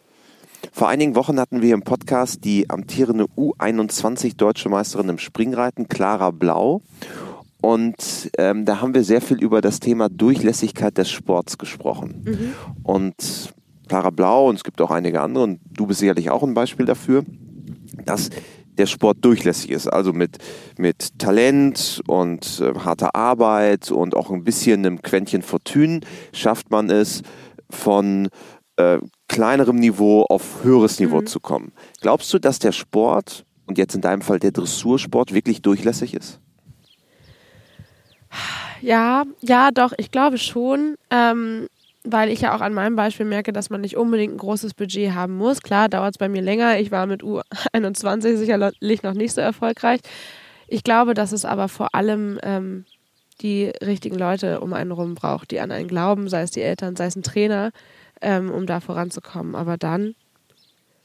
Vor 0.73 0.89
einigen 0.89 1.15
Wochen 1.15 1.39
hatten 1.39 1.61
wir 1.61 1.73
im 1.73 1.83
Podcast 1.83 2.43
die 2.43 2.69
amtierende 2.69 3.25
U21 3.37 4.35
Deutsche 4.35 4.69
Meisterin 4.69 5.09
im 5.09 5.19
Springreiten, 5.19 5.87
Clara 5.87 6.31
Blau. 6.31 6.81
Und 7.61 8.29
ähm, 8.37 8.65
da 8.65 8.81
haben 8.81 8.93
wir 8.93 9.03
sehr 9.03 9.21
viel 9.21 9.41
über 9.41 9.61
das 9.61 9.79
Thema 9.79 10.09
Durchlässigkeit 10.09 10.97
des 10.97 11.09
Sports 11.09 11.57
gesprochen. 11.57 12.23
Mhm. 12.25 12.53
Und 12.83 13.53
Clara 13.87 14.09
Blau, 14.09 14.49
und 14.49 14.55
es 14.55 14.63
gibt 14.63 14.79
auch 14.81 14.91
einige 14.91 15.21
andere, 15.21 15.43
und 15.43 15.59
du 15.71 15.87
bist 15.87 15.99
sicherlich 15.99 16.29
auch 16.29 16.43
ein 16.43 16.53
Beispiel 16.53 16.85
dafür, 16.85 17.23
dass 18.05 18.29
der 18.77 18.85
Sport 18.85 19.17
durchlässig 19.21 19.71
ist. 19.71 19.87
Also 19.87 20.13
mit, 20.13 20.37
mit 20.77 21.17
Talent 21.17 22.01
und 22.07 22.61
äh, 22.61 22.77
harter 22.79 23.15
Arbeit 23.15 23.91
und 23.91 24.15
auch 24.15 24.29
ein 24.29 24.43
bisschen 24.43 24.85
einem 24.85 25.01
Quäntchen 25.01 25.41
Fortune 25.41 26.01
schafft 26.31 26.69
man 26.69 26.89
es, 26.89 27.23
von 27.69 28.29
äh, 28.77 28.99
kleinerem 29.27 29.77
Niveau 29.77 30.23
auf 30.29 30.63
höheres 30.63 30.99
Niveau 30.99 31.21
mhm. 31.21 31.27
zu 31.27 31.39
kommen. 31.39 31.71
Glaubst 32.01 32.33
du, 32.33 32.39
dass 32.39 32.59
der 32.59 32.71
Sport, 32.71 33.45
und 33.65 33.77
jetzt 33.77 33.95
in 33.95 34.01
deinem 34.01 34.21
Fall 34.21 34.39
der 34.39 34.51
Dressursport, 34.51 35.33
wirklich 35.33 35.61
durchlässig 35.61 36.13
ist? 36.13 36.39
Ja, 38.81 39.23
ja, 39.41 39.71
doch, 39.71 39.93
ich 39.97 40.11
glaube 40.11 40.37
schon. 40.37 40.95
Ähm, 41.09 41.67
weil 42.11 42.29
ich 42.29 42.41
ja 42.41 42.55
auch 42.55 42.61
an 42.61 42.73
meinem 42.73 42.95
Beispiel 42.95 43.25
merke, 43.25 43.51
dass 43.51 43.69
man 43.69 43.81
nicht 43.81 43.97
unbedingt 43.97 44.33
ein 44.33 44.37
großes 44.37 44.73
Budget 44.73 45.13
haben 45.13 45.35
muss. 45.37 45.61
Klar, 45.61 45.89
dauert 45.89 46.15
es 46.15 46.17
bei 46.17 46.29
mir 46.29 46.41
länger. 46.41 46.79
Ich 46.79 46.91
war 46.91 47.05
mit 47.05 47.21
U21 47.21 48.37
sicherlich 48.37 49.03
noch 49.03 49.13
nicht 49.13 49.33
so 49.33 49.41
erfolgreich. 49.41 49.99
Ich 50.67 50.83
glaube, 50.83 51.13
dass 51.13 51.31
es 51.31 51.45
aber 51.45 51.67
vor 51.67 51.93
allem 51.93 52.39
ähm, 52.43 52.85
die 53.41 53.71
richtigen 53.85 54.17
Leute 54.17 54.61
um 54.61 54.73
einen 54.73 54.91
rum 54.91 55.15
braucht, 55.15 55.51
die 55.51 55.59
an 55.59 55.71
einen 55.71 55.87
glauben, 55.87 56.29
sei 56.29 56.41
es 56.41 56.51
die 56.51 56.61
Eltern, 56.61 56.95
sei 56.95 57.05
es 57.05 57.15
ein 57.15 57.23
Trainer, 57.23 57.71
ähm, 58.21 58.51
um 58.51 58.65
da 58.65 58.79
voranzukommen. 58.79 59.55
Aber 59.55 59.77
dann, 59.77 60.15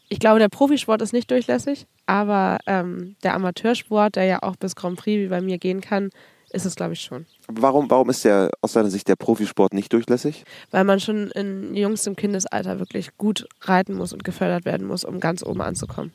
ich 0.08 0.18
glaube, 0.18 0.38
der 0.38 0.48
Profisport 0.48 1.02
ist 1.02 1.12
nicht 1.12 1.30
durchlässig, 1.30 1.86
aber 2.06 2.58
ähm, 2.66 3.16
der 3.22 3.34
Amateursport, 3.34 4.16
der 4.16 4.24
ja 4.24 4.42
auch 4.42 4.56
bis 4.56 4.76
Grand 4.76 4.98
Prix 4.98 5.20
wie 5.20 5.28
bei 5.28 5.40
mir 5.40 5.58
gehen 5.58 5.80
kann, 5.80 6.10
ist 6.52 6.66
es, 6.66 6.76
glaube 6.76 6.92
ich, 6.92 7.00
schon. 7.00 7.26
Warum, 7.48 7.90
warum 7.90 8.10
ist 8.10 8.24
der 8.24 8.50
aus 8.60 8.72
deiner 8.72 8.90
Sicht 8.90 9.08
der 9.08 9.16
Profisport 9.16 9.74
nicht 9.74 9.92
durchlässig? 9.92 10.44
Weil 10.70 10.84
man 10.84 11.00
schon 11.00 11.30
in 11.30 11.74
jüngstem 11.74 12.16
Kindesalter 12.16 12.78
wirklich 12.78 13.16
gut 13.16 13.46
reiten 13.62 13.94
muss 13.94 14.12
und 14.12 14.24
gefördert 14.24 14.64
werden 14.64 14.86
muss, 14.86 15.04
um 15.04 15.20
ganz 15.20 15.42
oben 15.42 15.60
anzukommen. 15.60 16.12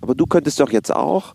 Aber 0.00 0.14
du 0.14 0.26
könntest 0.26 0.60
doch 0.60 0.70
jetzt 0.70 0.94
auch 0.94 1.34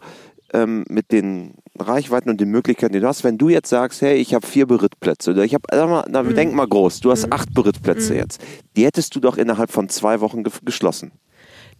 ähm, 0.54 0.86
mit 0.90 1.12
den 1.12 1.56
Reichweiten 1.80 2.30
und 2.30 2.40
den 2.40 2.50
Möglichkeiten, 2.50 2.94
die 2.94 3.00
du 3.00 3.08
hast, 3.08 3.24
wenn 3.24 3.38
du 3.38 3.50
jetzt 3.50 3.70
sagst, 3.70 4.02
hey, 4.02 4.16
ich 4.16 4.34
habe 4.34 4.46
vier 4.46 4.68
Berittplätze 4.68 5.32
oder 5.32 5.44
ich 5.44 5.54
habe, 5.54 5.64
sag 5.72 5.90
mal, 5.90 6.06
na, 6.10 6.24
mhm. 6.24 6.36
denk 6.36 6.54
mal 6.54 6.68
groß, 6.68 7.00
du 7.00 7.12
hast 7.12 7.28
mhm. 7.28 7.34
acht 7.34 7.54
Berittplätze 7.54 8.14
mhm. 8.14 8.20
jetzt, 8.20 8.42
die 8.76 8.86
hättest 8.86 9.16
du 9.16 9.20
doch 9.20 9.38
innerhalb 9.38 9.72
von 9.72 9.90
zwei 9.90 10.22
Wochen 10.22 10.44
ge 10.44 10.52
geschlossen. 10.64 11.12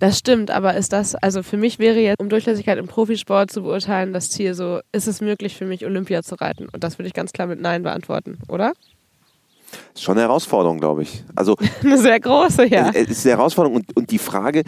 Das 0.02 0.18
stimmt, 0.18 0.50
aber 0.50 0.76
ist 0.76 0.94
das, 0.94 1.14
also 1.14 1.44
für 1.44 1.58
mich 1.58 1.78
wäre 1.78 2.00
jetzt, 2.00 2.20
um 2.20 2.28
Durchlässigkeit 2.28 2.80
im 2.80 2.88
Profisport 2.88 3.52
zu 3.52 3.62
beurteilen, 3.62 4.14
das 4.14 4.32
Ziel 4.32 4.56
so, 4.56 4.80
ist 4.92 5.08
es 5.08 5.22
möglich 5.22 5.56
für 5.56 5.66
mich, 5.66 5.86
Olympia 5.86 6.24
zu 6.24 6.34
reiten? 6.34 6.68
Und 6.74 6.84
das 6.84 6.98
würde 6.98 7.08
ich 7.08 7.14
ganz 7.14 7.34
klar 7.34 7.48
mit 7.48 7.62
Nein 7.62 7.84
beantworten, 7.84 8.40
oder? 8.48 8.74
Das 9.70 9.80
ist 9.94 10.02
schon 10.02 10.18
eine 10.18 10.22
Herausforderung, 10.22 10.80
glaube 10.80 11.04
ich. 11.04 11.24
Also, 11.36 11.56
eine 11.84 12.00
sehr 12.00 12.20
große, 12.20 12.66
ja. 12.66 12.90
Es 12.96 13.10
ist 13.10 13.28
eine 13.28 13.38
Herausforderung 13.38 13.76
und, 13.76 13.96
und 13.96 14.10
die 14.10 14.18
Frage, 14.18 14.64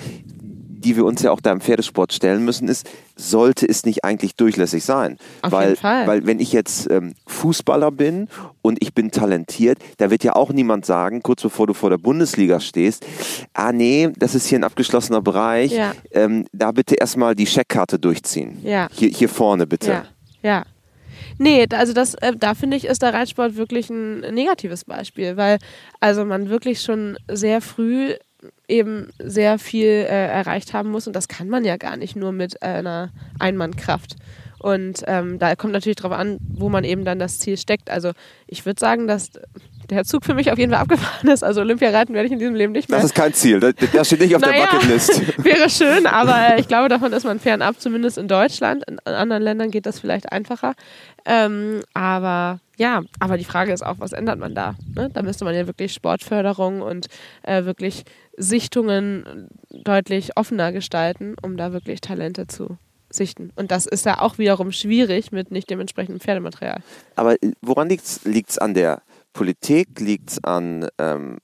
die 0.84 0.96
wir 0.96 1.06
uns 1.06 1.22
ja 1.22 1.32
auch 1.32 1.42
da 1.42 1.52
im 1.52 1.62
Pferdesport 1.62 2.14
stellen 2.14 2.44
müssen, 2.46 2.68
ist, 2.68 2.90
sollte 3.16 3.68
es 3.68 3.86
nicht 3.86 4.04
eigentlich 4.04 4.36
durchlässig 4.36 4.84
sein? 4.84 5.18
Auf 5.42 5.52
weil, 5.52 5.70
jeden 5.70 5.82
Fall. 5.82 6.08
weil 6.08 6.26
wenn 6.26 6.40
ich 6.40 6.54
jetzt 6.54 6.90
ähm, 6.90 7.14
Fußballer 7.28 7.92
bin 7.92 8.28
und 8.62 8.82
ich 8.82 8.94
bin 8.94 9.12
talentiert, 9.12 9.80
da 9.98 10.10
wird 10.10 10.24
ja 10.24 10.36
auch 10.36 10.52
niemand 10.52 10.86
sagen, 10.86 11.22
kurz 11.22 11.42
bevor 11.42 11.68
du 11.68 11.74
vor 11.74 11.90
der 11.90 11.98
Bundesliga 11.98 12.60
stehst, 12.60 13.06
ah 13.54 13.72
nee, 13.72 14.10
das 14.18 14.36
ist 14.36 14.48
hier 14.48 14.60
ein 14.60 14.64
abgeschlossener 14.64 15.22
Bereich, 15.22 15.72
ja. 15.72 15.94
ähm, 16.12 16.46
da 16.52 16.72
bitte 16.72 16.96
erstmal 16.96 17.36
die 17.36 17.48
Scheckkarte 17.48 18.00
durchziehen. 18.00 18.60
Ja. 18.64 18.88
Hier, 18.92 19.10
hier 19.10 19.30
vorne 19.30 19.68
bitte. 19.68 19.92
Ja. 19.92 20.06
ja. 20.42 20.64
Nee, 21.38 21.66
also 21.72 21.94
das, 21.94 22.14
äh, 22.16 22.34
da 22.38 22.54
finde 22.54 22.78
ich, 22.78 22.86
ist 22.86 23.02
der 23.02 23.14
Reitsport 23.14 23.56
wirklich 23.56 23.90
ein 23.90 24.20
negatives 24.20 24.86
Beispiel, 24.86 25.38
weil 25.38 25.58
also 26.00 26.26
man 26.26 26.50
wirklich 26.50 26.82
schon 26.82 27.18
sehr 27.32 27.62
früh 27.62 28.14
eben 28.68 29.10
sehr 29.20 29.60
viel 29.60 29.88
äh, 29.88 30.28
erreicht 30.28 30.74
haben 30.74 30.92
muss 30.92 31.08
und 31.08 31.16
das 31.16 31.28
kann 31.28 31.50
man 31.50 31.66
ja 31.66 31.78
gar 31.78 31.98
nicht 31.98 32.16
nur 32.16 32.32
mit 32.32 32.62
einer 32.62 33.12
Einmannkraft. 33.40 34.16
Und 34.60 35.04
ähm, 35.08 35.40
da 35.40 35.56
kommt 35.58 35.74
natürlich 35.74 35.98
darauf 35.98 36.18
an, 36.18 36.38
wo 36.48 36.70
man 36.70 36.86
eben 36.86 37.04
dann 37.04 37.20
das 37.20 37.38
Ziel 37.38 37.58
steckt. 37.58 37.90
Also 37.90 38.12
ich 38.48 38.66
würde 38.66 38.80
sagen, 38.80 39.08
dass 39.08 39.32
der 39.90 40.06
Zug 40.06 40.24
für 40.24 40.34
mich 40.34 40.52
auf 40.52 40.58
jeden 40.58 40.72
Fall 40.72 40.82
abgefahren 40.82 41.30
ist. 41.30 41.44
Also 41.44 41.62
Olympia 41.62 41.90
reiten 41.90 42.14
werde 42.14 42.28
ich 42.28 42.32
in 42.32 42.40
diesem 42.40 42.56
Leben 42.56 42.72
nicht 42.72 42.90
mehr. 42.90 43.00
Das 43.00 43.08
ist 43.08 43.16
kein 43.16 43.34
Ziel. 43.34 43.60
Das, 43.60 43.74
das 43.92 44.08
steht 44.08 44.22
nicht 44.22 44.36
auf 44.36 44.42
naja, 44.46 44.66
der 44.66 44.72
Bucketlist. 44.72 45.22
Wäre 45.44 45.70
schön, 45.70 46.08
aber 46.08 46.58
ich 46.58 46.68
glaube, 46.70 46.90
davon 46.90 47.12
ist 47.12 47.26
man 47.26 47.40
fernab, 47.40 47.80
zumindest 47.80 48.18
in 48.18 48.28
Deutschland. 48.28 48.84
In 48.88 49.00
anderen 49.00 49.44
Ländern 49.44 49.72
geht 49.72 49.86
das 49.86 50.00
vielleicht 50.00 50.32
einfacher. 50.32 50.76
Ähm, 51.26 51.82
aber 51.94 52.60
ja, 52.78 53.02
aber 53.20 53.38
die 53.38 53.46
Frage 53.46 53.72
ist 53.72 53.86
auch, 53.86 53.96
was 54.00 54.14
ändert 54.14 54.40
man 54.40 54.56
da? 54.56 54.76
Ne? 54.96 55.10
Da 55.14 55.22
müsste 55.22 55.46
man 55.46 55.54
ja 55.54 55.68
wirklich 55.68 55.94
Sportförderung 55.94 56.82
und 56.82 57.08
äh, 57.44 57.66
wirklich 57.66 58.04
Sichtungen 58.38 59.48
deutlich 59.70 60.38
offener 60.38 60.72
gestalten, 60.72 61.36
um 61.42 61.58
da 61.58 61.74
wirklich 61.74 62.02
Talente 62.02 62.48
zu 62.48 62.78
sichten. 63.10 63.52
Und 63.56 63.72
das 63.72 63.86
ist 63.86 64.06
ja 64.06 64.22
auch 64.22 64.38
wiederum 64.38 64.72
schwierig 64.72 65.32
mit 65.32 65.52
nicht 65.52 65.70
dementsprechendem 65.70 66.20
Pferdematerial. 66.20 66.82
Aber 67.16 67.36
woran 67.62 67.90
liegt 67.90 68.06
es? 68.06 68.26
Liegt 68.26 68.50
es 68.50 68.58
an 68.58 68.74
der 68.74 69.02
Politik? 69.34 70.00
Liegt 70.00 70.32
es 70.32 70.44
an, 70.44 70.88
ähm, 70.98 71.38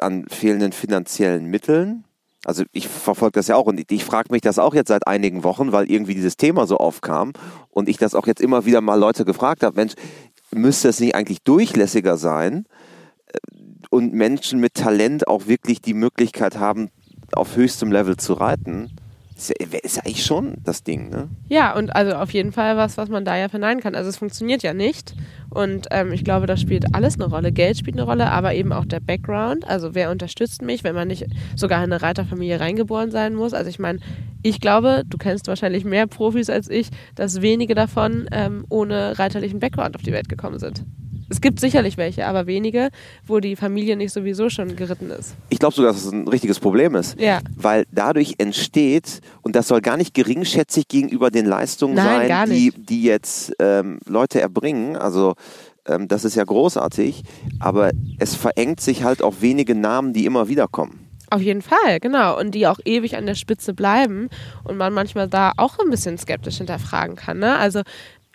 an 0.00 0.26
fehlenden 0.28 0.72
finanziellen 0.72 1.46
Mitteln? 1.46 2.04
Also 2.44 2.64
ich 2.72 2.88
verfolge 2.88 3.32
das 3.32 3.48
ja 3.48 3.56
auch 3.56 3.66
und 3.66 3.78
ich, 3.78 3.86
ich 3.90 4.04
frage 4.04 4.32
mich 4.32 4.40
das 4.40 4.58
auch 4.58 4.74
jetzt 4.74 4.88
seit 4.88 5.06
einigen 5.06 5.44
Wochen, 5.44 5.72
weil 5.72 5.90
irgendwie 5.90 6.14
dieses 6.14 6.38
Thema 6.38 6.66
so 6.66 6.78
aufkam 6.78 7.34
und 7.68 7.86
ich 7.88 7.98
das 7.98 8.14
auch 8.14 8.26
jetzt 8.26 8.40
immer 8.40 8.64
wieder 8.64 8.80
mal 8.80 8.98
Leute 8.98 9.26
gefragt 9.26 9.62
habe, 9.62 9.76
Mensch, 9.76 9.92
müsste 10.50 10.88
es 10.88 11.00
nicht 11.00 11.14
eigentlich 11.14 11.42
durchlässiger 11.42 12.16
sein 12.16 12.64
äh, 12.64 12.89
und 13.90 14.14
Menschen 14.14 14.60
mit 14.60 14.74
Talent 14.74 15.28
auch 15.28 15.46
wirklich 15.46 15.82
die 15.82 15.94
Möglichkeit 15.94 16.58
haben, 16.58 16.90
auf 17.32 17.56
höchstem 17.56 17.92
Level 17.92 18.16
zu 18.16 18.32
reiten? 18.34 18.90
Ist 19.40 19.48
ja, 19.48 19.78
ist 19.82 19.98
eigentlich 19.98 20.24
schon 20.24 20.58
das 20.64 20.82
Ding, 20.82 21.08
ne? 21.08 21.30
Ja, 21.48 21.74
und 21.74 21.96
also 21.96 22.12
auf 22.12 22.30
jeden 22.30 22.52
Fall 22.52 22.76
was, 22.76 22.98
was 22.98 23.08
man 23.08 23.24
da 23.24 23.38
ja 23.38 23.48
verneinen 23.48 23.82
kann. 23.82 23.94
Also 23.94 24.10
es 24.10 24.18
funktioniert 24.18 24.62
ja 24.62 24.74
nicht. 24.74 25.14
Und 25.48 25.86
ähm, 25.92 26.12
ich 26.12 26.24
glaube, 26.24 26.46
da 26.46 26.58
spielt 26.58 26.94
alles 26.94 27.14
eine 27.14 27.24
Rolle. 27.24 27.50
Geld 27.50 27.78
spielt 27.78 27.96
eine 27.96 28.04
Rolle, 28.04 28.30
aber 28.30 28.52
eben 28.52 28.70
auch 28.70 28.84
der 28.84 29.00
Background. 29.00 29.66
Also 29.66 29.94
wer 29.94 30.10
unterstützt 30.10 30.60
mich, 30.60 30.84
wenn 30.84 30.94
man 30.94 31.08
nicht 31.08 31.24
sogar 31.56 31.82
in 31.82 31.90
eine 31.90 32.02
Reiterfamilie 32.02 32.60
reingeboren 32.60 33.10
sein 33.10 33.34
muss. 33.34 33.54
Also 33.54 33.70
ich 33.70 33.78
meine, 33.78 34.00
ich 34.42 34.60
glaube, 34.60 35.04
du 35.06 35.16
kennst 35.16 35.48
wahrscheinlich 35.48 35.86
mehr 35.86 36.06
Profis 36.06 36.50
als 36.50 36.68
ich, 36.68 36.90
dass 37.14 37.40
wenige 37.40 37.74
davon 37.74 38.28
ähm, 38.32 38.66
ohne 38.68 39.18
reiterlichen 39.18 39.58
Background 39.58 39.96
auf 39.96 40.02
die 40.02 40.12
Welt 40.12 40.28
gekommen 40.28 40.58
sind. 40.58 40.84
Es 41.30 41.40
gibt 41.40 41.60
sicherlich 41.60 41.96
welche, 41.96 42.26
aber 42.26 42.46
wenige, 42.46 42.90
wo 43.24 43.38
die 43.38 43.54
Familie 43.54 43.96
nicht 43.96 44.12
sowieso 44.12 44.50
schon 44.50 44.74
geritten 44.74 45.10
ist. 45.10 45.34
Ich 45.48 45.60
glaube 45.60 45.74
sogar, 45.74 45.92
dass 45.92 46.04
es 46.04 46.12
ein 46.12 46.26
richtiges 46.26 46.58
Problem 46.58 46.96
ist. 46.96 47.18
Ja. 47.20 47.38
Weil 47.56 47.84
dadurch 47.92 48.34
entsteht, 48.38 49.20
und 49.42 49.54
das 49.54 49.68
soll 49.68 49.80
gar 49.80 49.96
nicht 49.96 50.12
geringschätzig 50.12 50.88
gegenüber 50.88 51.30
den 51.30 51.46
Leistungen 51.46 51.94
Nein, 51.94 52.28
sein, 52.28 52.50
die, 52.50 52.72
die 52.76 53.04
jetzt 53.04 53.52
ähm, 53.60 54.00
Leute 54.06 54.40
erbringen. 54.40 54.96
Also 54.96 55.34
ähm, 55.86 56.08
das 56.08 56.24
ist 56.24 56.34
ja 56.34 56.42
großartig, 56.42 57.22
aber 57.60 57.92
es 58.18 58.34
verengt 58.34 58.80
sich 58.80 59.04
halt 59.04 59.22
auf 59.22 59.40
wenige 59.40 59.76
Namen, 59.76 60.12
die 60.12 60.26
immer 60.26 60.48
wieder 60.48 60.66
kommen. 60.66 61.06
Auf 61.32 61.40
jeden 61.40 61.62
Fall, 61.62 62.00
genau. 62.00 62.36
Und 62.38 62.56
die 62.56 62.66
auch 62.66 62.80
ewig 62.84 63.16
an 63.16 63.24
der 63.24 63.36
Spitze 63.36 63.72
bleiben 63.72 64.28
und 64.64 64.76
man 64.76 64.92
manchmal 64.92 65.28
da 65.28 65.52
auch 65.56 65.78
ein 65.78 65.88
bisschen 65.88 66.18
skeptisch 66.18 66.56
hinterfragen 66.56 67.14
kann. 67.14 67.38
Ne? 67.38 67.56
Also 67.56 67.82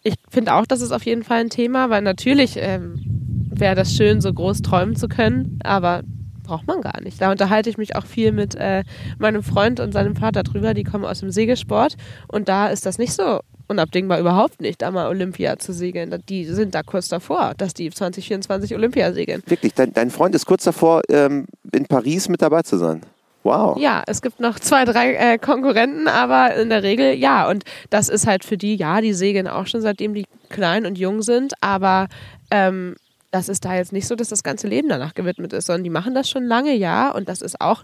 ich 0.05 0.13
finde 0.29 0.53
auch, 0.53 0.67
das 0.67 0.81
ist 0.81 0.91
auf 0.91 1.03
jeden 1.03 1.23
Fall 1.23 1.39
ein 1.39 1.49
Thema, 1.49 1.89
weil 1.89 2.03
natürlich 2.03 2.57
ähm, 2.57 3.01
wäre 3.49 3.73
das 3.75 3.91
schön, 3.93 4.21
so 4.21 4.31
groß 4.31 4.61
träumen 4.61 4.95
zu 4.95 5.07
können, 5.07 5.59
aber 5.63 6.03
braucht 6.43 6.67
man 6.67 6.81
gar 6.81 7.01
nicht. 7.01 7.19
Da 7.19 7.31
unterhalte 7.31 7.71
ich 7.71 7.79
mich 7.79 7.95
auch 7.95 8.05
viel 8.05 8.31
mit 8.31 8.53
äh, 8.53 8.83
meinem 9.17 9.41
Freund 9.41 9.79
und 9.79 9.93
seinem 9.93 10.15
Vater 10.15 10.43
drüber, 10.43 10.75
die 10.75 10.83
kommen 10.83 11.05
aus 11.05 11.21
dem 11.21 11.31
Segelsport 11.31 11.97
und 12.27 12.47
da 12.47 12.67
ist 12.67 12.85
das 12.85 12.99
nicht 12.99 13.13
so 13.13 13.39
unabdingbar 13.67 14.19
überhaupt 14.19 14.61
nicht, 14.61 14.83
da 14.83 14.91
mal 14.91 15.07
Olympia 15.07 15.57
zu 15.57 15.73
segeln. 15.73 16.15
Die 16.29 16.45
sind 16.45 16.75
da 16.75 16.83
kurz 16.83 17.07
davor, 17.07 17.53
dass 17.57 17.73
die 17.73 17.89
2024 17.89 18.75
Olympia 18.75 19.11
segeln. 19.11 19.41
Wirklich, 19.47 19.73
dein, 19.73 19.91
dein 19.91 20.11
Freund 20.11 20.35
ist 20.35 20.45
kurz 20.45 20.65
davor, 20.65 21.01
ähm, 21.09 21.47
in 21.71 21.87
Paris 21.87 22.29
mit 22.29 22.43
dabei 22.43 22.61
zu 22.61 22.77
sein. 22.77 23.01
Wow. 23.45 23.77
Ja, 23.77 24.01
es 24.07 24.23
gibt 24.23 24.39
noch 24.39 24.59
zwei, 24.59 24.85
drei 24.85 25.13
äh, 25.13 25.37
Konkurrenten, 25.37 26.07
aber 26.07 26.55
in 26.55 26.69
der 26.69 26.81
Regel 26.81 27.13
ja. 27.13 27.47
Und 27.47 27.63
das 27.91 28.09
ist 28.09 28.25
halt 28.25 28.43
für 28.43 28.57
die, 28.57 28.75
ja, 28.75 29.01
die 29.01 29.13
segeln 29.13 29.47
auch 29.47 29.67
schon 29.67 29.81
seitdem 29.81 30.15
die 30.15 30.25
klein 30.49 30.87
und 30.87 30.97
jung 30.97 31.21
sind, 31.21 31.53
aber 31.61 32.07
ähm, 32.49 32.95
das 33.29 33.47
ist 33.47 33.63
da 33.63 33.75
jetzt 33.75 33.93
nicht 33.93 34.07
so, 34.07 34.15
dass 34.15 34.29
das 34.29 34.41
ganze 34.41 34.67
Leben 34.67 34.89
danach 34.89 35.13
gewidmet 35.13 35.53
ist, 35.53 35.67
sondern 35.67 35.83
die 35.83 35.91
machen 35.91 36.15
das 36.15 36.27
schon 36.27 36.45
lange, 36.45 36.73
ja. 36.73 37.11
Und 37.11 37.29
das 37.29 37.43
ist 37.43 37.61
auch 37.61 37.83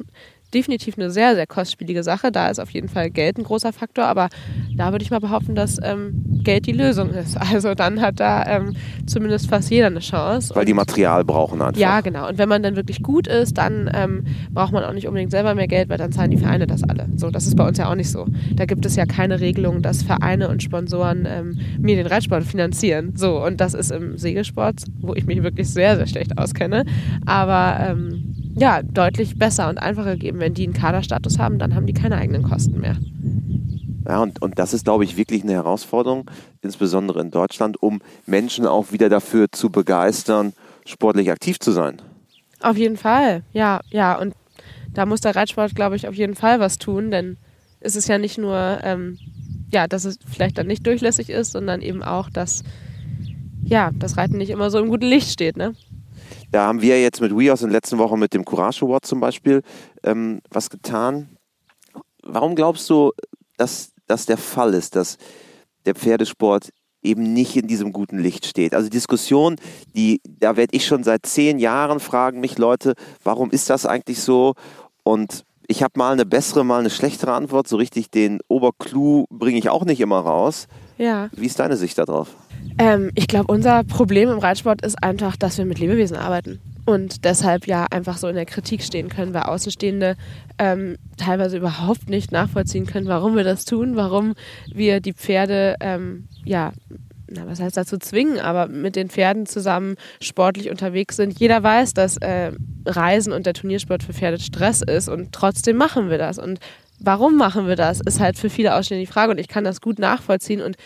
definitiv 0.54 0.98
eine 0.98 1.10
sehr, 1.10 1.36
sehr 1.36 1.48
kostspielige 1.48 2.04
Sache. 2.04 2.32
Da 2.32 2.50
ist 2.50 2.60
auf 2.60 2.72
jeden 2.72 2.90
Fall 2.90 3.10
Geld 3.10 3.38
ein 3.38 3.44
großer 3.44 3.74
Faktor, 3.74 4.06
aber 4.06 4.30
da 4.76 4.92
würde 4.92 5.04
ich 5.04 5.12
mal 5.12 5.20
behaupten, 5.20 5.56
dass 5.56 5.78
ähm, 5.84 6.42
Geld 6.44 6.66
die 6.66 6.72
Lösung 6.72 7.10
ist. 7.12 7.38
Also 7.52 7.74
dann 7.76 8.02
hat 8.02 8.20
da 8.20 8.46
ähm, 8.46 8.76
zumindest 9.06 9.50
fast 9.50 9.70
jeder 9.72 9.88
eine 9.88 10.00
Chance. 10.00 10.56
Weil 10.56 10.64
die 10.64 10.74
Material 10.74 11.26
brauchen 11.26 11.62
einfach. 11.62 11.80
Ja, 11.80 12.00
genau. 12.00 12.30
Und 12.30 12.38
wenn 12.38 12.48
man 12.48 12.64
dann 12.64 12.78
wirklich 12.78 13.04
gut 13.04 13.28
ist, 13.28 13.58
dann 13.58 13.90
ähm, 13.94 14.24
braucht 14.52 14.72
man 14.72 14.86
auch 14.86 14.94
nicht 14.94 15.08
unbedingt 15.08 15.32
selber 15.32 15.54
mehr 15.54 15.68
Geld, 15.68 15.90
weil 15.90 15.98
dann 15.98 16.14
zahlen 16.14 16.32
die 16.32 16.38
Vereine 16.38 16.68
das 16.68 16.84
alle. 16.84 17.08
So, 17.18 17.30
das 17.30 17.46
ist 17.46 17.58
bei 17.58 17.68
uns 17.68 17.78
ja 17.78 17.90
auch 17.90 17.96
nicht 17.96 18.10
so. 18.10 18.26
Da 18.54 18.66
gibt 18.66 18.86
es 18.86 18.96
ja 18.96 19.06
keine 19.06 19.42
Regelung, 19.42 19.82
dass 19.82 20.04
Vereine 20.04 20.48
und 20.48 20.64
Sponsoren 20.64 21.28
ähm, 21.28 21.60
mir 21.80 21.96
den 21.98 22.08
Reitsport 22.08 22.44
finanzieren. 22.44 23.14
So, 23.16 23.44
und 23.44 23.60
das 23.60 23.74
ist 23.74 23.92
im 23.92 24.18
Segelsport, 24.18 24.84
wo 25.02 25.14
ich 25.14 25.26
mich 25.26 25.44
wirklich 25.44 25.70
sehr, 25.70 25.98
sehr 25.98 26.08
schlecht 26.08 26.38
auskenne. 26.38 26.86
Aber 27.26 27.78
ähm, 27.82 28.41
ja, 28.56 28.82
deutlich 28.82 29.38
besser 29.38 29.70
und 29.70 29.78
einfacher 29.78 30.16
geben. 30.18 30.40
Wenn 30.40 30.54
die 30.54 30.64
einen 30.64 30.74
Kaderstatus 30.74 31.40
haben, 31.40 31.60
dann 31.60 31.76
haben 31.76 31.86
die 31.86 31.94
keine 31.94 32.18
eigenen 32.18 32.44
Kosten 32.44 32.80
mehr. 32.80 32.98
Ja, 34.08 34.22
und, 34.22 34.42
und 34.42 34.58
das 34.60 34.74
ist, 34.74 34.84
glaube 34.84 35.04
ich, 35.04 35.16
wirklich 35.16 35.44
eine 35.44 35.54
Herausforderung, 35.54 36.30
insbesondere 36.62 37.22
in 37.22 37.32
Deutschland, 37.32 37.82
um 37.82 38.02
Menschen 38.26 38.66
auch 38.66 38.92
wieder 38.92 39.10
dafür 39.10 39.48
zu 39.52 39.70
begeistern, 39.70 40.54
sportlich 40.86 41.32
aktiv 41.32 41.60
zu 41.60 41.72
sein. 41.72 42.02
Auf 42.62 42.78
jeden 42.78 42.98
Fall, 42.98 43.44
ja, 43.54 43.82
ja. 43.90 44.18
Und 44.18 44.34
da 44.94 45.06
muss 45.06 45.22
der 45.22 45.36
Reitsport, 45.36 45.76
glaube 45.76 45.96
ich, 45.96 46.08
auf 46.08 46.16
jeden 46.16 46.36
Fall 46.36 46.60
was 46.60 46.78
tun, 46.78 47.12
denn 47.12 47.38
es 47.80 47.96
ist 47.96 48.08
ja 48.08 48.18
nicht 48.18 48.38
nur, 48.38 48.80
ähm, 48.84 49.18
ja, 49.72 49.88
dass 49.88 50.06
es 50.06 50.20
vielleicht 50.28 50.58
dann 50.58 50.68
nicht 50.68 50.86
durchlässig 50.86 51.30
ist, 51.30 51.52
sondern 51.52 51.82
eben 51.82 52.04
auch, 52.04 52.30
dass 52.30 52.64
ja, 53.64 53.92
das 53.94 54.18
Reiten 54.18 54.38
nicht 54.38 54.50
immer 54.50 54.70
so 54.70 54.80
im 54.80 54.90
guten 54.90 55.06
Licht 55.06 55.32
steht, 55.32 55.56
ne? 55.58 55.74
Da 56.52 56.68
haben 56.68 56.82
wir 56.82 57.02
jetzt 57.02 57.22
mit 57.22 57.36
WeHorse 57.36 57.64
in 57.64 57.70
den 57.70 57.76
letzten 57.76 57.98
Wochen 57.98 58.20
mit 58.20 58.34
dem 58.34 58.44
Courage 58.44 58.86
Award 58.86 59.06
zum 59.06 59.22
Beispiel 59.22 59.62
ähm, 60.04 60.42
was 60.50 60.70
getan. 60.70 61.38
Warum 62.24 62.56
glaubst 62.56 62.90
du, 62.90 63.12
dass 63.58 63.94
das 64.08 64.26
der 64.26 64.38
Fall 64.38 64.74
ist, 64.74 64.96
dass 64.96 65.18
der 65.86 65.96
Pferdesport 65.96 66.70
eben 67.02 67.34
nicht 67.34 67.56
in 67.56 67.68
diesem 67.68 67.94
guten 67.94 68.20
Licht 68.20 68.46
steht. 68.46 68.76
Also 68.76 68.90
Diskussion, 68.90 69.56
die, 69.96 70.22
da 70.24 70.56
werde 70.56 70.76
ich 70.76 70.86
schon 70.86 71.04
seit 71.04 71.26
zehn 71.26 71.58
Jahren 71.58 72.00
fragen 72.00 72.40
mich 72.40 72.58
Leute, 72.58 72.94
warum 73.24 73.50
ist 73.50 73.70
das 73.70 73.88
eigentlich 73.88 74.22
so? 74.22 74.54
Und 75.04 75.46
ich 75.68 75.82
habe 75.82 75.94
mal 75.98 76.12
eine 76.12 76.26
bessere, 76.26 76.64
mal 76.64 76.82
eine 76.82 76.90
schlechtere 76.90 77.34
Antwort. 77.34 77.68
So 77.68 77.78
richtig 77.78 78.12
den 78.12 78.40
Oberclou 78.50 79.26
bringe 79.30 79.58
ich 79.58 79.70
auch 79.70 79.86
nicht 79.86 80.02
immer 80.02 80.20
raus. 80.20 80.68
Ja. 81.02 81.30
Wie 81.36 81.48
ist 81.48 81.60
deine 81.60 81.78
Sicht 81.78 81.98
darauf? 81.98 82.36
Ähm, 82.78 83.12
ich 83.16 83.28
glaube, 83.28 83.52
unser 83.52 83.84
Problem 83.84 84.30
im 84.30 84.38
Reitsport 84.38 84.86
ist 84.86 85.04
einfach, 85.04 85.36
dass 85.36 85.58
wir 85.58 85.66
mit 85.66 85.80
Lebewesen 85.80 86.16
arbeiten 86.16 86.60
und 86.86 87.26
deshalb 87.26 87.66
ja 87.66 87.88
einfach 87.90 88.18
so 88.18 88.28
in 88.28 88.36
der 88.36 88.46
Kritik 88.46 88.84
stehen 88.84 89.10
können, 89.10 89.34
weil 89.34 89.44
Außenstehende 89.44 90.16
ähm, 90.60 90.98
teilweise 91.18 91.58
überhaupt 91.58 92.08
nicht 92.08 92.32
nachvollziehen 92.32 92.86
können, 92.86 93.08
warum 93.08 93.36
wir 93.36 93.44
das 93.44 93.66
tun, 93.66 93.96
warum 93.96 94.36
wir 94.72 95.00
die 95.00 95.14
Pferde, 95.14 95.76
ähm, 95.80 96.28
ja, 96.46 96.72
na, 97.28 97.48
was 97.48 97.60
heißt 97.60 97.78
dazu 97.78 97.98
zwingen, 97.98 98.40
aber 98.40 98.68
mit 98.68 98.96
den 98.96 99.10
Pferden 99.10 99.46
zusammen 99.48 99.96
sportlich 100.22 100.70
unterwegs 100.70 101.16
sind. 101.16 101.40
Jeder 101.40 101.64
weiß, 101.64 101.94
dass 101.94 102.18
äh, 102.18 102.52
Reisen 102.86 103.34
und 103.34 103.46
der 103.46 103.54
Turniersport 103.54 104.04
für 104.04 104.14
Pferde 104.14 104.40
Stress 104.40 104.82
ist 104.82 105.08
und 105.08 105.32
trotzdem 105.32 105.78
machen 105.78 106.10
wir 106.10 106.18
das. 106.18 106.38
Und 106.38 106.60
warum 107.04 107.36
machen 107.36 107.68
wir 107.68 107.76
das, 107.76 108.00
ist 108.00 108.20
halt 108.20 108.38
für 108.38 108.50
viele 108.50 108.76
Ausstehende 108.76 109.06
die 109.06 109.12
Frage 109.12 109.32
und 109.32 109.40
ich 109.40 109.48
kann 109.48 109.64
das 109.64 109.82
gut 109.82 110.00
nachvollziehen 110.00 110.62
und 110.62 110.78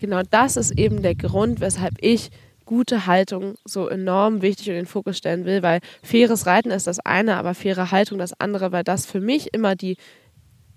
genau 0.00 0.22
das 0.30 0.56
ist 0.56 0.78
eben 0.78 1.02
der 1.02 1.14
Grund, 1.14 1.60
weshalb 1.60 1.94
ich 2.00 2.30
gute 2.66 3.06
Haltung 3.06 3.54
so 3.64 3.88
enorm 3.88 4.42
wichtig 4.42 4.68
und 4.68 4.74
in 4.74 4.80
den 4.80 4.86
Fokus 4.86 5.16
stellen 5.16 5.44
will, 5.44 5.62
weil 5.62 5.80
faires 6.02 6.46
Reiten 6.46 6.70
ist 6.70 6.86
das 6.86 6.98
eine, 7.00 7.36
aber 7.36 7.54
faire 7.54 7.90
Haltung 7.90 8.18
das 8.18 8.38
andere, 8.38 8.72
weil 8.72 8.84
das 8.84 9.06
für 9.06 9.20
mich 9.20 9.54
immer 9.54 9.76
die 9.76 9.96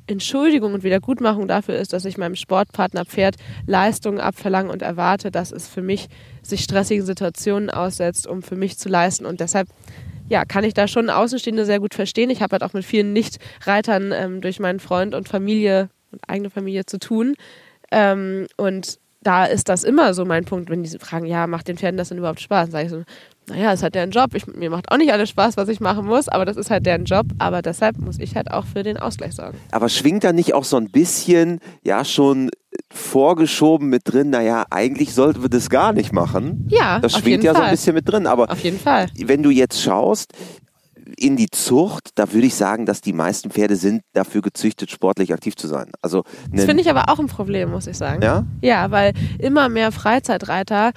Entschuldigung 0.09 0.73
und 0.73 0.83
Wiedergutmachung 0.83 1.47
dafür 1.47 1.75
ist, 1.75 1.93
dass 1.93 2.05
ich 2.05 2.17
meinem 2.17 2.35
Sportpartner 2.35 3.05
Pferd 3.05 3.35
Leistungen 3.67 4.19
abverlange 4.19 4.71
und 4.71 4.81
erwarte, 4.81 5.31
dass 5.31 5.51
es 5.51 5.67
für 5.67 5.81
mich 5.81 6.07
sich 6.41 6.63
stressigen 6.63 7.05
Situationen 7.05 7.69
aussetzt, 7.69 8.27
um 8.27 8.41
für 8.41 8.55
mich 8.55 8.77
zu 8.77 8.89
leisten. 8.89 9.25
Und 9.25 9.39
deshalb 9.39 9.67
ja, 10.29 10.45
kann 10.45 10.63
ich 10.63 10.73
da 10.73 10.87
schon 10.87 11.09
Außenstehende 11.09 11.65
sehr 11.65 11.79
gut 11.79 11.93
verstehen. 11.93 12.29
Ich 12.29 12.41
habe 12.41 12.53
halt 12.53 12.63
auch 12.63 12.73
mit 12.73 12.85
vielen 12.85 13.13
Nicht-Reitern 13.13 14.11
ähm, 14.11 14.41
durch 14.41 14.59
meinen 14.59 14.79
Freund 14.79 15.15
und 15.15 15.27
Familie 15.27 15.89
und 16.11 16.21
eigene 16.27 16.49
Familie 16.49 16.85
zu 16.85 16.99
tun. 16.99 17.35
Ähm, 17.91 18.47
und 18.57 18.99
da 19.21 19.45
ist 19.45 19.69
das 19.69 19.83
immer 19.83 20.13
so 20.13 20.25
mein 20.25 20.45
Punkt, 20.45 20.69
wenn 20.69 20.83
die 20.83 20.97
fragen, 20.97 21.25
ja, 21.25 21.45
macht 21.47 21.67
den 21.67 21.77
Pferden 21.77 21.97
das 21.97 22.09
denn 22.09 22.19
überhaupt 22.19 22.39
Spaß? 22.39 22.71
Sage 22.71 22.85
ich 22.85 22.91
so, 22.91 23.03
naja, 23.49 23.73
es 23.73 23.83
hat 23.83 23.95
deren 23.95 24.11
Job. 24.11 24.33
Ich, 24.35 24.47
mir 24.47 24.69
macht 24.69 24.91
auch 24.91 24.97
nicht 24.97 25.11
alles 25.11 25.29
Spaß, 25.29 25.57
was 25.57 25.69
ich 25.69 25.79
machen 25.79 26.05
muss, 26.05 26.27
aber 26.27 26.45
das 26.45 26.57
ist 26.57 26.69
halt 26.69 26.85
deren 26.85 27.05
Job. 27.05 27.25
Aber 27.39 27.61
deshalb 27.61 27.97
muss 27.97 28.19
ich 28.19 28.35
halt 28.35 28.51
auch 28.51 28.65
für 28.65 28.83
den 28.83 28.97
Ausgleich 28.97 29.33
sorgen. 29.33 29.57
Aber 29.71 29.89
schwingt 29.89 30.23
da 30.23 30.33
nicht 30.33 30.53
auch 30.53 30.63
so 30.63 30.77
ein 30.77 30.89
bisschen, 30.91 31.59
ja, 31.83 32.05
schon 32.05 32.49
vorgeschoben 32.91 33.89
mit 33.89 34.03
drin, 34.05 34.29
naja, 34.29 34.65
eigentlich 34.69 35.13
sollten 35.13 35.41
wir 35.41 35.49
das 35.49 35.69
gar 35.69 35.93
nicht 35.93 36.13
machen? 36.13 36.67
Ja, 36.69 36.99
Das 36.99 37.13
schwingt 37.17 37.43
ja 37.43 37.53
Fall. 37.53 37.61
so 37.61 37.65
ein 37.65 37.71
bisschen 37.71 37.95
mit 37.95 38.07
drin. 38.09 38.27
Aber 38.27 38.51
Auf 38.51 38.63
jeden 38.63 38.79
Fall. 38.79 39.07
wenn 39.17 39.43
du 39.43 39.49
jetzt 39.49 39.81
schaust, 39.81 40.33
in 41.17 41.35
die 41.35 41.49
Zucht, 41.49 42.11
da 42.15 42.31
würde 42.33 42.45
ich 42.45 42.53
sagen, 42.55 42.85
dass 42.85 43.01
die 43.01 43.13
meisten 43.13 43.49
Pferde 43.49 43.75
sind 43.75 44.03
dafür 44.13 44.41
gezüchtet, 44.41 44.91
sportlich 44.91 45.33
aktiv 45.33 45.55
zu 45.55 45.67
sein. 45.67 45.91
Also 46.03 46.23
Das 46.51 46.65
finde 46.65 46.81
ich 46.83 46.89
aber 46.89 47.09
auch 47.09 47.19
ein 47.19 47.25
Problem, 47.25 47.71
muss 47.71 47.87
ich 47.87 47.97
sagen. 47.97 48.21
Ja? 48.21 48.45
Ja, 48.61 48.91
weil 48.91 49.13
immer 49.39 49.69
mehr 49.69 49.91
Freizeitreiter 49.91 50.91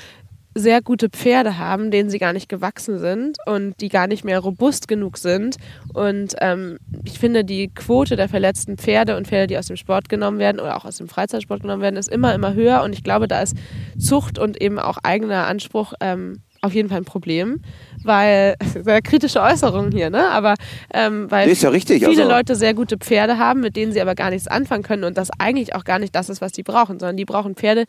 sehr 0.55 0.83
gute 0.83 1.09
Pferde 1.09 1.59
haben, 1.59 1.91
denen 1.91 2.11
sie 2.11 2.19
gar 2.19 2.33
nicht 2.33 2.49
gewachsen 2.49 2.99
sind 2.99 3.39
und 3.47 3.81
die 3.81 3.89
gar 3.89 4.07
nicht 4.07 4.25
mehr 4.25 4.39
robust 4.39 4.89
genug 4.89 5.19
sind. 5.19 5.57
Und 5.95 6.35
ähm, 6.41 6.79
ich 7.05 7.19
finde, 7.19 7.45
die 7.45 7.69
Quote 7.69 8.17
der 8.17 8.29
verletzten 8.29 8.77
Pferde 8.77 9.17
und 9.17 9.27
Pferde, 9.29 9.47
die 9.47 9.59
aus 9.59 9.67
dem 9.67 9.77
Sport 9.77 10.09
genommen 10.09 10.39
werden 10.39 10.61
oder 10.61 10.77
auch 10.77 10.85
aus 10.85 10.99
dem 10.99 11.09
Freizeitsport 11.09 11.63
genommen 11.63 11.83
werden, 11.83 11.97
ist 11.97 12.09
immer, 12.11 12.35
immer 12.35 12.55
höher. 12.55 12.83
Und 12.83 12.93
ich 12.93 13.03
glaube, 13.03 13.29
da 13.29 13.41
ist 13.41 13.57
Zucht 13.99 14.39
und 14.39 14.61
eben 14.61 14.79
auch 14.79 14.99
eigener 15.03 15.47
Anspruch 15.47 15.95
ähm, 16.01 16.43
auf 16.61 16.75
jeden 16.75 16.89
Fall 16.89 16.99
ein 16.99 17.05
Problem, 17.05 17.61
weil 18.05 18.55
sehr 18.85 19.03
kritische 19.03 19.41
Äußerungen 19.41 19.91
hier, 19.91 20.11
ne? 20.11 20.29
Aber 20.31 20.55
ähm, 20.95 21.29
weil 21.31 21.49
Nee, 21.49 21.55
ja 21.55 21.71
richtig, 21.71 22.05
viele 22.05 22.23
also- 22.23 22.31
Leute 22.31 22.55
sehr 22.57 22.75
gute 22.75 22.99
Pferde 22.99 23.39
haben, 23.39 23.61
mit 23.61 23.75
denen 23.75 23.93
sie 23.93 24.01
aber 24.01 24.15
gar 24.15 24.31
nichts 24.31 24.47
anfangen 24.49 24.83
können 24.85 25.05
und 25.05 25.19
das 25.19 25.31
eigentlich 25.39 25.75
auch 25.75 25.85
gar 25.85 25.99
nicht 25.99 26.15
das 26.15 26.29
ist, 26.29 26.41
was 26.41 26.53
die 26.53 26.63
brauchen, 26.63 27.01
sondern 27.01 27.17
die 27.17 27.25
brauchen 27.25 27.57
Pferde, 27.57 27.85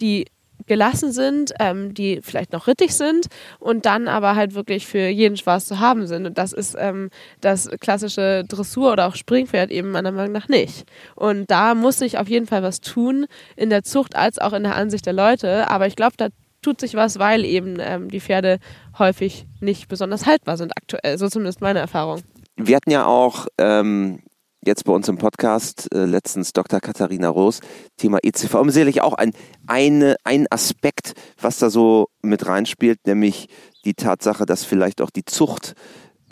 die 0.00 0.26
gelassen 0.68 1.12
sind, 1.12 1.52
ähm, 1.58 1.94
die 1.94 2.20
vielleicht 2.22 2.52
noch 2.52 2.66
rittig 2.66 2.94
sind 2.94 3.26
und 3.58 3.86
dann 3.86 4.06
aber 4.08 4.36
halt 4.36 4.54
wirklich 4.54 4.86
für 4.86 5.08
jeden 5.08 5.36
Spaß 5.36 5.66
zu 5.66 5.80
haben 5.80 6.06
sind. 6.06 6.26
Und 6.26 6.38
das 6.38 6.52
ist 6.52 6.76
ähm, 6.78 7.10
das 7.40 7.68
klassische 7.80 8.44
Dressur- 8.46 8.92
oder 8.92 9.08
auch 9.08 9.16
Springpferd 9.16 9.70
eben 9.70 9.90
meiner 9.90 10.12
Meinung 10.12 10.32
nach 10.32 10.48
nicht. 10.48 10.84
Und 11.16 11.50
da 11.50 11.74
muss 11.74 11.98
sich 11.98 12.18
auf 12.18 12.28
jeden 12.28 12.46
Fall 12.46 12.62
was 12.62 12.80
tun, 12.80 13.26
in 13.56 13.70
der 13.70 13.82
Zucht 13.82 14.14
als 14.14 14.38
auch 14.38 14.52
in 14.52 14.62
der 14.62 14.76
Ansicht 14.76 15.06
der 15.06 15.12
Leute. 15.12 15.68
Aber 15.70 15.86
ich 15.86 15.96
glaube, 15.96 16.14
da 16.16 16.28
tut 16.62 16.80
sich 16.80 16.94
was, 16.94 17.18
weil 17.18 17.44
eben 17.44 17.78
ähm, 17.80 18.10
die 18.10 18.20
Pferde 18.20 18.58
häufig 18.98 19.46
nicht 19.60 19.88
besonders 19.88 20.26
haltbar 20.26 20.56
sind 20.56 20.72
aktuell. 20.76 21.18
So 21.18 21.28
zumindest 21.28 21.60
meine 21.60 21.78
Erfahrung. 21.78 22.22
Wir 22.56 22.76
hatten 22.76 22.90
ja 22.90 23.06
auch 23.06 23.46
ähm, 23.56 24.20
jetzt 24.64 24.84
bei 24.84 24.92
uns 24.92 25.08
im 25.08 25.18
Podcast 25.18 25.88
äh, 25.94 26.04
letztens 26.04 26.52
Dr. 26.52 26.80
Katharina 26.80 27.28
Roos, 27.28 27.60
Thema 27.96 28.18
ECV. 28.22 28.54
Und 28.60 28.70
sicherlich 28.70 29.00
auch 29.02 29.14
ein, 29.14 29.32
eine, 29.66 30.16
ein 30.24 30.46
Aspekt, 30.50 31.14
was 31.40 31.58
da 31.58 31.70
so 31.70 32.08
mit 32.22 32.46
reinspielt, 32.46 33.06
nämlich 33.06 33.48
die 33.84 33.94
Tatsache, 33.94 34.46
dass 34.46 34.64
vielleicht 34.64 35.00
auch 35.00 35.10
die 35.10 35.24
Zucht 35.24 35.74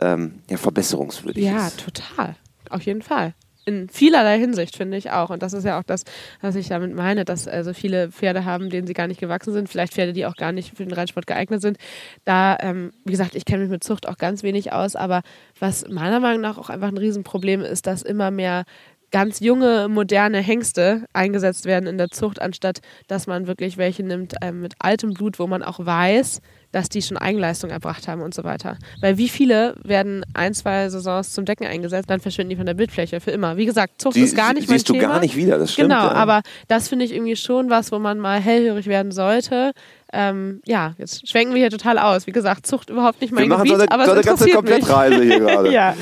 ähm, 0.01 0.43
ja, 0.51 0.57
verbesserungswürdig 0.57 1.45
Ja, 1.45 1.69
ist. 1.69 1.81
total. 1.85 2.37
Auf 2.69 2.83
jeden 2.83 3.03
Fall. 3.03 3.35
In 3.69 3.89
vielerlei 3.89 4.39
Hinsicht 4.39 4.77
finde 4.77 4.97
ich 4.97 5.11
auch. 5.11 5.31
Und 5.31 5.43
das 5.43 5.53
ist 5.53 5.65
ja 5.65 5.77
auch 5.77 5.83
das, 5.83 6.05
was 6.41 6.55
ich 6.55 6.69
damit 6.69 6.95
meine, 6.95 7.25
dass 7.25 7.49
also 7.49 7.75
viele 7.75 8.13
Pferde 8.13 8.45
haben, 8.45 8.71
denen 8.71 8.87
sie 8.87 8.95
gar 8.95 9.09
nicht 9.09 9.19
gewachsen 9.19 9.53
sind. 9.53 9.69
Vielleicht 9.69 9.93
Pferde, 9.93 10.13
die 10.13 10.25
auch 10.25 10.37
gar 10.37 10.53
nicht 10.53 10.77
für 10.77 10.85
den 10.85 10.95
Reitsport 10.95 11.27
geeignet 11.27 11.61
sind. 11.61 11.77
Da, 12.25 12.57
ähm, 12.61 12.93
wie 13.05 13.11
gesagt, 13.11 13.35
ich 13.35 13.45
kenne 13.45 13.63
mich 13.63 13.71
mit 13.71 13.83
Zucht 13.83 14.09
auch 14.09 14.19
ganz 14.19 14.45
wenig 14.45 14.73
aus. 14.73 14.95
Aber 14.95 15.23
was 15.59 15.89
meiner 15.89 16.21
Meinung 16.21 16.43
nach 16.43 16.59
auch 16.59 16.71
einfach 16.71 16.87
ein 16.87 16.97
Riesenproblem 16.97 17.63
ist, 17.63 17.89
dass 17.89 18.03
immer 18.03 18.31
mehr 18.31 18.67
ganz 19.11 19.41
junge, 19.41 19.89
moderne 19.89 20.39
Hengste 20.39 21.05
eingesetzt 21.13 21.65
werden 21.65 21.89
in 21.89 21.99
der 21.99 22.11
Zucht, 22.11 22.41
anstatt 22.41 22.79
dass 23.09 23.27
man 23.27 23.49
wirklich 23.49 23.79
welche 23.79 24.05
nimmt 24.05 24.35
ähm, 24.43 24.61
mit 24.61 24.75
altem 24.79 25.13
Blut, 25.13 25.41
wo 25.41 25.49
man 25.49 25.65
auch 25.65 25.85
weiß, 25.85 26.41
dass 26.73 26.89
die 26.89 27.03
schon 27.03 27.17
Eigenleistung 27.17 27.71
erbracht 27.71 28.09
haben 28.09 28.23
und 28.23 28.35
so 28.35 28.45
weiter. 28.45 28.77
Weil 29.01 29.17
wie 29.19 29.29
viele 29.29 29.75
werden 29.83 30.25
ein, 30.35 30.55
zwei 30.55 30.89
Saisons 30.89 31.33
zum 31.33 31.45
Decken 31.45 31.67
eingesetzt, 31.67 32.11
dann 32.11 32.21
verschwinden 32.21 32.51
die 32.51 32.57
von 32.57 32.67
der 32.67 32.75
Bildfläche 32.75 33.21
für 33.21 33.31
immer. 33.31 33.57
Wie 33.57 33.67
gesagt, 33.67 34.01
Zucht 34.03 34.15
Sie, 34.15 34.23
ist 34.23 34.37
gar 34.37 34.53
nicht 34.53 34.69
mein 34.69 34.79
siehst 34.79 34.89
du 34.89 34.95
Thema. 34.95 35.09
gar 35.09 35.21
nicht 35.21 35.37
wieder, 35.37 35.59
das 35.59 35.73
stimmt. 35.73 35.91
Genau, 35.91 36.05
ja. 36.05 36.13
aber 36.13 36.43
das 36.69 36.89
finde 36.89 37.05
ich 37.05 37.13
irgendwie 37.13 37.37
schon 37.37 37.71
was, 37.71 37.93
wo 37.93 37.99
man 37.99 38.19
mal 38.19 38.41
hellhörig 38.41 38.87
werden 38.87 39.13
sollte. 39.13 39.73
Ähm, 40.13 40.61
ja, 40.67 40.95
jetzt 40.99 41.29
schwenken 41.29 41.55
wir 41.55 41.61
hier 41.61 41.71
total 41.71 41.99
aus. 41.99 42.27
Wie 42.27 42.33
gesagt, 42.33 42.67
Zucht 42.67 42.91
überhaupt 42.91 43.21
nicht 43.21 43.33
wir 43.33 43.41
mein 43.41 43.49
machen 43.49 43.65
Gebiet, 43.65 43.77
so 43.77 43.83
eine, 43.83 43.91
aber 43.91 44.05
so 44.07 44.13
eine 44.13 44.23
ganze. 44.23 44.49
Komplettreise 44.51 45.23
hier 45.23 45.41
gerade. 45.41 45.73
ja. 45.73 45.95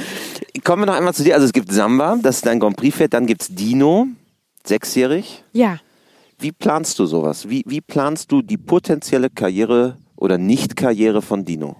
Kommen 0.62 0.82
wir 0.82 0.86
noch 0.86 0.94
einmal 0.94 1.14
zu 1.14 1.24
dir. 1.24 1.34
Also 1.34 1.46
es 1.46 1.52
gibt 1.52 1.72
Samba, 1.72 2.16
das 2.22 2.36
ist 2.36 2.46
dein 2.46 2.60
Grand 2.60 2.76
Prix-Pferd, 2.76 3.14
dann 3.14 3.26
gibt 3.26 3.42
es 3.42 3.48
Dino, 3.48 4.06
sechsjährig. 4.66 5.42
ja, 5.52 5.78
Wie 6.38 6.52
planst 6.52 6.98
du 6.98 7.06
sowas? 7.06 7.48
Wie, 7.48 7.64
wie 7.66 7.80
planst 7.80 8.30
du 8.30 8.42
die 8.42 8.58
potenzielle 8.58 9.30
Karriere 9.30 9.96
oder 10.16 10.38
Nicht-Karriere 10.38 11.22
von 11.22 11.44
Dino? 11.44 11.76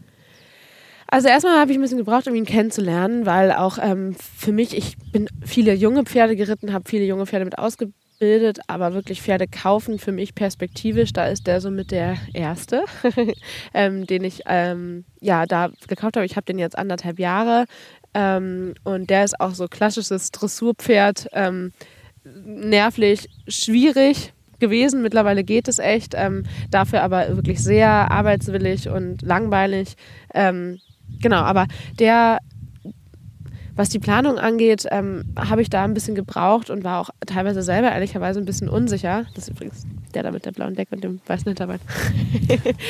Also 1.14 1.28
erstmal 1.28 1.60
habe 1.60 1.70
ich 1.70 1.78
ein 1.78 1.80
bisschen 1.80 1.98
gebraucht, 1.98 2.26
um 2.26 2.34
ihn 2.34 2.44
kennenzulernen, 2.44 3.24
weil 3.24 3.52
auch 3.52 3.78
ähm, 3.80 4.16
für 4.16 4.52
mich, 4.52 4.76
ich 4.76 4.96
bin 5.12 5.28
viele 5.44 5.74
junge 5.74 6.02
Pferde 6.04 6.34
geritten, 6.34 6.72
habe 6.72 6.88
viele 6.88 7.04
junge 7.04 7.26
Pferde 7.26 7.44
mit 7.44 7.56
ausgebildet, 7.56 8.58
aber 8.66 8.94
wirklich 8.94 9.22
Pferde 9.22 9.46
kaufen 9.46 9.98
für 9.98 10.12
mich 10.12 10.34
perspektivisch, 10.34 11.12
da 11.12 11.26
ist 11.26 11.46
der 11.46 11.60
so 11.60 11.70
mit 11.70 11.92
der 11.92 12.16
erste, 12.32 12.84
ähm, 13.74 14.06
den 14.06 14.24
ich 14.24 14.42
ähm, 14.46 15.04
ja 15.20 15.46
da 15.46 15.70
gekauft 15.86 16.16
habe. 16.16 16.26
Ich 16.26 16.34
habe 16.36 16.46
den 16.46 16.58
jetzt 16.58 16.76
anderthalb 16.76 17.20
Jahre 17.20 17.66
ähm, 18.14 18.74
und 18.82 19.08
der 19.08 19.24
ist 19.24 19.38
auch 19.40 19.54
so 19.54 19.68
klassisches 19.68 20.32
Dressurpferd, 20.32 21.28
ähm, 21.32 21.72
nervlich 22.24 23.28
schwierig 23.46 24.32
gewesen. 24.64 25.02
Mittlerweile 25.02 25.44
geht 25.44 25.68
es 25.68 25.78
echt. 25.78 26.14
Ähm, 26.16 26.44
dafür 26.70 27.02
aber 27.02 27.36
wirklich 27.36 27.62
sehr 27.62 28.10
arbeitswillig 28.10 28.88
und 28.88 29.22
langweilig. 29.22 29.96
Ähm, 30.32 30.78
genau, 31.20 31.42
aber 31.42 31.66
der, 31.98 32.38
was 33.76 33.90
die 33.90 33.98
Planung 33.98 34.38
angeht, 34.38 34.86
ähm, 34.90 35.24
habe 35.36 35.62
ich 35.62 35.70
da 35.70 35.84
ein 35.84 35.94
bisschen 35.94 36.14
gebraucht 36.14 36.70
und 36.70 36.84
war 36.84 37.00
auch 37.00 37.10
teilweise 37.26 37.62
selber 37.62 37.92
ehrlicherweise 37.92 38.40
ein 38.40 38.46
bisschen 38.46 38.68
unsicher. 38.68 39.26
Das 39.34 39.48
ist 39.48 39.50
übrigens 39.50 39.86
der 40.14 40.22
da 40.22 40.30
mit 40.30 40.44
der 40.46 40.52
blauen 40.52 40.74
Decke 40.74 40.94
und 40.94 41.04
dem 41.04 41.20
weißen 41.26 41.46
Hinterbein. 41.46 41.80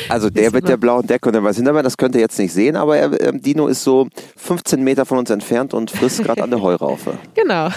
Also 0.09 0.31
der 0.31 0.51
mit 0.53 0.69
der 0.69 0.77
blauen 0.77 1.07
Decke 1.07 1.29
und 1.29 1.33
der 1.33 1.43
weißen 1.43 1.57
Hinterbein, 1.61 1.85
das 1.85 1.97
könnt 1.97 2.15
ihr 2.15 2.21
jetzt 2.21 2.39
nicht 2.39 2.53
sehen, 2.53 2.77
aber 2.77 2.97
er, 2.97 3.21
ähm, 3.21 3.41
Dino 3.41 3.67
ist 3.67 3.83
so 3.83 4.09
15 4.37 4.83
Meter 4.83 5.07
von 5.07 5.19
uns 5.19 5.31
entfernt 5.31 5.75
und 5.75 5.91
frisst 5.91 6.23
gerade 6.23 6.43
an 6.43 6.51
der 6.51 6.61
Heuraufe. 6.61 7.19
Genau. 7.35 7.69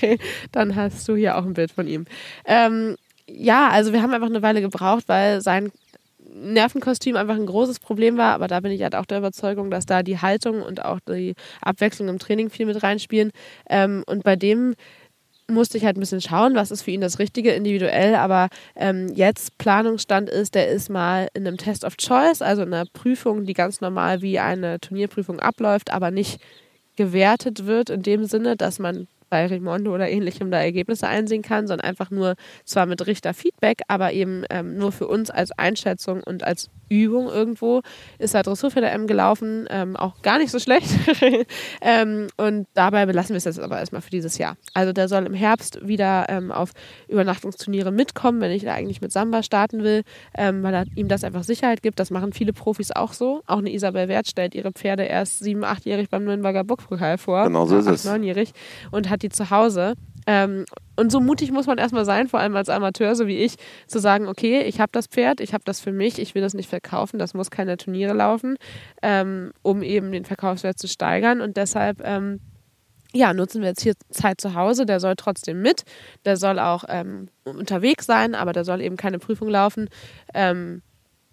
Dann 0.52 0.76
hast 0.76 1.08
du 1.08 1.14
hier 1.14 1.36
auch 1.36 1.44
ein 1.44 1.54
Bild 1.54 1.70
von 1.70 1.86
ihm. 1.86 2.04
Ähm, 2.44 2.96
ja, 3.28 3.68
also 3.68 3.92
wir 3.92 4.02
haben 4.02 4.12
einfach 4.12 4.28
eine 4.28 4.42
Weile 4.42 4.60
gebraucht, 4.60 5.04
weil 5.06 5.40
sein 5.40 5.72
Nervenkostüm 6.34 7.16
einfach 7.16 7.36
ein 7.36 7.46
großes 7.46 7.78
Problem 7.78 8.16
war, 8.16 8.34
aber 8.34 8.48
da 8.48 8.60
bin 8.60 8.72
ich 8.72 8.82
halt 8.82 8.94
auch 8.94 9.06
der 9.06 9.18
Überzeugung, 9.18 9.70
dass 9.70 9.86
da 9.86 10.02
die 10.02 10.18
Haltung 10.18 10.62
und 10.62 10.84
auch 10.84 10.98
die 11.00 11.34
Abwechslung 11.60 12.08
im 12.08 12.18
Training 12.18 12.50
viel 12.50 12.66
mit 12.66 12.82
reinspielen. 12.82 13.30
Ähm, 13.68 14.02
und 14.06 14.24
bei 14.24 14.34
dem 14.36 14.74
musste 15.46 15.76
ich 15.76 15.84
halt 15.84 15.96
ein 15.96 16.00
bisschen 16.00 16.22
schauen, 16.22 16.54
was 16.54 16.70
ist 16.70 16.82
für 16.82 16.90
ihn 16.90 17.02
das 17.02 17.18
Richtige 17.18 17.52
individuell, 17.52 18.14
aber 18.14 18.48
ähm, 18.76 19.08
jetzt 19.14 19.58
Planungsstand 19.58 20.30
ist, 20.30 20.54
der 20.54 20.68
ist 20.68 20.88
mal 20.88 21.28
in 21.34 21.46
einem 21.46 21.58
Test 21.58 21.84
of 21.84 21.96
Choice, 21.98 22.40
also 22.40 22.62
in 22.62 22.72
einer 22.72 22.86
Prüfung, 22.92 23.44
die 23.44 23.52
ganz 23.52 23.80
normal 23.80 24.22
wie 24.22 24.38
eine 24.38 24.80
Turnierprüfung 24.80 25.40
abläuft, 25.40 25.92
aber 25.92 26.10
nicht 26.10 26.40
gewertet 26.96 27.66
wird 27.66 27.90
in 27.90 28.02
dem 28.02 28.24
Sinne, 28.24 28.56
dass 28.56 28.78
man 28.78 29.06
bei 29.34 29.46
Rimondo 29.46 29.92
oder 29.92 30.08
ähnlichem 30.08 30.52
da 30.52 30.60
Ergebnisse 30.60 31.08
einsehen 31.08 31.42
kann, 31.42 31.66
sondern 31.66 31.88
einfach 31.88 32.12
nur 32.12 32.36
zwar 32.64 32.86
mit 32.86 33.04
Richterfeedback, 33.04 33.82
aber 33.88 34.12
eben 34.12 34.44
ähm, 34.48 34.76
nur 34.76 34.92
für 34.92 35.08
uns 35.08 35.28
als 35.28 35.50
Einschätzung 35.50 36.22
und 36.22 36.44
als 36.44 36.70
Übung 36.88 37.28
irgendwo 37.28 37.82
ist 38.18 38.34
er 38.34 38.42
Dressur 38.42 38.70
für 38.70 38.80
der 38.80 38.92
M 38.92 39.06
gelaufen, 39.06 39.66
ähm, 39.70 39.96
auch 39.96 40.22
gar 40.22 40.38
nicht 40.38 40.50
so 40.50 40.58
schlecht. 40.58 40.88
ähm, 41.80 42.28
und 42.36 42.66
dabei 42.74 43.06
belassen 43.06 43.30
wir 43.30 43.38
es 43.38 43.44
jetzt 43.44 43.60
aber 43.60 43.78
erstmal 43.78 44.02
für 44.02 44.10
dieses 44.10 44.38
Jahr. 44.38 44.56
Also 44.74 44.92
der 44.92 45.08
soll 45.08 45.26
im 45.26 45.34
Herbst 45.34 45.86
wieder 45.86 46.26
ähm, 46.28 46.52
auf 46.52 46.70
Übernachtungsturniere 47.08 47.90
mitkommen, 47.90 48.40
wenn 48.40 48.50
ich 48.50 48.64
da 48.64 48.74
eigentlich 48.74 49.00
mit 49.00 49.12
Samba 49.12 49.42
starten 49.42 49.82
will, 49.82 50.02
ähm, 50.36 50.62
weil 50.62 50.74
er 50.74 50.84
ihm 50.94 51.08
das 51.08 51.24
einfach 51.24 51.44
Sicherheit 51.44 51.82
gibt. 51.82 51.98
Das 51.98 52.10
machen 52.10 52.32
viele 52.32 52.52
Profis 52.52 52.90
auch 52.90 53.12
so. 53.12 53.42
Auch 53.46 53.58
eine 53.58 53.72
Isabel 53.72 54.08
Wert 54.08 54.28
stellt 54.28 54.54
ihre 54.54 54.72
Pferde 54.72 55.04
erst 55.04 55.40
sieben, 55.40 55.64
achtjährig 55.64 56.08
beim 56.08 56.24
Nürnberger 56.24 56.64
Burgpokal 56.64 57.18
vor. 57.18 57.44
Genau 57.44 57.66
so 57.66 57.78
ist 57.78 57.86
Acht, 57.86 57.94
es. 57.94 58.04
neunjährig 58.04 58.52
und 58.90 59.10
hat 59.10 59.22
die 59.22 59.28
zu 59.28 59.50
Hause. 59.50 59.94
Ähm, 60.26 60.64
und 60.96 61.10
so 61.10 61.20
mutig 61.20 61.50
muss 61.52 61.66
man 61.66 61.78
erstmal 61.78 62.04
sein, 62.04 62.28
vor 62.28 62.40
allem 62.40 62.56
als 62.56 62.68
Amateur, 62.68 63.14
so 63.14 63.26
wie 63.26 63.38
ich, 63.38 63.56
zu 63.86 63.98
sagen, 63.98 64.28
okay, 64.28 64.62
ich 64.62 64.80
habe 64.80 64.92
das 64.92 65.06
Pferd, 65.06 65.40
ich 65.40 65.52
habe 65.52 65.64
das 65.64 65.80
für 65.80 65.92
mich, 65.92 66.18
ich 66.18 66.34
will 66.34 66.42
das 66.42 66.54
nicht 66.54 66.68
verkaufen, 66.68 67.18
das 67.18 67.34
muss 67.34 67.50
keine 67.50 67.76
Turniere 67.76 68.14
laufen, 68.14 68.56
ähm, 69.02 69.52
um 69.62 69.82
eben 69.82 70.12
den 70.12 70.24
Verkaufswert 70.24 70.78
zu 70.78 70.88
steigern. 70.88 71.40
Und 71.40 71.56
deshalb 71.56 72.00
ähm, 72.04 72.40
ja, 73.14 73.32
nutzen 73.32 73.62
wir 73.62 73.68
jetzt 73.68 73.82
hier 73.82 73.94
Zeit 74.10 74.40
zu 74.40 74.54
Hause. 74.54 74.86
Der 74.86 74.98
soll 74.98 75.14
trotzdem 75.16 75.62
mit. 75.62 75.84
Der 76.24 76.36
soll 76.36 76.58
auch 76.58 76.84
ähm, 76.88 77.28
unterwegs 77.44 78.06
sein, 78.06 78.34
aber 78.34 78.52
der 78.52 78.64
soll 78.64 78.80
eben 78.80 78.96
keine 78.96 79.20
Prüfung 79.20 79.48
laufen. 79.48 79.88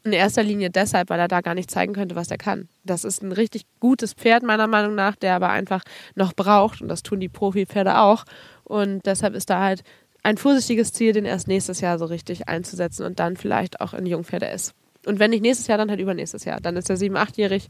In 0.03 0.13
erster 0.13 0.41
Linie 0.41 0.71
deshalb, 0.71 1.09
weil 1.09 1.19
er 1.19 1.27
da 1.27 1.41
gar 1.41 1.53
nicht 1.53 1.69
zeigen 1.69 1.93
könnte, 1.93 2.15
was 2.15 2.31
er 2.31 2.37
kann. 2.37 2.67
Das 2.83 3.03
ist 3.03 3.21
ein 3.21 3.31
richtig 3.31 3.65
gutes 3.79 4.13
Pferd, 4.13 4.41
meiner 4.41 4.67
Meinung 4.67 4.95
nach, 4.95 5.15
der 5.15 5.35
aber 5.35 5.49
einfach 5.49 5.83
noch 6.15 6.33
braucht. 6.33 6.81
Und 6.81 6.87
das 6.87 7.03
tun 7.03 7.19
die 7.19 7.29
Profi-Pferde 7.29 7.99
auch. 7.99 8.25
Und 8.63 9.05
deshalb 9.05 9.35
ist 9.35 9.49
da 9.49 9.61
halt 9.61 9.83
ein 10.23 10.37
vorsichtiges 10.37 10.93
Ziel, 10.93 11.13
den 11.13 11.25
erst 11.25 11.47
nächstes 11.47 11.81
Jahr 11.81 11.99
so 11.99 12.05
richtig 12.05 12.47
einzusetzen 12.47 13.05
und 13.05 13.19
dann 13.19 13.37
vielleicht 13.37 13.81
auch 13.81 13.93
in 13.93 14.05
Jungpferde 14.05 14.47
ist. 14.47 14.73
Und 15.05 15.19
wenn 15.19 15.31
nicht 15.31 15.41
nächstes 15.41 15.67
Jahr, 15.67 15.77
dann 15.77 15.89
halt 15.89 15.99
übernächstes 15.99 16.45
Jahr. 16.45 16.59
Dann 16.61 16.77
ist 16.77 16.89
er 16.89 16.97
sieben, 16.97 17.17
achtjährig 17.17 17.69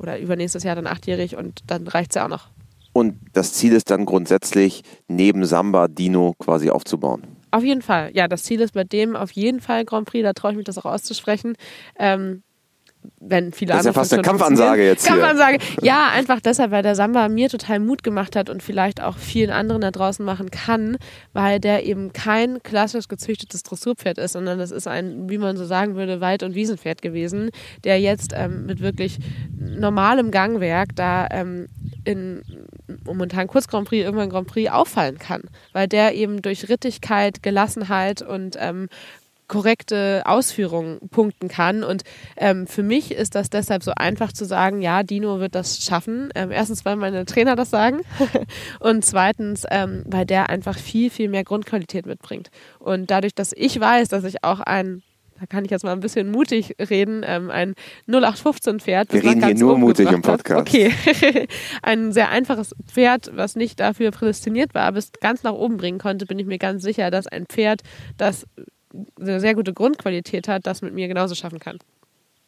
oder 0.00 0.18
übernächstes 0.18 0.64
Jahr 0.64 0.74
dann 0.74 0.86
achtjährig 0.86 1.36
und 1.36 1.60
dann 1.66 1.86
reicht 1.86 2.10
es 2.10 2.16
ja 2.16 2.24
auch 2.24 2.28
noch. 2.28 2.48
Und 2.92 3.14
das 3.32 3.54
Ziel 3.54 3.72
ist 3.72 3.90
dann 3.90 4.04
grundsätzlich, 4.04 4.82
neben 5.08 5.44
Samba 5.44 5.88
Dino 5.88 6.34
quasi 6.38 6.70
aufzubauen. 6.70 7.22
Auf 7.54 7.64
jeden 7.64 7.82
Fall. 7.82 8.10
Ja, 8.14 8.28
das 8.28 8.44
Ziel 8.44 8.62
ist 8.62 8.72
bei 8.72 8.82
dem 8.82 9.14
auf 9.14 9.30
jeden 9.32 9.60
Fall 9.60 9.84
Grand 9.84 10.08
Prix, 10.08 10.22
da 10.24 10.32
traue 10.32 10.52
ich 10.52 10.56
mich 10.56 10.64
das 10.64 10.78
auch 10.78 10.86
auszusprechen. 10.86 11.54
Ähm, 11.98 12.42
wenn 13.20 13.52
viele 13.52 13.72
Das 13.72 13.80
ist 13.80 13.86
ja 13.86 13.92
fast 13.92 14.12
eine 14.12 14.22
Kampfansage 14.22 14.84
jetzt 14.84 15.06
hier. 15.06 15.16
Kampfansage. 15.16 15.58
Ja, 15.80 16.10
einfach 16.10 16.40
deshalb, 16.40 16.70
weil 16.70 16.82
der 16.82 16.94
Samba 16.94 17.28
mir 17.28 17.48
total 17.48 17.78
Mut 17.78 18.02
gemacht 18.02 18.36
hat 18.36 18.50
und 18.50 18.62
vielleicht 18.62 19.00
auch 19.02 19.16
vielen 19.16 19.50
anderen 19.50 19.80
da 19.80 19.90
draußen 19.90 20.24
machen 20.24 20.50
kann, 20.50 20.98
weil 21.32 21.60
der 21.60 21.84
eben 21.84 22.12
kein 22.12 22.62
klassisch 22.62 23.08
gezüchtetes 23.08 23.62
Dressurpferd 23.62 24.18
ist, 24.18 24.32
sondern 24.32 24.58
das 24.58 24.70
ist 24.70 24.88
ein, 24.88 25.28
wie 25.28 25.38
man 25.38 25.56
so 25.56 25.64
sagen 25.64 25.94
würde, 25.94 26.20
Wald- 26.20 26.42
und 26.42 26.54
Wiesenpferd 26.54 27.02
gewesen, 27.02 27.50
der 27.84 28.00
jetzt 28.00 28.32
ähm, 28.36 28.66
mit 28.66 28.80
wirklich 28.80 29.18
normalem 29.58 30.30
Gangwerk 30.30 30.96
da 30.96 31.28
ähm, 31.30 31.68
in 32.04 32.42
momentan 33.04 33.46
kurz 33.46 33.68
Grand 33.68 33.88
Prix, 33.88 34.04
irgendwann 34.04 34.30
Grand 34.30 34.48
Prix 34.48 34.70
auffallen 34.70 35.18
kann, 35.18 35.42
weil 35.72 35.88
der 35.88 36.14
eben 36.14 36.42
durch 36.42 36.68
Rittigkeit, 36.68 37.42
Gelassenheit 37.42 38.22
und 38.22 38.56
ähm, 38.58 38.88
korrekte 39.52 40.22
Ausführungen 40.24 40.98
punkten 41.10 41.48
kann. 41.48 41.84
Und 41.84 42.04
ähm, 42.38 42.66
für 42.66 42.82
mich 42.82 43.12
ist 43.12 43.34
das 43.34 43.50
deshalb 43.50 43.82
so 43.82 43.92
einfach 43.94 44.32
zu 44.32 44.46
sagen, 44.46 44.80
ja, 44.80 45.02
Dino 45.02 45.40
wird 45.40 45.54
das 45.54 45.84
schaffen. 45.84 46.30
Ähm, 46.34 46.50
erstens, 46.50 46.86
weil 46.86 46.96
meine 46.96 47.26
Trainer 47.26 47.54
das 47.54 47.68
sagen 47.68 48.00
und 48.80 49.04
zweitens, 49.04 49.64
ähm, 49.70 50.04
weil 50.06 50.24
der 50.24 50.48
einfach 50.48 50.78
viel, 50.78 51.10
viel 51.10 51.28
mehr 51.28 51.44
Grundqualität 51.44 52.06
mitbringt. 52.06 52.50
Und 52.78 53.10
dadurch, 53.10 53.34
dass 53.34 53.52
ich 53.54 53.78
weiß, 53.78 54.08
dass 54.08 54.24
ich 54.24 54.42
auch 54.42 54.60
ein 54.60 55.02
da 55.38 55.46
kann 55.46 55.64
ich 55.64 55.72
jetzt 55.72 55.82
mal 55.82 55.90
ein 55.90 55.98
bisschen 55.98 56.30
mutig 56.30 56.76
reden, 56.78 57.24
ähm, 57.26 57.50
ein 57.50 57.74
0815-Pferd. 58.06 59.12
Wir 59.12 59.24
reden 59.24 59.44
hier 59.44 59.56
nur 59.56 59.76
mutig 59.76 60.06
im 60.06 60.22
gebracht 60.22 60.48
hat. 60.48 60.64
Podcast. 60.64 61.08
Okay. 61.08 61.48
ein 61.82 62.12
sehr 62.12 62.28
einfaches 62.28 62.76
Pferd, 62.86 63.32
was 63.34 63.56
nicht 63.56 63.80
dafür 63.80 64.12
prädestiniert 64.12 64.72
war, 64.72 64.92
bis 64.92 65.10
ganz 65.20 65.42
nach 65.42 65.54
oben 65.54 65.78
bringen 65.78 65.98
konnte, 65.98 66.26
bin 66.26 66.38
ich 66.38 66.46
mir 66.46 66.58
ganz 66.58 66.84
sicher, 66.84 67.10
dass 67.10 67.26
ein 67.26 67.46
Pferd, 67.46 67.82
das 68.18 68.46
eine 69.20 69.40
sehr 69.40 69.54
gute 69.54 69.72
Grundqualität 69.72 70.48
hat, 70.48 70.66
das 70.66 70.82
mit 70.82 70.94
mir 70.94 71.08
genauso 71.08 71.34
schaffen 71.34 71.58
kann. 71.58 71.78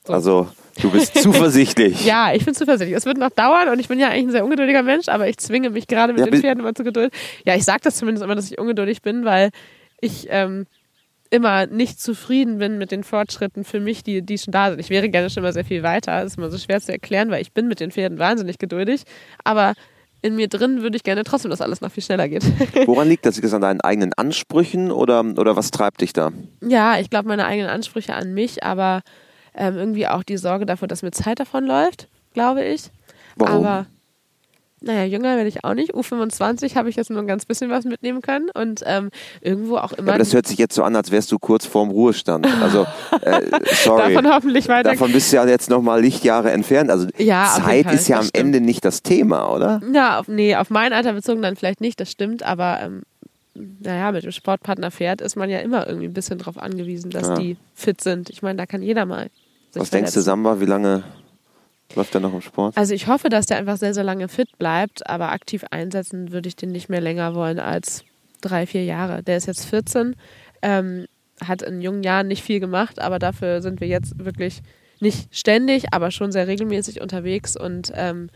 Also 0.06 0.48
du 0.80 0.90
bist 0.90 1.16
zuversichtlich. 1.22 2.04
Ja, 2.04 2.32
ich 2.34 2.44
bin 2.44 2.54
zuversichtlich. 2.54 2.96
Es 2.96 3.06
wird 3.06 3.16
noch 3.16 3.30
dauern 3.30 3.68
und 3.68 3.78
ich 3.78 3.88
bin 3.88 3.98
ja 3.98 4.08
eigentlich 4.08 4.26
ein 4.26 4.30
sehr 4.32 4.44
ungeduldiger 4.44 4.82
Mensch, 4.82 5.08
aber 5.08 5.28
ich 5.28 5.38
zwinge 5.38 5.70
mich 5.70 5.86
gerade 5.86 6.12
mit 6.12 6.20
Ja, 6.20 6.30
den 6.30 6.40
Pferden 6.40 6.60
immer 6.60 6.74
zu 6.74 6.84
Geduld. 6.84 7.12
Ja, 7.46 7.54
ich 7.54 7.64
sage 7.64 7.80
das 7.82 7.96
zumindest 7.96 8.22
immer, 8.24 8.34
dass 8.34 8.50
ich 8.50 8.58
ungeduldig 8.58 9.00
bin, 9.00 9.24
weil 9.24 9.50
ich 10.00 10.26
ähm, 10.28 10.66
immer 11.30 11.66
nicht 11.66 12.00
zufrieden 12.00 12.58
bin 12.58 12.76
mit 12.76 12.90
den 12.90 13.02
Fortschritten 13.02 13.64
für 13.64 13.80
mich, 13.80 14.02
die, 14.02 14.22
die 14.22 14.38
schon 14.38 14.52
da 14.52 14.70
sind. 14.70 14.78
Ich 14.78 14.90
wäre 14.90 15.08
gerne 15.08 15.30
schon 15.30 15.42
mal 15.42 15.52
sehr 15.52 15.64
viel 15.64 15.82
weiter. 15.82 16.20
Das 16.20 16.32
ist 16.32 16.38
immer 16.38 16.50
so 16.50 16.58
schwer 16.58 16.80
zu 16.80 16.92
erklären, 16.92 17.30
weil 17.30 17.40
ich 17.40 17.52
bin 17.52 17.66
mit 17.66 17.80
den 17.80 17.90
Pferden 17.90 18.18
wahnsinnig 18.18 18.58
geduldig. 18.58 19.04
Aber 19.42 19.74
in 20.24 20.36
mir 20.36 20.48
drin 20.48 20.80
würde 20.80 20.96
ich 20.96 21.02
gerne 21.02 21.22
trotzdem, 21.22 21.50
dass 21.50 21.60
alles 21.60 21.82
noch 21.82 21.92
viel 21.92 22.02
schneller 22.02 22.28
geht. 22.30 22.44
Woran 22.86 23.08
liegt 23.08 23.26
das? 23.26 23.36
Liegt 23.36 23.44
das 23.44 23.52
an 23.52 23.60
deinen 23.60 23.82
eigenen 23.82 24.14
Ansprüchen 24.14 24.90
oder, 24.90 25.20
oder 25.20 25.54
was 25.54 25.70
treibt 25.70 26.00
dich 26.00 26.14
da? 26.14 26.32
Ja, 26.62 26.98
ich 26.98 27.10
glaube, 27.10 27.28
meine 27.28 27.44
eigenen 27.44 27.68
Ansprüche 27.68 28.14
an 28.14 28.32
mich, 28.32 28.64
aber 28.64 29.02
ähm, 29.54 29.76
irgendwie 29.76 30.08
auch 30.08 30.22
die 30.22 30.38
Sorge 30.38 30.64
davor, 30.64 30.88
dass 30.88 31.02
mir 31.02 31.10
Zeit 31.10 31.40
davon 31.40 31.66
läuft, 31.66 32.08
glaube 32.32 32.64
ich. 32.64 32.90
Warum? 33.36 33.66
Aber 33.66 33.86
naja, 34.84 35.04
jünger 35.04 35.36
werde 35.36 35.48
ich 35.48 35.64
auch 35.64 35.74
nicht. 35.74 35.94
U25 35.94 36.76
habe 36.76 36.88
ich 36.90 36.96
jetzt 36.96 37.10
nur 37.10 37.20
ein 37.20 37.26
ganz 37.26 37.44
bisschen 37.46 37.70
was 37.70 37.84
mitnehmen 37.84 38.20
können 38.22 38.50
und 38.54 38.82
ähm, 38.86 39.10
irgendwo 39.40 39.76
auch 39.78 39.92
immer 39.92 40.10
Aber 40.10 40.18
das 40.18 40.32
hört 40.34 40.46
sich 40.46 40.58
jetzt 40.58 40.74
so 40.74 40.82
an, 40.82 40.94
als 40.94 41.10
wärst 41.10 41.32
du 41.32 41.38
kurz 41.38 41.64
vorm 41.66 41.90
Ruhestand. 41.90 42.46
Also, 42.62 42.86
äh, 43.22 43.40
sorry. 43.82 44.12
davon 44.14 44.32
hoffentlich 44.32 44.68
weiter. 44.68 44.90
Davon 44.90 45.10
bist 45.12 45.32
du 45.32 45.36
ja 45.36 45.46
jetzt 45.46 45.70
nochmal 45.70 46.00
Lichtjahre 46.02 46.50
entfernt. 46.52 46.90
Also 46.90 47.08
Ja, 47.18 47.58
Zeit 47.64 47.90
ist 47.92 48.08
ja 48.08 48.18
am 48.18 48.24
stimmt. 48.24 48.36
Ende 48.44 48.60
nicht 48.60 48.84
das 48.84 49.02
Thema, 49.02 49.50
oder? 49.52 49.80
Ja, 49.92 50.20
auf, 50.20 50.28
nee, 50.28 50.54
auf 50.56 50.70
mein 50.70 50.92
Alter 50.92 51.12
bezogen 51.14 51.42
dann 51.42 51.56
vielleicht 51.56 51.80
nicht, 51.80 51.98
das 52.00 52.10
stimmt, 52.10 52.42
aber 52.42 52.80
ähm, 52.82 53.02
naja, 53.80 54.10
mit 54.12 54.24
dem 54.24 54.32
Sportpartner 54.32 54.90
fährt, 54.90 55.20
ist 55.20 55.36
man 55.36 55.48
ja 55.48 55.60
immer 55.60 55.86
irgendwie 55.86 56.06
ein 56.08 56.12
bisschen 56.12 56.38
darauf 56.38 56.58
angewiesen, 56.58 57.10
dass 57.10 57.28
Ja. 57.28 57.34
die 57.34 57.56
fit 57.74 58.00
sind. 58.00 58.28
Ich 58.30 58.42
meine, 58.42 58.56
da 58.58 58.66
kann 58.66 58.82
jeder 58.82 59.06
mal. 59.06 59.28
Was 59.74 59.90
denkst 59.90 60.10
du, 60.10 60.12
verletzen. 60.12 60.22
Samba, 60.22 60.60
wie 60.60 60.66
lange 60.66 61.04
läuft 61.96 62.14
er 62.14 62.20
noch 62.20 62.34
im 62.34 62.40
Sport? 62.40 62.76
Also 62.76 62.94
ich 62.94 63.06
hoffe, 63.06 63.28
dass 63.28 63.46
der 63.46 63.58
einfach 63.58 63.76
sehr, 63.76 63.94
sehr 63.94 64.04
lange 64.04 64.28
fit 64.28 64.58
bleibt, 64.58 65.08
aber 65.08 65.32
aktiv 65.32 65.64
einsetzen 65.70 66.32
würde 66.32 66.48
ich 66.48 66.56
den 66.56 66.70
nicht 66.70 66.88
mehr 66.88 67.00
länger 67.00 67.34
wollen 67.34 67.58
als 67.58 68.04
drei, 68.40 68.66
vier 68.66 68.84
Jahre. 68.84 69.22
Der 69.22 69.36
ist 69.36 69.46
jetzt 69.46 69.64
14, 69.66 70.16
ähm, 70.62 71.06
hat 71.44 71.62
in 71.62 71.80
jungen 71.80 72.02
Jahren 72.02 72.28
nicht 72.28 72.42
viel 72.42 72.60
gemacht, 72.60 73.00
aber 73.00 73.18
dafür 73.18 73.62
sind 73.62 73.80
wir 73.80 73.88
jetzt 73.88 74.18
wirklich 74.18 74.62
nicht 75.00 75.34
ständig, 75.36 75.92
aber 75.92 76.10
schon 76.10 76.32
sehr 76.32 76.46
regelmäßig 76.46 77.00
unterwegs 77.00 77.56
und 77.56 77.92
ähm, 77.94 78.30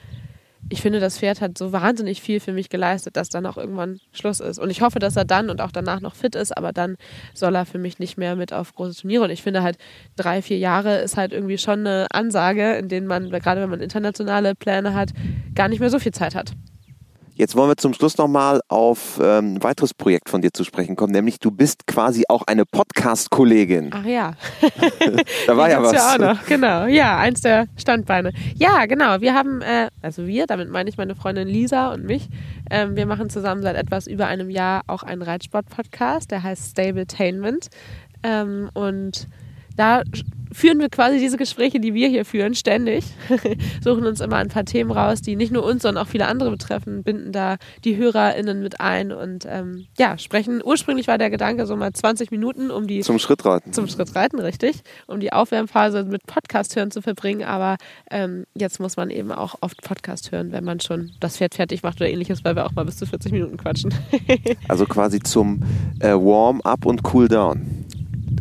ich 0.71 0.83
finde, 0.83 1.01
das 1.01 1.19
Pferd 1.19 1.41
hat 1.41 1.57
so 1.57 1.73
wahnsinnig 1.73 2.21
viel 2.21 2.41
für 2.41 2.53
mich 2.53 2.69
geleistet, 2.69 3.17
dass 3.17 3.29
dann 3.29 3.47
auch 3.47 3.57
irgendwann 3.57 4.01
Schluss 4.13 4.41
ist. 4.41 4.59
Und 4.59 4.71
ich 4.71 4.83
hoffe, 4.83 4.99
dass 4.99 5.17
er 5.17 5.25
dann 5.25 5.51
und 5.51 5.61
auch 5.61 5.73
danach 5.73 6.01
noch 6.01 6.15
fit 6.15 6.35
ist, 6.35 6.57
aber 6.57 6.73
dann 6.73 6.97
soll 7.35 7.55
er 7.55 7.65
für 7.65 7.79
mich 7.79 7.99
nicht 7.99 8.19
mehr 8.19 8.37
mit 8.37 8.53
auf 8.53 8.75
große 8.75 9.01
Turniere. 9.01 9.25
Und 9.25 9.31
ich 9.31 9.43
finde 9.43 9.63
halt, 9.63 9.79
drei, 10.17 10.43
vier 10.43 10.59
Jahre 10.59 10.99
ist 10.99 11.17
halt 11.17 11.33
irgendwie 11.33 11.59
schon 11.59 11.81
eine 11.81 12.07
Ansage, 12.11 12.75
in 12.75 12.89
denen 12.89 13.07
man, 13.07 13.31
gerade 13.31 13.61
wenn 13.61 13.71
man 13.71 13.81
internationale 13.81 14.55
Pläne 14.55 14.95
hat, 14.95 15.11
gar 15.55 15.69
nicht 15.69 15.81
mehr 15.81 15.91
so 15.91 15.99
viel 15.99 16.13
Zeit 16.13 16.35
hat. 16.35 16.53
Jetzt 17.39 17.55
wollen 17.55 17.71
wir 17.71 17.77
zum 17.77 17.95
Schluss 17.95 18.19
nochmal 18.19 18.61
auf 18.67 19.21
ähm, 19.23 19.55
ein 19.55 19.63
weiteres 19.63 19.95
Projekt 19.95 20.29
von 20.29 20.43
dir 20.43 20.53
zu 20.53 20.65
sprechen 20.65 20.97
kommen, 20.97 21.13
nämlich 21.13 21.39
du 21.39 21.53
bist 21.53 21.87
quasi 21.87 22.25
auch 22.29 22.43
eine 22.49 22.67
Podcast-Kollegin. 22.67 23.91
Ach 23.95 24.05
ja. 24.05 24.33
Da 25.47 25.57
war 25.57 25.71
ja 25.71 25.81
was. 25.81 25.93
Ja, 25.93 26.15
auch 26.15 26.19
noch. 26.19 26.47
Genau. 26.47 26.87
Ja, 26.87 27.19
eins 27.19 27.41
der 27.41 27.69
Standbeine. 27.77 28.33
Ja, 28.57 28.87
genau. 28.87 29.21
Wir 29.21 29.35
haben, 29.35 29.63
äh, 29.63 29.89
also 30.03 30.27
wir, 30.27 30.49
damit 30.49 30.69
meine 30.69 30.91
ich 30.91 30.97
meine 30.97 31.15
Freundin 31.15 31.47
Lisa 31.47 31.93
und 31.93 32.05
mich, 32.05 32.29
ähm, 32.71 32.97
wir 32.97 33.07
machen 33.07 33.31
zusammen 33.31 33.63
seit 33.63 33.77
etwas 33.77 34.09
über 34.09 34.27
einem 34.27 34.51
Jahr 34.51 34.83
auch 34.89 35.05
einen 35.05 35.23
Reitsport-Podcast, 35.23 36.33
der 36.33 36.43
heißt 36.43 36.73
Stabletainment. 36.73 37.69
Ähm, 38.25 38.69
und 38.75 39.29
da 39.79 40.03
führen 40.53 40.81
wir 40.81 40.89
quasi 40.89 41.19
diese 41.19 41.37
Gespräche, 41.37 41.79
die 41.79 41.95
wir 41.95 42.09
hier 42.09 42.25
führen, 42.25 42.55
ständig. 42.55 43.05
Suchen 43.83 44.07
uns 44.07 44.21
immer 44.21 44.37
ein 44.37 44.49
paar 44.49 44.65
Themen 44.65 44.91
raus, 44.91 45.21
die 45.21 45.37
nicht 45.37 45.53
nur 45.53 45.65
uns, 45.65 45.83
sondern 45.83 46.05
auch 46.05 46.09
viele 46.09 46.27
andere 46.27 46.51
betreffen, 46.51 47.03
binden 47.03 47.33
da 47.33 47.57
die 47.85 47.97
HörerInnen 47.97 48.63
mit 48.63 48.81
ein 48.81 49.13
und 49.13 49.47
ähm, 49.49 49.87
ja, 49.99 50.19
sprechen. 50.19 50.61
Ursprünglich 50.65 51.07
war 51.07 51.19
der 51.19 51.31
Gedanke 51.31 51.67
so 51.67 51.77
mal 51.77 51.93
20 51.93 52.31
Minuten, 52.31 52.71
um 52.71 52.87
die 52.87 53.01
Zum 53.01 53.19
Schrittreiten. 53.19 53.73
zum 53.73 53.87
Schritt 53.89 54.15
reiten, 54.17 54.41
richtig, 54.41 54.83
um 55.07 55.21
die 55.21 55.33
Aufwärmphase 55.33 56.05
mit 56.05 56.27
Podcast 56.27 56.75
hören 56.77 56.91
zu 56.91 57.03
verbringen. 57.03 57.45
Aber 57.45 57.77
ähm, 58.11 58.45
jetzt 58.55 58.81
muss 58.81 58.97
man 58.97 59.11
eben 59.11 59.33
auch 59.33 59.57
oft 59.61 59.83
Podcast 59.83 60.33
hören, 60.33 60.51
wenn 60.53 60.65
man 60.65 60.81
schon 60.81 61.13
das 61.21 61.37
Pferd 61.37 61.55
fertig 61.55 61.83
macht 61.83 62.01
oder 62.01 62.11
ähnliches, 62.11 62.45
weil 62.45 62.57
wir 62.57 62.67
auch 62.67 62.73
mal 62.73 62.85
bis 62.85 62.97
zu 62.97 63.07
40 63.07 63.33
Minuten 63.33 63.57
quatschen. 63.57 63.95
Also 64.69 64.85
quasi 64.87 65.21
zum 65.21 65.63
äh, 66.01 66.13
Warm-up 66.13 66.85
und 66.85 67.03
Cool-down. 67.13 67.87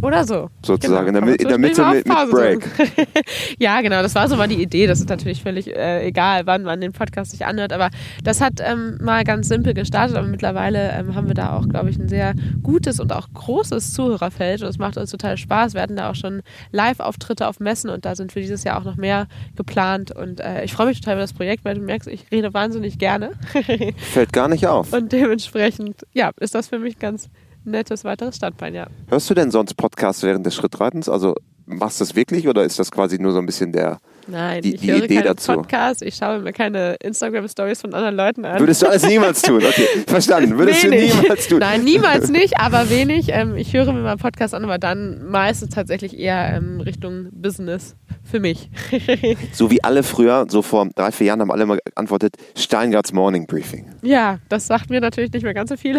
Oder 0.01 0.25
so. 0.25 0.49
Sozusagen. 0.65 1.07
Genau. 1.13 1.19
In 1.19 1.25
der, 1.25 1.35
Mi- 1.35 1.41
in 1.41 1.47
der 1.47 1.71
Kann 1.73 1.85
man 1.85 1.95
Mitte 1.95 2.07
mit, 2.07 2.07
mit 2.07 2.31
Break. 2.31 3.17
Ja, 3.59 3.81
genau, 3.81 4.01
das 4.01 4.15
war 4.15 4.27
so 4.27 4.35
mal 4.35 4.47
die 4.47 4.61
Idee. 4.61 4.87
Das 4.87 4.99
ist 4.99 5.09
natürlich 5.09 5.41
völlig 5.43 5.75
äh, 5.75 6.05
egal, 6.05 6.45
wann 6.45 6.63
man 6.63 6.81
den 6.81 6.91
Podcast 6.93 7.31
sich 7.31 7.45
anhört. 7.45 7.73
Aber 7.73 7.89
das 8.23 8.41
hat 8.41 8.53
ähm, 8.59 8.97
mal 9.01 9.23
ganz 9.23 9.47
simpel 9.47 9.73
gestartet. 9.73 10.15
Aber 10.17 10.27
mittlerweile 10.27 10.91
ähm, 10.91 11.15
haben 11.15 11.27
wir 11.27 11.33
da 11.33 11.57
auch, 11.57 11.67
glaube 11.67 11.89
ich, 11.89 11.97
ein 11.97 12.07
sehr 12.09 12.33
gutes 12.63 12.99
und 12.99 13.11
auch 13.13 13.27
großes 13.33 13.93
Zuhörerfeld. 13.93 14.61
Und 14.61 14.69
es 14.69 14.77
macht 14.77 14.97
uns 14.97 15.11
total 15.11 15.37
Spaß. 15.37 15.73
Wir 15.73 15.81
hatten 15.81 15.95
da 15.95 16.09
auch 16.11 16.15
schon 16.15 16.41
Live-Auftritte 16.71 17.47
auf 17.47 17.59
Messen 17.59 17.89
und 17.89 18.05
da 18.05 18.15
sind 18.15 18.31
für 18.31 18.39
dieses 18.41 18.63
Jahr 18.63 18.79
auch 18.79 18.83
noch 18.85 18.95
mehr 18.97 19.27
geplant. 19.55 20.11
Und 20.11 20.39
äh, 20.39 20.63
ich 20.63 20.73
freue 20.73 20.87
mich 20.87 20.99
total 21.01 21.15
über 21.15 21.21
das 21.21 21.33
Projekt, 21.33 21.65
weil 21.65 21.75
du 21.75 21.81
merkst, 21.81 22.07
ich 22.07 22.25
rede 22.31 22.53
wahnsinnig 22.53 22.97
gerne. 22.99 23.31
Fällt 23.97 24.33
gar 24.33 24.47
nicht 24.47 24.67
auf. 24.67 24.93
und 24.93 25.11
dementsprechend, 25.11 26.05
ja, 26.13 26.31
ist 26.39 26.55
das 26.55 26.67
für 26.69 26.79
mich 26.79 26.99
ganz 26.99 27.29
nettes 27.67 28.03
weiteres 28.03 28.35
Standbein, 28.37 28.73
ja. 28.73 28.87
Hörst 29.09 29.29
du 29.29 29.33
denn 29.33 29.51
sonst 29.51 29.75
Podcasts 29.75 30.23
während 30.23 30.45
des 30.45 30.55
Schrittreitens? 30.55 31.07
Also 31.09 31.35
machst 31.65 31.99
du 31.99 32.05
das 32.05 32.15
wirklich 32.15 32.47
oder 32.47 32.63
ist 32.63 32.79
das 32.79 32.89
quasi 32.91 33.19
nur 33.19 33.33
so 33.33 33.39
ein 33.39 33.45
bisschen 33.45 33.71
der. 33.71 33.99
Nein, 34.29 34.61
Die- 34.61 34.75
ich 34.75 34.81
die 34.81 34.91
höre 34.91 35.03
Idee 35.03 35.15
keine 35.15 35.27
dazu. 35.29 35.53
Podcasts, 35.53 36.01
ich 36.01 36.15
schaue 36.15 36.39
mir 36.39 36.51
keine 36.51 36.95
Instagram-Stories 37.01 37.79
von 37.81 37.93
anderen 37.93 38.15
Leuten 38.15 38.43
an. 38.45 38.59
Würdest 38.59 38.81
du 38.81 38.87
alles 38.87 39.05
niemals 39.05 39.41
tun? 39.41 39.57
Okay, 39.63 39.87
verstanden. 40.07 40.57
Würdest 40.57 40.83
Wenig. 40.83 41.11
du 41.13 41.17
niemals 41.21 41.47
tun? 41.47 41.59
Nein, 41.59 41.83
niemals 41.85 42.29
nicht, 42.29 42.59
aber 42.59 42.89
wenig. 42.89 43.29
Ähm, 43.29 43.55
ich 43.55 43.73
höre 43.73 43.91
mir 43.93 44.01
mal 44.01 44.17
Podcasts 44.17 44.53
an, 44.53 44.63
aber 44.65 44.77
dann 44.79 45.25
meistens 45.29 45.73
tatsächlich 45.75 46.17
eher 46.17 46.53
ähm, 46.55 46.81
Richtung 46.81 47.27
Business 47.31 47.95
für 48.27 48.39
mich. 48.39 48.69
So 49.53 49.71
wie 49.71 49.83
alle 49.83 50.03
früher, 50.03 50.45
so 50.49 50.61
vor 50.61 50.87
drei, 50.95 51.11
vier 51.11 51.27
Jahren 51.27 51.41
haben 51.41 51.51
alle 51.51 51.63
immer 51.63 51.77
geantwortet, 51.77 52.35
Steingarts 52.55 53.11
Morning 53.13 53.47
Briefing. 53.47 53.85
ja, 54.03 54.39
das 54.49 54.67
sagt 54.67 54.89
mir 54.89 55.01
natürlich 55.01 55.31
nicht 55.31 55.43
mehr 55.43 55.53
ganz 55.53 55.69
so 55.69 55.77
viel. 55.77 55.97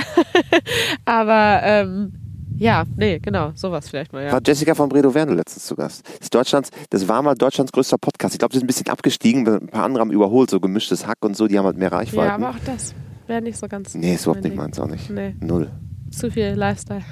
aber 1.05 1.61
ähm, 1.63 2.13
ja, 2.57 2.85
nee, 2.97 3.19
genau, 3.21 3.53
sowas 3.55 3.89
vielleicht 3.89 4.13
mal, 4.13 4.25
ja. 4.25 4.33
War 4.33 4.41
Jessica 4.45 4.75
von 4.75 4.89
Bredow 4.89 5.15
Werner 5.15 5.35
letztens 5.35 5.67
zu 5.67 5.77
Gast. 5.77 6.07
Das, 6.07 6.21
ist 6.23 6.35
Deutschlands, 6.35 6.71
das 6.91 7.07
war 7.09 7.23
mal 7.23 7.35
Deutschlands 7.35 7.73
größter 7.73 7.99
Podcast. 7.99 8.35
Ich 8.35 8.39
glaube, 8.39 8.53
das 8.53 8.59
ist 8.59 8.65
ein 8.65 8.67
bisschen 8.67 8.89
abgestiegen, 8.89 9.47
ein 9.47 9.69
paar 9.69 9.85
andere 9.85 10.01
haben 10.01 10.11
überholt, 10.13 10.51
so 10.51 10.61
gemischtes 10.61 11.07
Hack 11.07 11.19
und 11.25 11.37
so, 11.37 11.47
die 11.47 11.59
haben 11.59 11.67
halt 11.67 11.77
mehr 11.79 11.91
Ja, 11.91 11.97
Reichweite. 11.99 12.33
aber 12.33 12.51
auch 12.51 12.59
das 12.65 12.95
wäre 13.27 13.43
nicht 13.43 13.59
so 13.59 13.69
ganz. 13.69 13.95
nee, 13.95 14.15
ist 14.15 14.25
überhaupt 14.27 14.45
nicht 14.45 14.57
meins, 14.57 14.79
auch 14.81 14.89
nicht. 14.89 15.09
Nee. 15.11 15.35
Null. 15.41 15.71
Zu 16.11 16.31
viel 16.31 16.51
Lifestyle. 16.55 17.03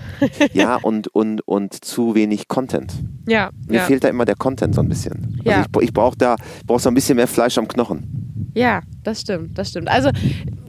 ja, 0.53 0.77
und, 0.83 1.09
und, 1.09 1.47
und 1.47 1.85
zu 1.85 2.15
wenig 2.15 2.49
Content. 2.49 2.95
Ja, 3.29 3.51
Mir 3.69 3.77
ja. 3.79 3.83
fehlt 3.85 4.05
da 4.05 4.09
immer 4.09 4.25
der 4.25 4.37
Content 4.37 4.75
so 4.75 4.81
ein 4.81 4.89
bisschen. 4.89 5.41
Ja. 5.45 5.57
Also 5.59 5.69
ich, 5.79 5.83
ich 5.89 5.93
brauche 5.93 6.17
da 6.17 6.37
brauch 6.67 6.81
so 6.81 6.89
ein 6.89 6.95
bisschen 6.95 7.17
mehr 7.17 7.29
Fleisch 7.29 7.59
am 7.59 7.69
Knochen. 7.69 8.51
Ja, 8.55 8.81
das 9.03 9.21
stimmt, 9.21 9.59
das 9.59 9.69
stimmt. 9.69 9.89
Also, 9.89 10.11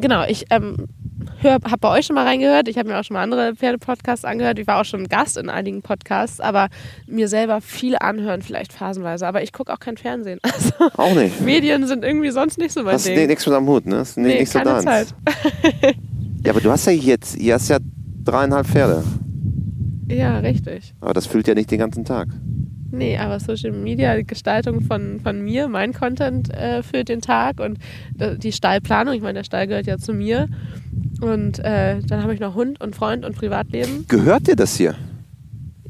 genau, 0.01 0.25
ich 0.27 0.45
ähm, 0.49 0.87
habe 1.41 1.77
bei 1.79 1.89
euch 1.89 2.05
schon 2.05 2.15
mal 2.15 2.25
reingehört. 2.25 2.67
Ich 2.67 2.77
habe 2.77 2.89
mir 2.89 2.99
auch 2.99 3.03
schon 3.05 3.13
mal 3.13 3.23
andere 3.23 3.55
Pferde-Podcasts 3.55 4.25
angehört. 4.25 4.59
Ich 4.59 4.67
war 4.67 4.81
auch 4.81 4.85
schon 4.85 5.07
Gast 5.07 5.37
in 5.37 5.49
einigen 5.49 5.81
Podcasts, 5.81 6.41
aber 6.41 6.67
mir 7.07 7.29
selber 7.29 7.61
viele 7.61 8.01
anhören, 8.01 8.41
vielleicht 8.41 8.73
phasenweise. 8.73 9.25
Aber 9.25 9.41
ich 9.41 9.53
gucke 9.53 9.71
auch 9.71 9.79
kein 9.79 9.95
Fernsehen. 9.97 10.39
Also, 10.57 10.73
Auch 10.97 11.13
nicht. 11.13 11.39
Medien 11.41 11.87
sind 11.87 12.03
irgendwie 12.03 12.31
sonst 12.31 12.57
nicht 12.57 12.73
so 12.73 12.83
mein 12.83 12.95
Hast 12.95 13.07
du 13.07 13.15
Ding. 13.15 13.27
nichts 13.27 13.45
mit 13.45 13.55
am 13.55 13.67
Hut, 13.67 13.85
ne? 13.85 13.97
Ist 14.01 14.17
nicht, 14.17 14.27
Nee, 14.27 14.39
nicht 14.41 14.51
so 14.51 14.59
keine 14.59 14.81
deins. 14.83 14.83
Zeit. 14.85 15.95
Ja, 16.43 16.51
aber 16.51 16.61
du 16.61 16.71
hast 16.71 16.85
ja 16.87 16.93
jetzt, 16.93 17.37
hier 17.37 17.53
hast 17.55 17.69
ja 17.69 17.77
dreieinhalb 18.27 18.67
Pferde. 18.67 19.03
Ja, 20.09 20.37
richtig. 20.39 20.93
Aber 21.01 21.13
das 21.13 21.25
füllt 21.25 21.47
ja 21.47 21.53
nicht 21.53 21.71
den 21.71 21.79
ganzen 21.79 22.05
Tag. 22.05 22.27
Nee, 22.89 23.17
aber 23.17 23.39
Social 23.39 23.73
Media, 23.73 24.15
die 24.15 24.25
Gestaltung 24.25 24.81
von, 24.81 25.19
von 25.19 25.41
mir, 25.43 25.67
mein 25.67 25.91
Content 25.93 26.53
äh, 26.53 26.81
für 26.83 27.03
den 27.03 27.21
Tag 27.21 27.59
und 27.59 27.77
die 28.37 28.51
Stallplanung, 28.53 29.13
ich 29.13 29.21
meine, 29.21 29.39
der 29.39 29.43
Stall 29.43 29.67
gehört 29.67 29.87
ja 29.87 29.97
zu 29.97 30.13
mir. 30.13 30.47
Und 31.21 31.59
äh, 31.59 31.99
dann 31.99 32.23
habe 32.23 32.33
ich 32.33 32.39
noch 32.39 32.55
Hund 32.55 32.79
und 32.79 32.95
Freund 32.95 33.25
und 33.25 33.35
Privatleben. 33.35 34.05
Gehört 34.07 34.47
dir 34.47 34.55
das 34.55 34.75
hier? 34.77 34.95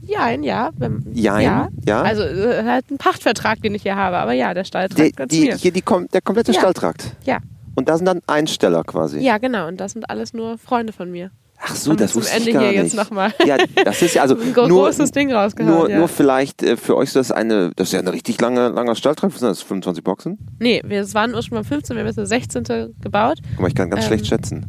Jein, 0.01 0.41
ja. 0.41 0.71
Wenn, 0.77 1.03
Jein, 1.13 1.43
ja. 1.43 1.67
ja. 1.85 2.01
Also 2.01 2.23
äh, 2.23 2.63
halt 2.63 2.89
ein 2.89 2.97
Pachtvertrag, 2.97 3.61
den 3.61 3.75
ich 3.75 3.83
hier 3.83 3.95
habe. 3.95 4.17
Aber 4.17 4.33
ja, 4.33 4.53
der 4.53 4.63
Stall 4.63 4.87
Die, 4.89 5.11
ganz 5.11 5.31
die, 5.31 5.41
mir. 5.47 5.55
hier 5.55 5.71
die, 5.71 5.83
der 6.13 6.21
komplette 6.21 6.51
Ja. 6.53 6.59
Stalltrakt. 6.59 7.15
Ja. 7.25 7.39
Und 7.75 7.89
da 7.89 7.97
sind 7.97 8.05
dann 8.07 8.21
Einsteller 8.25 8.83
quasi. 8.83 9.19
ja, 9.19 9.37
genau. 9.37 9.67
Und 9.67 9.79
das 9.79 9.91
sind 9.91 10.09
alles 10.09 10.33
nur 10.33 10.57
Freunde 10.57 10.93
von 10.93 11.11
mir. 11.11 11.29
Ach 11.59 11.75
so, 11.75 11.95
das 11.95 12.15
wusste 12.15 12.37
ich 12.37 12.47
Ende 12.47 12.53
gar 12.53 12.61
hier 12.71 12.83
nicht. 12.83 12.93
jetzt 12.93 12.95
nochmal 12.95 13.33
Ja, 13.45 13.57
das 13.83 14.01
ist 14.01 14.13
ja 14.13 14.21
also 14.21 14.35
ein 14.39 14.53
nur, 14.53 14.67
großes 14.85 15.11
Ding 15.11 15.31
rausgehauen. 15.33 15.73
nur, 15.73 15.89
ja. 15.89 15.97
nur 15.97 16.07
vielleicht 16.07 16.61
äh, 16.63 16.77
für 16.77 16.95
euch 16.95 17.07
ist 17.09 17.15
das 17.15 17.31
eine, 17.31 17.71
das 17.75 17.87
ist 17.87 17.93
ja 17.93 17.99
eine 17.99 18.13
richtig 18.13 18.39
lange, 18.39 18.69
langer. 18.69 18.91
Was 18.91 19.01
sind 19.01 19.41
das? 19.41 19.61
25 19.63 20.03
Boxen? 20.03 20.37
nee, 20.59 20.81
wir 20.85 21.01
es 21.01 21.13
waren 21.15 21.33
ursprünglich 21.33 21.67
mal 21.69 21.75
15, 21.75 21.95
wir 21.95 22.01
haben 22.01 22.07
jetzt 22.07 22.19
eine 22.19 22.27
16. 22.27 22.63
gebaut. 23.01 23.39
Guck 23.51 23.61
mal, 23.61 23.67
ich 23.69 23.75
kann 23.75 23.89
ganz 23.89 24.03
Ähm, 24.03 24.07
schlecht 24.07 24.27
schätzen. 24.27 24.65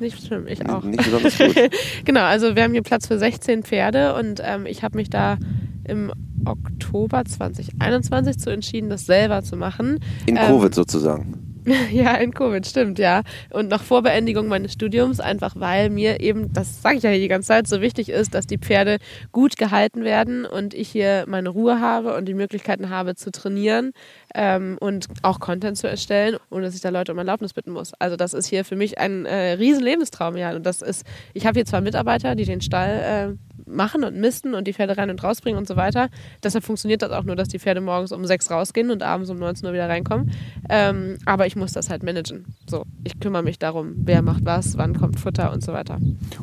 Nicht 0.00 0.26
schlimm, 0.26 0.46
ich 0.48 0.68
auch. 0.68 0.82
Nicht 0.82 1.04
besonders 1.04 1.38
gut. 1.38 1.54
Genau, 2.04 2.22
also 2.22 2.56
wir 2.56 2.64
haben 2.64 2.72
hier 2.72 2.82
Platz 2.82 3.06
für 3.06 3.18
16 3.18 3.62
Pferde 3.62 4.14
und 4.16 4.42
ähm, 4.44 4.66
ich 4.66 4.82
habe 4.82 4.96
mich 4.96 5.10
da 5.10 5.38
im 5.84 6.12
Oktober 6.44 7.24
2021 7.24 8.38
zu 8.38 8.50
entschieden, 8.50 8.90
das 8.90 9.06
selber 9.06 9.42
zu 9.42 9.56
machen. 9.56 10.00
In 10.26 10.36
Ähm, 10.36 10.42
Covid 10.46 10.74
sozusagen. 10.74 11.38
Ja, 11.92 12.14
in 12.14 12.32
Covid, 12.32 12.66
stimmt, 12.66 12.98
ja. 12.98 13.22
Und 13.50 13.68
noch 13.68 13.82
vor 13.82 14.02
Beendigung 14.02 14.48
meines 14.48 14.72
Studiums, 14.72 15.20
einfach 15.20 15.54
weil 15.56 15.90
mir 15.90 16.20
eben, 16.20 16.52
das 16.52 16.82
sage 16.82 16.96
ich 16.96 17.02
ja 17.02 17.10
hier 17.10 17.20
die 17.20 17.28
ganze 17.28 17.48
Zeit, 17.48 17.68
so 17.68 17.80
wichtig 17.80 18.08
ist, 18.08 18.34
dass 18.34 18.46
die 18.46 18.58
Pferde 18.58 18.98
gut 19.30 19.56
gehalten 19.56 20.04
werden 20.04 20.44
und 20.44 20.74
ich 20.74 20.88
hier 20.88 21.24
meine 21.28 21.50
Ruhe 21.50 21.80
habe 21.80 22.16
und 22.16 22.26
die 22.26 22.34
Möglichkeiten 22.34 22.90
habe 22.90 23.14
zu 23.14 23.30
trainieren 23.30 23.92
ähm, 24.34 24.76
und 24.80 25.06
auch 25.22 25.38
Content 25.40 25.76
zu 25.78 25.88
erstellen, 25.88 26.38
ohne 26.50 26.64
dass 26.64 26.74
ich 26.74 26.80
da 26.80 26.88
Leute 26.88 27.12
um 27.12 27.18
Erlaubnis 27.18 27.52
bitten 27.52 27.72
muss. 27.72 27.92
Also 27.98 28.16
das 28.16 28.34
ist 28.34 28.46
hier 28.46 28.64
für 28.64 28.76
mich 28.76 28.98
ein 28.98 29.26
äh, 29.26 29.52
riesen 29.52 29.82
Lebenstraum, 29.82 30.36
ja. 30.36 30.54
Und 30.54 30.64
das 30.64 30.82
ist, 30.82 31.04
ich 31.34 31.46
habe 31.46 31.54
hier 31.58 31.66
zwar 31.66 31.80
Mitarbeiter, 31.80 32.34
die 32.34 32.44
den 32.44 32.60
Stall 32.60 33.36
äh, 33.38 33.51
machen 33.66 34.04
und 34.04 34.16
misten 34.16 34.54
und 34.54 34.66
die 34.66 34.72
Pferde 34.72 34.96
rein 34.96 35.10
und 35.10 35.22
rausbringen 35.22 35.58
und 35.58 35.68
so 35.68 35.76
weiter. 35.76 36.08
Deshalb 36.42 36.64
funktioniert 36.64 37.02
das 37.02 37.10
auch 37.12 37.24
nur, 37.24 37.36
dass 37.36 37.48
die 37.48 37.58
Pferde 37.58 37.80
morgens 37.80 38.12
um 38.12 38.24
sechs 38.24 38.50
rausgehen 38.50 38.90
und 38.90 39.02
abends 39.02 39.30
um 39.30 39.38
19 39.38 39.66
Uhr 39.66 39.72
wieder 39.72 39.88
reinkommen. 39.88 40.32
Ähm, 40.68 41.18
aber 41.24 41.46
ich 41.46 41.56
muss 41.56 41.72
das 41.72 41.90
halt 41.90 42.02
managen. 42.02 42.46
So, 42.68 42.84
ich 43.04 43.18
kümmere 43.20 43.42
mich 43.42 43.58
darum, 43.58 43.92
wer 43.96 44.22
macht 44.22 44.44
was, 44.44 44.76
wann 44.78 44.98
kommt 44.98 45.18
Futter 45.18 45.52
und 45.52 45.62
so 45.62 45.72
weiter. 45.72 45.98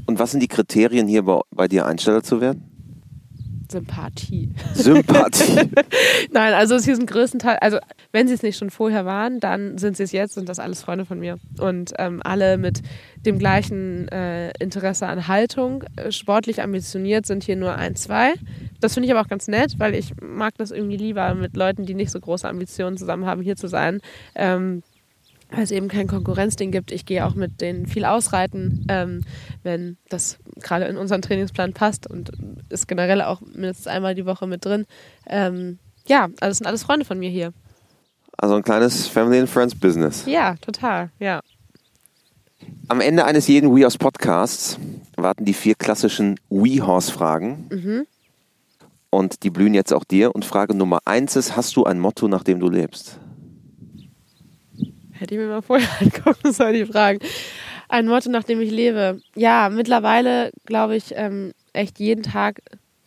Und 0.05 0.19
was 0.19 0.31
sind 0.31 0.41
die 0.41 0.47
Kriterien 0.47 1.07
hier 1.07 1.23
bei, 1.23 1.41
bei 1.51 1.67
dir 1.67 1.85
Einsteller 1.85 2.23
zu 2.23 2.41
werden? 2.41 2.68
Sympathie. 3.71 4.49
Sympathie. 4.73 5.69
Nein, 6.31 6.53
also 6.53 6.77
sie 6.77 6.95
sind 6.95 7.09
größtenteils, 7.09 7.61
also 7.61 7.77
wenn 8.11 8.27
sie 8.27 8.33
es 8.33 8.41
nicht 8.41 8.57
schon 8.57 8.69
vorher 8.69 9.05
waren, 9.05 9.39
dann 9.39 9.77
sind 9.77 9.97
sie 9.97 10.03
es 10.03 10.11
jetzt, 10.11 10.33
sind 10.33 10.49
das 10.49 10.59
alles 10.59 10.81
Freunde 10.81 11.05
von 11.05 11.19
mir. 11.19 11.37
Und 11.59 11.93
ähm, 11.99 12.21
alle 12.23 12.57
mit 12.57 12.81
dem 13.25 13.37
gleichen 13.37 14.07
äh, 14.07 14.51
Interesse 14.59 15.07
an 15.07 15.27
Haltung, 15.27 15.83
äh, 15.95 16.11
sportlich 16.11 16.61
ambitioniert 16.61 17.25
sind 17.25 17.43
hier 17.43 17.55
nur 17.55 17.75
ein, 17.75 17.95
zwei. 17.95 18.33
Das 18.79 18.93
finde 18.93 19.07
ich 19.07 19.13
aber 19.13 19.21
auch 19.21 19.29
ganz 19.29 19.47
nett, 19.47 19.75
weil 19.77 19.93
ich 19.93 20.13
mag 20.21 20.55
das 20.57 20.71
irgendwie 20.71 20.97
lieber 20.97 21.35
mit 21.35 21.55
Leuten, 21.55 21.85
die 21.85 21.93
nicht 21.93 22.11
so 22.11 22.19
große 22.19 22.47
Ambitionen 22.47 22.97
zusammen 22.97 23.25
haben, 23.25 23.41
hier 23.41 23.55
zu 23.55 23.67
sein. 23.67 23.99
Ähm, 24.35 24.83
weil 25.51 25.63
es 25.63 25.71
eben 25.71 25.87
kein 25.87 26.07
Konkurrenzding 26.07 26.71
gibt. 26.71 26.91
Ich 26.91 27.05
gehe 27.05 27.25
auch 27.25 27.33
mit 27.33 27.61
denen 27.61 27.87
viel 27.87 28.05
ausreiten, 28.05 28.85
ähm, 28.87 29.21
wenn 29.63 29.97
das 30.09 30.37
gerade 30.61 30.85
in 30.85 30.97
unseren 30.97 31.21
Trainingsplan 31.21 31.73
passt 31.73 32.09
und 32.09 32.31
ist 32.69 32.87
generell 32.87 33.21
auch 33.21 33.41
mindestens 33.41 33.87
einmal 33.87 34.15
die 34.15 34.25
Woche 34.25 34.47
mit 34.47 34.65
drin. 34.65 34.85
Ähm, 35.27 35.79
ja, 36.07 36.29
also 36.39 36.51
es 36.51 36.57
sind 36.57 36.67
alles 36.67 36.83
Freunde 36.83 37.05
von 37.05 37.19
mir 37.19 37.29
hier. 37.29 37.53
Also 38.37 38.55
ein 38.55 38.63
kleines 38.63 39.07
Family 39.07 39.39
and 39.39 39.49
Friends 39.49 39.75
Business. 39.75 40.23
Ja, 40.25 40.55
total, 40.61 41.09
ja. 41.19 41.41
Am 42.87 43.01
Ende 43.01 43.25
eines 43.25 43.47
jeden 43.47 43.75
WeHorse 43.75 43.97
Podcasts 43.97 44.79
warten 45.15 45.45
die 45.45 45.53
vier 45.53 45.75
klassischen 45.75 46.39
WeHorse-Fragen. 46.49 47.67
Mhm. 47.69 48.07
Und 49.11 49.43
die 49.43 49.49
blühen 49.49 49.73
jetzt 49.73 49.93
auch 49.93 50.03
dir. 50.03 50.33
Und 50.33 50.45
Frage 50.45 50.75
Nummer 50.75 50.99
eins 51.05 51.35
ist: 51.35 51.55
Hast 51.55 51.75
du 51.75 51.83
ein 51.83 51.99
Motto, 51.99 52.27
nach 52.27 52.43
dem 52.43 52.59
du 52.59 52.69
lebst? 52.69 53.19
Hätte 55.11 55.35
ich 55.35 55.39
mir 55.39 55.47
mal 55.47 55.61
vorher 55.61 55.89
angucken 55.99 56.53
sollen, 56.53 56.73
die 56.73 56.85
Fragen. 56.85 57.19
Ein 57.89 58.07
Motto, 58.07 58.29
nach 58.29 58.43
dem 58.43 58.61
ich 58.61 58.71
lebe. 58.71 59.19
Ja, 59.35 59.69
mittlerweile 59.69 60.51
glaube 60.65 60.95
ich, 60.95 61.11
ähm, 61.15 61.53
echt 61.73 61.99
jeden 61.99 62.23
Tag, 62.23 62.61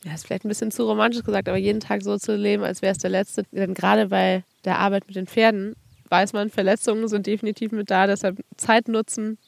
ja, 0.04 0.14
ist 0.14 0.26
vielleicht 0.26 0.44
ein 0.44 0.48
bisschen 0.48 0.70
zu 0.70 0.84
romantisch 0.84 1.22
gesagt, 1.22 1.48
aber 1.48 1.58
jeden 1.58 1.80
Tag 1.80 2.02
so 2.02 2.18
zu 2.18 2.36
leben, 2.36 2.64
als 2.64 2.82
wäre 2.82 2.92
es 2.92 2.98
der 2.98 3.10
letzte. 3.10 3.44
Denn 3.52 3.74
gerade 3.74 4.08
bei 4.08 4.44
der 4.64 4.78
Arbeit 4.78 5.06
mit 5.06 5.16
den 5.16 5.26
Pferden 5.26 5.74
weiß 6.08 6.34
man, 6.34 6.50
Verletzungen 6.50 7.08
sind 7.08 7.26
definitiv 7.26 7.72
mit 7.72 7.90
da, 7.90 8.06
deshalb 8.06 8.44
Zeit 8.58 8.86
nutzen 8.86 9.38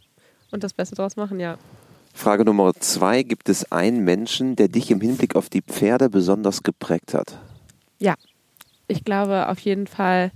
und 0.50 0.64
das 0.64 0.72
Beste 0.72 0.94
draus 0.94 1.16
machen, 1.16 1.38
ja. 1.38 1.58
Frage 2.14 2.44
Nummer 2.44 2.72
zwei: 2.74 3.22
Gibt 3.22 3.48
es 3.48 3.70
einen 3.70 4.02
Menschen, 4.04 4.56
der 4.56 4.68
dich 4.68 4.90
im 4.90 5.00
Hinblick 5.00 5.36
auf 5.36 5.50
die 5.50 5.62
Pferde 5.62 6.08
besonders 6.08 6.62
geprägt 6.62 7.12
hat? 7.12 7.38
Ja, 7.98 8.14
ich 8.88 9.04
glaube 9.04 9.48
auf 9.48 9.58
jeden 9.58 9.86
Fall. 9.86 10.30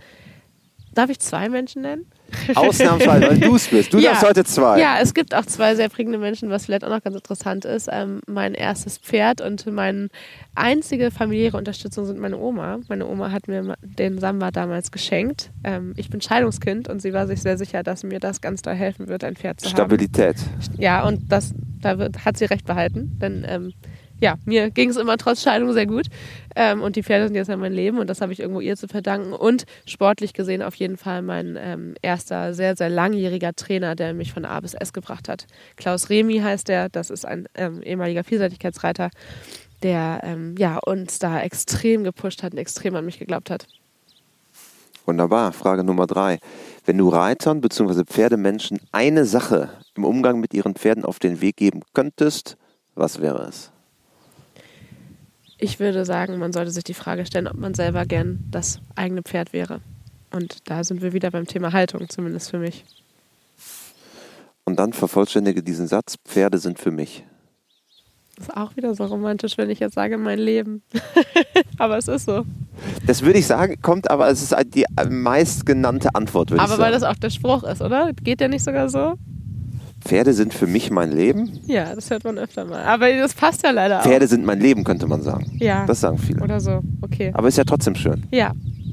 Darf 0.93 1.09
ich 1.09 1.20
zwei 1.20 1.49
Menschen 1.49 1.83
nennen? 1.83 2.11
Ausnahmsweise, 2.55 3.29
weil 3.29 3.39
du 3.39 3.55
es 3.57 3.68
bist. 3.68 3.93
Du 3.93 3.99
Ja. 3.99 4.11
darfst 4.11 4.24
heute 4.26 4.45
zwei. 4.45 4.81
Ja, 4.81 4.97
es 5.01 5.14
gibt 5.14 5.35
auch 5.35 5.47
zwei 5.47 5.74
sehr 5.74 5.89
prägende 5.89 6.18
Menschen, 6.18 6.51
was 6.51 6.66
vielleicht 6.66 6.85
auch 6.85 6.91
noch 6.91 7.03
ganz 7.03 7.16
interessant 7.16 7.64
ist. 7.64 7.89
Ähm, 7.91 8.20
mein 8.26 8.55
erstes 8.55 8.99
Pferd 8.99 9.41
und 9.41 9.66
meine 9.66 10.09
einzige 10.55 11.11
familiäre 11.11 11.57
Unterstützung 11.57 12.05
sind 12.07 12.18
meine 12.18 12.37
Oma. 12.39 12.79
Meine 12.89 13.07
Oma 13.07 13.31
hat 13.31 13.49
mir 13.49 13.74
den 13.83 14.18
Samba 14.18 14.51
damals 14.51 14.91
geschenkt. 14.91 15.51
Ähm, 15.64 15.95
ich 15.97 16.11
bin 16.11 16.20
Scheidungskind 16.20 16.89
und 16.89 17.01
sie 17.01 17.12
war 17.12 17.26
sich 17.26 17.41
sehr 17.43 17.57
sicher, 17.59 17.83
dass 17.83 18.03
mir 18.03 18.20
das 18.20 18.41
ganz 18.41 18.62
doll 18.62 18.74
helfen 18.74 19.09
wird, 19.09 19.24
ein 19.24 19.37
Pferd 19.37 19.61
zu 19.61 19.68
Stabilität. 19.68 20.37
haben. 20.39 20.81
Ja, 20.81 21.07
und 21.07 21.31
das, 21.33 21.55
da 21.81 21.99
wird, 21.99 22.24
hat 22.24 22.37
sie 22.37 22.45
recht 22.47 22.66
behalten, 22.66 23.18
denn 23.20 23.45
ähm, 23.49 23.72
ja, 24.20 24.36
mir 24.44 24.70
ging 24.70 24.90
es 24.90 24.96
immer 24.96 25.16
trotz 25.16 25.42
Scheidung 25.42 25.72
sehr 25.72 25.86
gut. 25.86 26.06
Ähm, 26.56 26.82
und 26.82 26.96
die 26.96 27.02
Pferde 27.02 27.26
sind 27.26 27.36
jetzt 27.36 27.48
ja 27.48 27.56
mein 27.56 27.72
Leben 27.72 27.98
und 27.98 28.08
das 28.08 28.20
habe 28.20 28.32
ich 28.32 28.40
irgendwo 28.40 28.60
ihr 28.60 28.76
zu 28.76 28.88
verdanken. 28.88 29.32
Und 29.32 29.64
sportlich 29.86 30.32
gesehen 30.32 30.62
auf 30.62 30.74
jeden 30.74 30.96
Fall 30.96 31.22
mein 31.22 31.56
ähm, 31.58 31.94
erster 32.02 32.54
sehr, 32.54 32.76
sehr 32.76 32.90
langjähriger 32.90 33.54
Trainer, 33.54 33.94
der 33.94 34.14
mich 34.14 34.32
von 34.32 34.44
A 34.44 34.60
bis 34.60 34.74
S 34.74 34.92
gebracht 34.92 35.28
hat. 35.28 35.46
Klaus 35.76 36.10
Remy 36.10 36.38
heißt 36.40 36.68
der, 36.68 36.88
das 36.88 37.10
ist 37.10 37.24
ein 37.24 37.48
ähm, 37.54 37.82
ehemaliger 37.82 38.24
Vielseitigkeitsreiter, 38.24 39.10
der 39.82 40.20
ähm, 40.24 40.56
ja, 40.58 40.78
uns 40.78 41.18
da 41.18 41.40
extrem 41.40 42.02
gepusht 42.02 42.42
hat 42.42 42.52
und 42.52 42.58
extrem 42.58 42.96
an 42.96 43.04
mich 43.04 43.18
geglaubt 43.18 43.50
hat. 43.50 43.66
Wunderbar. 45.06 45.52
Frage 45.52 45.84
Nummer 45.84 46.06
drei. 46.06 46.38
Wenn 46.84 46.98
du 46.98 47.08
Reitern 47.08 47.62
bzw. 47.62 48.04
Pferdemenschen 48.04 48.78
eine 48.92 49.24
Sache 49.24 49.70
im 49.94 50.04
Umgang 50.04 50.38
mit 50.38 50.52
ihren 50.52 50.74
Pferden 50.74 51.04
auf 51.04 51.18
den 51.18 51.40
Weg 51.40 51.56
geben 51.56 51.80
könntest, 51.94 52.56
was 52.94 53.22
wäre 53.22 53.46
es? 53.48 53.72
Ich 55.59 55.80
würde 55.80 56.04
sagen, 56.04 56.38
man 56.38 56.52
sollte 56.52 56.70
sich 56.70 56.84
die 56.84 56.94
Frage 56.94 57.26
stellen, 57.26 57.48
ob 57.48 57.56
man 57.56 57.74
selber 57.74 58.06
gern 58.06 58.44
das 58.50 58.80
eigene 58.94 59.22
Pferd 59.22 59.52
wäre. 59.52 59.80
Und 60.30 60.68
da 60.70 60.84
sind 60.84 61.02
wir 61.02 61.12
wieder 61.12 61.30
beim 61.30 61.46
Thema 61.46 61.72
Haltung, 61.72 62.09
zumindest 62.09 62.50
für 62.50 62.59
mich. 62.59 62.84
Und 64.64 64.78
dann 64.78 64.92
vervollständige 64.92 65.62
diesen 65.62 65.88
Satz, 65.88 66.16
Pferde 66.24 66.59
sind 66.59 66.78
für 66.78 66.90
mich. 66.90 67.24
Das 68.36 68.48
ist 68.48 68.56
auch 68.56 68.76
wieder 68.76 68.94
so 68.94 69.04
romantisch, 69.06 69.59
wenn 69.59 69.68
ich 69.68 69.80
jetzt 69.80 69.94
sage, 69.94 70.16
mein 70.16 70.38
Leben. 70.38 70.82
Aber 71.78 71.98
es 71.98 72.06
ist 72.06 72.26
so. 72.26 72.44
Das 73.04 73.22
würde 73.22 73.40
ich 73.40 73.46
sagen, 73.46 73.82
kommt 73.82 74.09
aber, 74.09 74.28
es 74.28 74.40
ist 74.40 74.54
die 74.74 74.84
meistgenannte 75.11 76.14
Antwort, 76.14 76.50
würde 76.50 76.62
ich 76.62 76.62
Aber 76.62 76.76
sagen. 76.76 76.82
weil 76.82 76.92
das 76.92 77.02
auch 77.02 77.16
der 77.16 77.30
Spruch 77.30 77.64
ist, 77.64 77.82
oder? 77.82 78.12
Geht 78.12 78.38
der 78.38 78.48
nicht 78.48 78.62
sogar 78.62 78.88
so? 78.88 79.14
Pferde 80.05 80.32
sind 80.32 80.55
für 80.55 80.66
mich 80.66 80.90
mein 80.90 81.12
Leben. 81.12 81.51
Ja, 81.66 81.94
das 81.94 82.11
hört 82.11 82.24
man 82.24 82.38
öfter 82.38 82.64
mal. 82.64 82.82
Aber 82.84 83.07
das 83.12 83.34
passt 83.34 83.62
ja 83.64 83.70
leider 83.70 84.01
Pferde 84.01 84.26
sind 84.26 84.44
mein 84.44 84.61
Leben, 84.61 84.84
könnte 84.84 85.07
man 85.07 85.22
sagen. 85.22 85.46
auch. 85.57 85.61
Ja. 85.61 85.84
Das 85.86 86.01
sagen 86.01 86.18
viele. 86.18 86.42
Oder 86.42 86.61
so. 86.61 86.80
Okay. 87.03 87.30
Aber 87.34 87.49
ist 87.49 87.59
ja 87.59 87.64
trotzdem 87.64 87.94
schön. 87.94 88.24
Ja. 88.30 88.53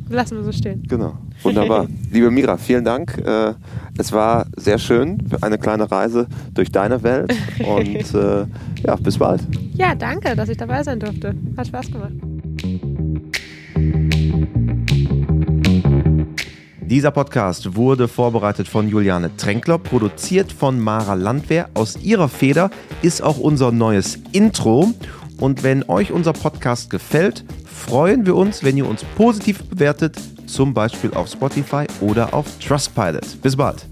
Lassen 0.09 0.37
wir 0.37 0.43
so 0.43 0.51
stehen. 0.51 0.83
Genau. 0.87 1.17
Wunderbar. 1.41 1.87
Liebe 2.11 2.29
Mira, 2.29 2.57
vielen 2.57 2.85
Dank. 2.85 3.17
Äh, 3.25 3.53
Es 3.97 4.11
war 4.11 4.45
sehr 4.57 4.77
schön, 4.77 5.17
eine 5.41 5.57
kleine 5.57 5.89
Reise 5.89 6.27
durch 6.53 6.69
deine 6.71 7.01
Welt 7.01 7.33
und 7.65 8.13
äh, 8.13 8.45
ja, 8.85 8.95
bis 8.97 9.17
bald. 9.17 9.41
Ja, 9.73 9.95
danke, 9.95 10.35
dass 10.35 10.49
ich 10.49 10.57
dabei 10.57 10.83
sein 10.83 10.99
durfte. 10.99 11.33
Hat 11.57 11.67
Spaß 11.67 11.91
gemacht. 11.91 12.11
Dieser 16.87 17.09
Podcast 17.09 17.75
wurde 17.75 18.07
vorbereitet 18.07 18.67
von 18.67 18.87
Juliane 18.87 19.35
Tränkler, 19.37 19.79
produziert 19.79 20.51
von 20.51 20.79
Mara 20.79 21.15
Landwehr. 21.15 21.67
Aus 21.73 21.97
ihrer 21.97 22.29
Feder 22.29 22.69
ist 23.01 23.23
auch 23.23 23.39
unser 23.39 23.71
neues 23.71 24.19
Intro. 24.33 24.93
Und 25.39 25.63
wenn 25.63 25.83
euch 25.89 26.11
unser 26.11 26.33
Podcast 26.33 26.91
gefällt, 26.91 27.43
freuen 27.65 28.27
wir 28.27 28.35
uns, 28.35 28.63
wenn 28.63 28.77
ihr 28.77 28.87
uns 28.87 29.03
positiv 29.15 29.63
bewertet, 29.63 30.15
zum 30.45 30.75
Beispiel 30.75 31.11
auf 31.15 31.27
Spotify 31.27 31.87
oder 32.01 32.35
auf 32.35 32.45
Trustpilot. 32.59 33.41
Bis 33.41 33.55
bald. 33.55 33.87